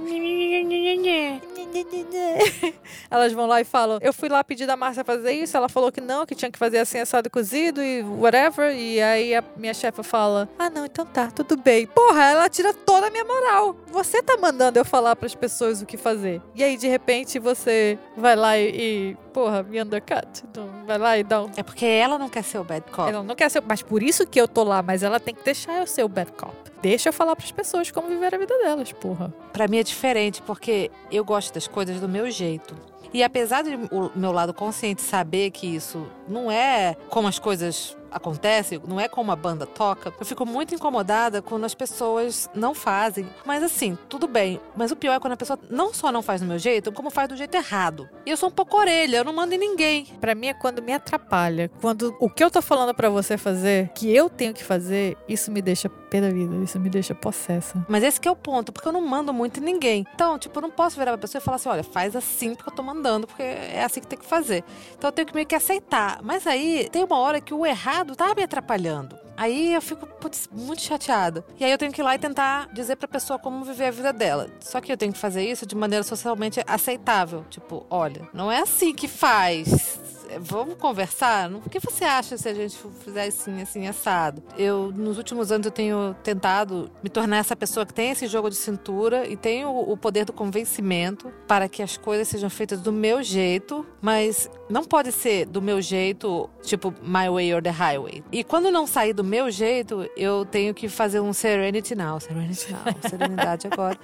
Elas 3.10 3.34
vão 3.34 3.46
lá 3.46 3.62
e 3.62 3.64
falam: 3.64 4.00
Eu 4.02 4.14
fui 4.14 4.30
lá 4.30 4.44
pedir 4.44 4.66
da 4.66 4.76
Márcia 4.76 5.04
fazer 5.04 5.32
isso. 5.32 5.56
Ela 5.56 5.70
falou 5.70 5.92
que 5.92 6.02
não, 6.02 6.26
que 6.26 6.36
tinha 6.36 6.52
que 6.52 6.60
fazer 6.60 6.80
assim, 6.80 7.00
assado 7.00 7.30
cozido 7.30 7.82
e 7.82 8.04
whatever. 8.04 8.76
E 8.76 9.02
aí 9.02 9.36
a 9.36 9.44
minha 9.56 9.74
chefa 9.74 10.04
fala: 10.04 10.50
Ah, 10.60 10.70
não, 10.70 10.86
então 10.86 11.06
tá, 11.06 11.32
tudo 11.32 11.58
bem. 11.58 11.88
Porra, 11.88 12.24
ela 12.24 12.50
tira 12.50 12.74
toda 12.74 13.08
a 13.08 13.10
minha 13.10 13.26
moral. 13.26 13.76
Você 13.88 14.22
tá 14.22 14.38
mandando 14.38 14.80
eu 14.80 14.86
falar 14.86 15.16
para 15.16 15.26
as 15.26 15.36
pessoas 15.36 15.82
o 15.82 15.86
que 15.86 15.98
fazer. 15.98 16.42
E 16.56 16.64
aí, 16.64 16.78
de 16.78 16.88
repente, 16.88 17.40
você 17.40 17.98
vai 18.16 18.36
lá 18.36 18.58
e, 18.58 18.70
e 18.70 19.18
porra, 19.34 19.64
me 19.64 19.82
undercut. 19.82 20.44
Então, 20.50 20.70
vai 20.86 20.98
lá 20.98 21.18
e 21.18 21.24
dá 21.24 21.44
um. 21.44 21.52
É 21.56 21.64
porque 21.64 21.86
ela 21.86 22.18
não 22.18 22.30
quer 22.30 22.44
ser 22.44 22.58
o 22.58 22.64
bad 22.64 22.90
cop. 22.92 23.10
Ela 23.10 23.24
não 23.24 23.36
quer 23.36 23.50
ser. 23.50 23.62
Mas 23.66 23.82
por 23.82 24.04
isso 24.04 24.26
que 24.26 24.40
eu 24.40 24.48
tô 24.48 24.64
lá, 24.64 24.82
mas 24.82 25.04
ela 25.04 25.20
tem 25.20 25.34
que 25.34 25.44
deixar 25.44 25.80
eu 25.80 25.88
ser 25.88 26.04
o 26.04 26.10
bad 26.10 26.32
cop. 26.34 26.54
Deixa 26.88 27.10
eu 27.10 27.14
falar 27.14 27.36
para 27.36 27.44
as 27.44 27.52
pessoas 27.52 27.92
como 27.92 28.08
viver 28.08 28.34
a 28.34 28.38
vida 28.38 28.58
delas, 28.60 28.94
porra. 28.94 29.34
Para 29.52 29.68
mim 29.68 29.78
é 29.78 29.84
diferente, 29.84 30.42
porque 30.44 30.90
eu 31.12 31.26
gosto 31.26 31.54
das 31.54 31.68
coisas 31.68 32.00
do 32.00 32.08
meu 32.08 32.32
jeito. 32.32 32.74
E 33.14 33.22
apesar 33.22 33.62
de 33.62 33.76
o 33.92 34.10
meu 34.16 34.32
lado 34.32 34.54
consciente 34.54 35.02
saber 35.02 35.52
que 35.52 35.68
isso 35.68 36.08
não 36.30 36.50
é 36.50 36.96
como 37.10 37.28
as 37.28 37.40
coisas 37.40 37.97
acontece, 38.12 38.82
não 38.88 39.00
é 39.00 39.08
como 39.08 39.32
a 39.32 39.36
banda 39.36 39.66
toca, 39.66 40.14
eu 40.20 40.26
fico 40.26 40.46
muito 40.46 40.74
incomodada 40.74 41.42
quando 41.42 41.66
as 41.66 41.74
pessoas 41.74 42.50
não 42.54 42.74
fazem. 42.74 43.28
Mas 43.46 43.64
assim, 43.64 43.98
tudo 44.10 44.28
bem. 44.28 44.60
Mas 44.76 44.92
o 44.92 44.96
pior 44.96 45.14
é 45.14 45.20
quando 45.20 45.34
a 45.34 45.38
pessoa 45.38 45.60
não 45.70 45.94
só 45.94 46.12
não 46.12 46.22
faz 46.22 46.42
do 46.42 46.48
meu 46.48 46.60
jeito, 46.60 46.92
como 46.92 47.10
faz 47.10 47.30
do 47.30 47.36
jeito 47.36 47.56
errado. 47.56 48.10
E 48.26 48.30
eu 48.30 48.38
sou 48.38 48.50
um 48.50 48.52
pouco 48.52 48.78
orelha, 48.78 49.18
eu 49.18 49.24
não 49.24 49.34
mando 49.34 49.54
em 49.54 49.58
ninguém. 49.58 50.06
Para 50.20 50.36
mim 50.36 50.48
é 50.48 50.54
quando 50.54 50.82
me 50.82 50.94
atrapalha. 50.94 51.70
Quando 51.82 52.16
o 52.20 52.30
que 52.30 52.44
eu 52.44 52.52
tô 52.52 52.62
falando 52.62 52.94
para 52.94 53.10
você 53.10 53.38
fazer, 53.38 53.90
que 53.94 54.14
eu 54.14 54.30
tenho 54.30 54.54
que 54.54 54.64
fazer, 54.64 55.18
isso 55.28 55.52
me 55.52 55.62
deixa 55.62 55.90
pé 55.90 56.22
da 56.22 56.30
vida, 56.30 56.56
isso 56.64 56.80
me 56.80 56.90
deixa 56.90 57.14
possessa. 57.14 57.86
Mas 57.88 58.04
esse 58.04 58.20
que 58.20 58.28
é 58.28 58.32
o 58.32 58.36
ponto, 58.36 58.72
porque 58.72 58.88
eu 58.88 58.92
não 58.92 59.02
mando 59.02 59.34
muito 59.34 59.60
em 59.60 59.64
ninguém. 59.64 60.06
Então, 60.14 60.40
tipo, 60.40 60.58
eu 60.58 60.62
não 60.62 60.72
posso 60.72 60.98
virar 60.98 61.12
pra 61.12 61.18
pessoa 61.20 61.42
e 61.42 61.44
falar 61.44 61.56
assim, 61.56 61.70
olha, 61.70 61.84
faz 61.84 62.16
assim 62.16 62.56
porque 62.56 62.70
eu 62.70 62.76
tô 62.76 62.84
mandando, 62.84 63.28
porque 63.28 63.44
é 63.44 63.84
assim 63.84 64.00
que 64.00 64.08
tem 64.08 64.18
que 64.18 64.26
fazer. 64.26 64.64
Então 64.98 65.10
eu 65.10 65.12
tenho 65.12 65.28
que 65.28 65.36
meio 65.36 65.46
que 65.46 65.56
aceitar. 65.56 66.20
Mas 66.24 66.48
aí 66.48 66.88
tem 66.92 67.04
uma 67.04 67.18
hora 67.18 67.42
que 67.42 67.54
o 67.54 67.66
errado 67.66 67.97
errado 67.98 68.16
tá 68.16 68.36
me 68.36 68.44
atrapalhando. 68.44 69.27
Aí 69.38 69.74
eu 69.74 69.82
fico 69.82 70.08
putz, 70.08 70.50
muito 70.52 70.82
chateada. 70.82 71.46
E 71.60 71.64
aí 71.64 71.72
eu 71.72 71.78
tenho 71.78 71.92
que 71.92 72.02
ir 72.02 72.04
lá 72.04 72.16
e 72.16 72.20
tentar 72.20 72.68
dizer 72.74 72.96
pra 72.96 73.08
pessoa 73.08 73.38
como 73.38 73.64
viver 73.64 73.86
a 73.86 73.92
vida 73.92 74.12
dela. 74.12 74.50
Só 74.60 74.82
que 74.82 74.92
eu 74.92 74.98
tenho 74.98 75.14
que 75.14 75.20
fazer 75.20 75.48
isso 75.48 75.66
de 75.66 75.76
maneira 75.76 76.04
socialmente 76.04 76.60
aceitável. 76.66 77.46
Tipo, 77.50 77.86
olha, 77.90 78.28
não 78.34 78.52
é 78.52 78.60
assim 78.62 78.94
que 78.94 79.08
faz 79.08 80.00
vamos 80.40 80.76
conversar? 80.76 81.52
O 81.54 81.70
que 81.70 81.80
você 81.80 82.04
acha 82.04 82.38
se 82.38 82.50
a 82.50 82.54
gente 82.54 82.78
fizer 83.00 83.28
assim, 83.28 83.62
assim, 83.62 83.88
assado? 83.88 84.44
Eu, 84.58 84.92
nos 84.96 85.18
últimos 85.18 85.52
anos, 85.52 85.66
eu 85.66 85.72
tenho 85.72 86.16
tentado 86.24 86.92
me 87.02 87.10
tornar 87.10 87.38
essa 87.38 87.56
pessoa 87.56 87.86
que 87.86 87.94
tem 87.94 88.12
esse 88.12 88.28
jogo 88.28 88.50
de 88.50 88.56
cintura 88.56 89.28
e 89.28 89.38
tem 89.38 89.66
o, 89.66 89.92
o 89.92 89.98
poder 89.98 90.26
do 90.26 90.34
convencimento 90.34 91.32
para 91.48 91.70
que 91.70 91.82
as 91.82 91.98
coisas 91.98 92.28
sejam 92.28 92.50
feitas 92.50 92.82
do 92.82 92.92
meu 92.92 93.24
jeito, 93.24 93.86
mas 94.02 94.50
não 94.70 94.84
pode 94.84 95.12
ser 95.12 95.46
do 95.46 95.62
meu 95.62 95.82
jeito, 95.82 96.50
tipo, 96.62 96.94
my 97.02 97.30
way 97.30 97.54
or 97.54 97.62
the 97.62 97.70
highway. 97.70 98.24
E 98.32 98.44
quando 98.44 98.72
não 98.72 98.86
sair 98.86 99.14
do 99.14 99.24
meu 99.28 99.52
jeito, 99.52 100.10
eu 100.16 100.46
tenho 100.46 100.74
que 100.74 100.90
fazer 100.90 101.20
um 101.20 101.34
serenity 101.34 101.94
now. 101.96 102.20
Serenity 102.20 102.72
now. 102.72 103.10
Serenidade 103.10 103.68
agora. 103.72 103.98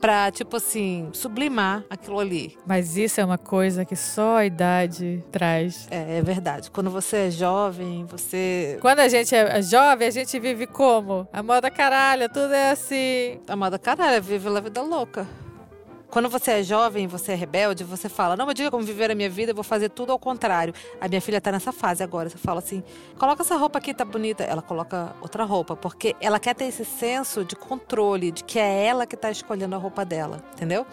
pra, 0.00 0.30
tipo 0.30 0.56
assim, 0.56 1.10
sublimar 1.12 1.84
aquilo 1.88 2.18
ali. 2.18 2.56
Mas 2.66 2.96
isso 2.96 3.20
é 3.20 3.24
uma 3.24 3.38
coisa 3.38 3.84
que 3.84 3.94
só 3.94 4.38
a 4.38 4.46
idade 4.46 5.22
traz. 5.30 5.86
É, 5.90 6.18
é 6.18 6.22
verdade. 6.22 6.70
Quando 6.70 6.90
você 6.90 7.28
é 7.28 7.30
jovem, 7.30 8.04
você. 8.06 8.78
Quando 8.80 9.00
a 9.00 9.08
gente 9.08 9.34
é 9.34 9.62
jovem, 9.62 10.08
a 10.08 10.10
gente 10.10 10.38
vive 10.40 10.66
como? 10.66 11.28
A 11.32 11.42
moda 11.42 11.70
caralho, 11.70 12.28
tudo 12.28 12.52
é 12.52 12.70
assim. 12.70 13.40
A 13.46 13.54
moda 13.54 13.78
caralho, 13.78 14.22
vive 14.22 14.48
a 14.48 14.60
vida 14.60 14.82
louca. 14.82 15.26
Quando 16.12 16.28
você 16.28 16.50
é 16.50 16.62
jovem, 16.62 17.06
você 17.06 17.32
é 17.32 17.34
rebelde, 17.34 17.84
você 17.84 18.06
fala, 18.06 18.36
não 18.36 18.44
me 18.44 18.52
diga 18.52 18.70
como 18.70 18.84
viver 18.84 19.10
a 19.10 19.14
minha 19.14 19.30
vida, 19.30 19.52
eu 19.52 19.54
vou 19.54 19.64
fazer 19.64 19.88
tudo 19.88 20.12
ao 20.12 20.18
contrário. 20.18 20.74
A 21.00 21.08
minha 21.08 21.22
filha 21.22 21.40
tá 21.40 21.50
nessa 21.50 21.72
fase 21.72 22.02
agora. 22.02 22.28
Você 22.28 22.36
fala 22.36 22.58
assim, 22.58 22.84
coloca 23.18 23.42
essa 23.42 23.56
roupa 23.56 23.78
aqui, 23.78 23.94
tá 23.94 24.04
bonita. 24.04 24.44
Ela 24.44 24.60
coloca 24.60 25.16
outra 25.22 25.44
roupa, 25.44 25.74
porque 25.74 26.14
ela 26.20 26.38
quer 26.38 26.54
ter 26.54 26.66
esse 26.66 26.84
senso 26.84 27.46
de 27.46 27.56
controle, 27.56 28.30
de 28.30 28.44
que 28.44 28.58
é 28.58 28.84
ela 28.84 29.06
que 29.06 29.16
tá 29.16 29.30
escolhendo 29.30 29.74
a 29.74 29.78
roupa 29.78 30.04
dela, 30.04 30.44
entendeu? 30.52 30.86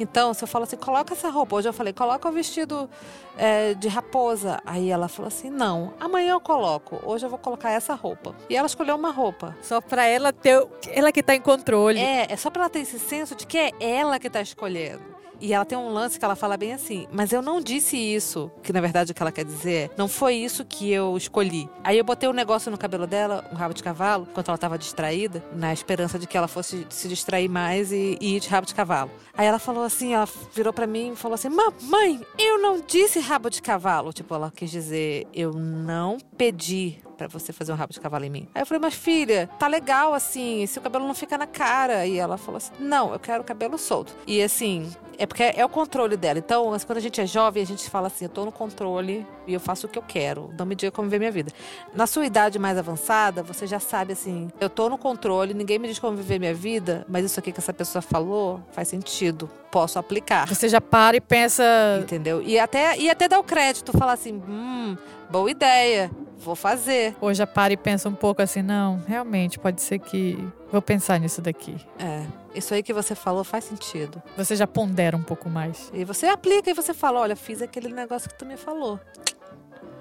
Então, 0.00 0.34
se 0.34 0.42
eu 0.42 0.48
falo 0.48 0.64
assim, 0.64 0.76
coloca 0.76 1.14
essa 1.14 1.30
roupa. 1.30 1.54
Hoje 1.54 1.68
eu 1.68 1.72
falei, 1.72 1.92
coloca 1.92 2.28
o 2.28 2.32
vestido 2.32 2.90
é, 3.38 3.74
de 3.74 3.86
raposa. 3.86 4.60
Aí 4.66 4.90
ela 4.90 5.06
falou 5.06 5.28
assim, 5.28 5.50
não, 5.50 5.94
amanhã 6.00 6.32
eu 6.32 6.40
coloco. 6.40 7.00
Hoje 7.04 7.24
eu 7.24 7.30
vou 7.30 7.38
colocar 7.38 7.70
essa 7.70 7.94
roupa. 7.94 8.34
E 8.50 8.56
ela 8.56 8.66
escolheu 8.66 8.96
uma 8.96 9.12
roupa. 9.12 9.56
Só 9.62 9.80
pra 9.80 10.04
ela 10.04 10.32
ter. 10.32 10.66
Ela 10.88 11.12
que 11.12 11.22
tá 11.22 11.32
em 11.36 11.40
controle. 11.40 12.00
É, 12.00 12.26
é 12.28 12.36
só 12.36 12.50
pra 12.50 12.62
ela 12.62 12.70
ter 12.70 12.80
esse 12.80 12.98
senso 12.98 13.36
de 13.36 13.46
que 13.46 13.56
é 13.56 13.70
ela 13.78 14.18
que 14.18 14.28
tá 14.28 14.42
escolhendo 14.42 14.63
escolhendo. 14.64 15.14
E 15.40 15.52
ela 15.52 15.64
tem 15.64 15.76
um 15.76 15.88
lance 15.88 16.18
que 16.18 16.24
ela 16.24 16.36
fala 16.36 16.56
bem 16.56 16.72
assim, 16.72 17.06
mas 17.12 17.32
eu 17.32 17.42
não 17.42 17.60
disse 17.60 17.96
isso, 17.96 18.50
que 18.62 18.72
na 18.72 18.80
verdade 18.80 19.10
o 19.10 19.14
que 19.14 19.20
ela 19.20 19.32
quer 19.32 19.44
dizer 19.44 19.90
é, 19.90 19.90
não 19.96 20.06
foi 20.06 20.36
isso 20.36 20.64
que 20.64 20.90
eu 20.90 21.16
escolhi. 21.16 21.68
Aí 21.82 21.98
eu 21.98 22.04
botei 22.04 22.28
um 22.28 22.32
negócio 22.32 22.70
no 22.70 22.78
cabelo 22.78 23.04
dela, 23.04 23.44
um 23.52 23.56
rabo 23.56 23.74
de 23.74 23.82
cavalo, 23.82 24.28
enquanto 24.30 24.48
ela 24.48 24.54
estava 24.54 24.78
distraída, 24.78 25.44
na 25.52 25.72
esperança 25.72 26.20
de 26.20 26.26
que 26.28 26.36
ela 26.36 26.46
fosse 26.46 26.86
se 26.88 27.08
distrair 27.08 27.48
mais 27.48 27.90
e, 27.90 28.16
e 28.20 28.36
ir 28.36 28.40
de 28.40 28.48
rabo 28.48 28.66
de 28.66 28.74
cavalo. 28.74 29.10
Aí 29.36 29.44
ela 29.44 29.58
falou 29.58 29.82
assim, 29.82 30.14
ela 30.14 30.28
virou 30.54 30.72
para 30.72 30.86
mim 30.86 31.12
e 31.12 31.16
falou 31.16 31.34
assim: 31.34 31.48
"Mamãe, 31.48 32.24
eu 32.38 32.62
não 32.62 32.80
disse 32.80 33.18
rabo 33.18 33.50
de 33.50 33.60
cavalo". 33.60 34.12
Tipo, 34.12 34.34
ela 34.36 34.52
quis 34.54 34.70
dizer, 34.70 35.26
eu 35.34 35.52
não 35.52 36.16
pedi 36.38 37.02
para 37.16 37.28
você 37.28 37.52
fazer 37.52 37.72
um 37.72 37.76
rabo 37.76 37.92
de 37.92 38.00
cavalo 38.00 38.24
em 38.24 38.30
mim. 38.30 38.48
Aí 38.54 38.62
eu 38.62 38.66
falei, 38.66 38.80
mas 38.80 38.94
filha, 38.94 39.48
tá 39.58 39.66
legal 39.66 40.14
assim, 40.14 40.66
se 40.66 40.78
o 40.78 40.82
cabelo 40.82 41.06
não 41.06 41.14
fica 41.14 41.38
na 41.38 41.46
cara. 41.46 42.06
E 42.06 42.18
ela 42.18 42.36
falou 42.36 42.58
assim: 42.58 42.72
não, 42.78 43.12
eu 43.12 43.18
quero 43.18 43.42
o 43.42 43.44
cabelo 43.44 43.78
solto. 43.78 44.14
E 44.26 44.42
assim, 44.42 44.90
é 45.18 45.26
porque 45.26 45.42
é 45.42 45.64
o 45.64 45.68
controle 45.68 46.16
dela. 46.16 46.38
Então, 46.38 46.76
quando 46.86 46.98
a 46.98 47.00
gente 47.00 47.20
é 47.20 47.26
jovem, 47.26 47.62
a 47.62 47.66
gente 47.66 47.88
fala 47.88 48.08
assim: 48.08 48.24
eu 48.24 48.28
tô 48.28 48.44
no 48.44 48.52
controle 48.52 49.26
e 49.46 49.54
eu 49.54 49.60
faço 49.60 49.86
o 49.86 49.90
que 49.90 49.98
eu 49.98 50.02
quero. 50.02 50.50
Não 50.58 50.66
me 50.66 50.74
diga 50.74 50.90
como 50.90 51.08
viver 51.08 51.18
minha 51.18 51.32
vida. 51.32 51.52
Na 51.94 52.06
sua 52.06 52.26
idade 52.26 52.58
mais 52.58 52.76
avançada, 52.78 53.42
você 53.42 53.66
já 53.66 53.78
sabe 53.78 54.12
assim: 54.12 54.50
eu 54.60 54.68
tô 54.68 54.88
no 54.88 54.98
controle, 54.98 55.54
ninguém 55.54 55.78
me 55.78 55.88
diz 55.88 55.98
como 55.98 56.16
viver 56.16 56.38
minha 56.38 56.54
vida, 56.54 57.04
mas 57.08 57.24
isso 57.24 57.38
aqui 57.38 57.52
que 57.52 57.60
essa 57.60 57.72
pessoa 57.72 58.02
falou 58.02 58.60
faz 58.72 58.88
sentido. 58.88 59.48
Posso 59.70 59.98
aplicar. 59.98 60.46
Você 60.46 60.68
já 60.68 60.80
para 60.80 61.16
e 61.16 61.20
pensa. 61.20 61.64
Entendeu? 62.00 62.40
E 62.42 62.58
até, 62.58 62.96
e 62.96 63.10
até 63.10 63.28
dá 63.28 63.38
o 63.38 63.44
crédito, 63.44 63.96
falar 63.96 64.12
assim: 64.12 64.42
hum, 64.48 64.96
boa 65.30 65.50
ideia 65.50 66.10
vou 66.38 66.54
fazer. 66.54 67.14
Ou 67.20 67.32
já 67.32 67.46
para 67.46 67.72
e 67.72 67.76
pensa 67.76 68.08
um 68.08 68.14
pouco 68.14 68.42
assim, 68.42 68.62
não, 68.62 69.02
realmente, 69.06 69.58
pode 69.58 69.80
ser 69.80 69.98
que 69.98 70.38
vou 70.70 70.82
pensar 70.82 71.18
nisso 71.18 71.40
daqui. 71.40 71.76
É, 71.98 72.24
isso 72.54 72.74
aí 72.74 72.82
que 72.82 72.92
você 72.92 73.14
falou 73.14 73.44
faz 73.44 73.64
sentido. 73.64 74.22
Você 74.36 74.56
já 74.56 74.66
pondera 74.66 75.16
um 75.16 75.22
pouco 75.22 75.48
mais. 75.48 75.90
E 75.94 76.04
você 76.04 76.26
aplica 76.26 76.70
e 76.70 76.74
você 76.74 76.92
fala, 76.92 77.20
olha, 77.20 77.36
fiz 77.36 77.62
aquele 77.62 77.88
negócio 77.88 78.28
que 78.28 78.36
tu 78.36 78.44
me 78.44 78.56
falou. 78.56 79.00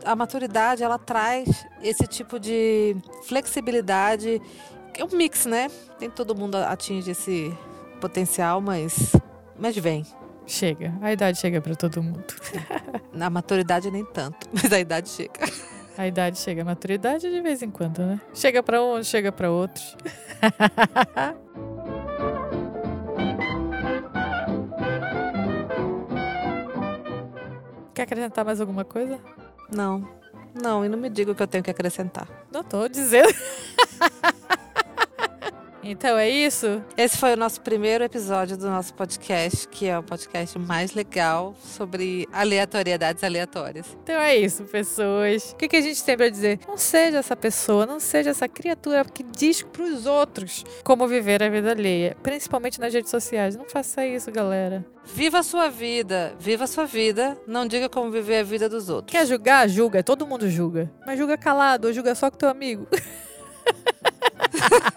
A 0.05 0.15
maturidade, 0.15 0.83
ela 0.83 0.99
traz 0.99 1.65
esse 1.81 2.05
tipo 2.05 2.39
de 2.39 2.95
flexibilidade. 3.25 4.41
É 4.97 5.03
um 5.03 5.15
mix, 5.15 5.45
né? 5.45 5.71
Nem 5.99 6.09
todo 6.09 6.35
mundo 6.35 6.55
atinge 6.55 7.11
esse 7.11 7.55
potencial, 8.01 8.59
mas, 8.59 9.15
mas 9.57 9.77
vem. 9.77 10.05
Chega, 10.45 10.93
a 11.01 11.13
idade 11.13 11.37
chega 11.39 11.61
para 11.61 11.73
todo 11.73 12.03
mundo. 12.03 12.25
Na 13.13 13.29
maturidade 13.29 13.89
nem 13.89 14.03
tanto, 14.03 14.47
mas 14.51 14.71
a 14.73 14.79
idade 14.79 15.09
chega. 15.09 15.39
A 15.97 16.07
idade 16.07 16.39
chega, 16.39 16.63
a 16.63 16.65
maturidade 16.65 17.29
de 17.29 17.41
vez 17.41 17.61
em 17.61 17.69
quando, 17.69 17.99
né? 17.99 18.19
Chega 18.33 18.63
para 18.63 18.83
um, 18.83 19.03
chega 19.03 19.31
para 19.31 19.51
outros. 19.51 19.95
Quer 27.93 28.03
acrescentar 28.03 28.43
mais 28.43 28.59
alguma 28.59 28.83
coisa? 28.83 29.19
Não. 29.71 30.07
Não, 30.53 30.83
e 30.83 30.89
não 30.89 30.97
me 30.97 31.09
diga 31.09 31.31
o 31.31 31.35
que 31.35 31.43
eu 31.43 31.47
tenho 31.47 31.63
que 31.63 31.71
acrescentar. 31.71 32.27
Não 32.51 32.63
tô 32.63 32.87
dizendo. 32.87 33.33
Então 35.83 36.17
é 36.17 36.29
isso? 36.29 36.81
Esse 36.95 37.17
foi 37.17 37.33
o 37.33 37.37
nosso 37.37 37.59
primeiro 37.59 38.05
episódio 38.05 38.55
do 38.55 38.69
nosso 38.69 38.93
podcast, 38.93 39.67
que 39.67 39.85
é 39.85 39.99
o 39.99 40.01
podcast 40.01 40.57
mais 40.57 40.93
legal 40.93 41.53
sobre 41.61 42.25
aleatoriedades 42.31 43.21
aleatórias. 43.21 43.85
Então 44.01 44.15
é 44.15 44.37
isso, 44.37 44.63
pessoas. 44.63 45.51
O 45.51 45.57
que, 45.57 45.67
que 45.67 45.75
a 45.75 45.81
gente 45.81 46.01
tem 46.01 46.15
pra 46.15 46.29
dizer? 46.29 46.61
Não 46.65 46.77
seja 46.77 47.17
essa 47.17 47.35
pessoa, 47.35 47.85
não 47.85 47.99
seja 47.99 48.29
essa 48.29 48.47
criatura 48.47 49.03
que 49.03 49.23
diz 49.23 49.61
pros 49.61 50.05
outros 50.05 50.63
como 50.85 51.05
viver 51.05 51.43
a 51.43 51.49
vida 51.49 51.71
alheia, 51.71 52.15
principalmente 52.23 52.79
nas 52.79 52.93
redes 52.93 53.11
sociais. 53.11 53.57
Não 53.57 53.65
faça 53.65 54.05
isso, 54.05 54.31
galera. 54.31 54.85
Viva 55.03 55.39
a 55.39 55.43
sua 55.43 55.67
vida, 55.67 56.33
viva 56.39 56.63
a 56.63 56.67
sua 56.67 56.85
vida, 56.85 57.37
não 57.45 57.67
diga 57.67 57.89
como 57.89 58.09
viver 58.09 58.37
a 58.37 58.43
vida 58.43 58.69
dos 58.69 58.87
outros. 58.87 59.11
Quer 59.11 59.27
julgar? 59.27 59.67
Julga, 59.67 60.01
todo 60.01 60.25
mundo 60.25 60.49
julga. 60.49 60.89
Mas 61.05 61.19
julga 61.19 61.37
calado 61.37 61.87
ou 61.87 61.93
julga 61.93 62.15
só 62.15 62.31
com 62.31 62.37
teu 62.37 62.47
amigo. 62.47 62.87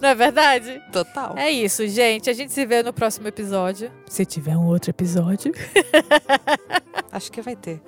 Não 0.00 0.10
é 0.10 0.14
verdade? 0.14 0.82
Total. 0.92 1.36
É 1.36 1.50
isso, 1.50 1.86
gente. 1.88 2.28
A 2.28 2.32
gente 2.32 2.52
se 2.52 2.66
vê 2.66 2.82
no 2.82 2.92
próximo 2.92 3.26
episódio. 3.28 3.90
Se 4.06 4.24
tiver 4.24 4.56
um 4.56 4.66
outro 4.66 4.90
episódio. 4.90 5.52
Acho 7.10 7.32
que 7.32 7.40
vai 7.40 7.56
ter. 7.56 7.80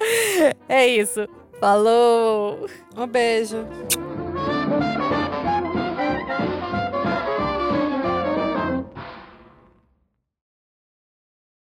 É 0.68 0.86
isso. 0.86 1.28
Falou! 1.60 2.68
Um 2.96 3.06
beijo. 3.06 3.66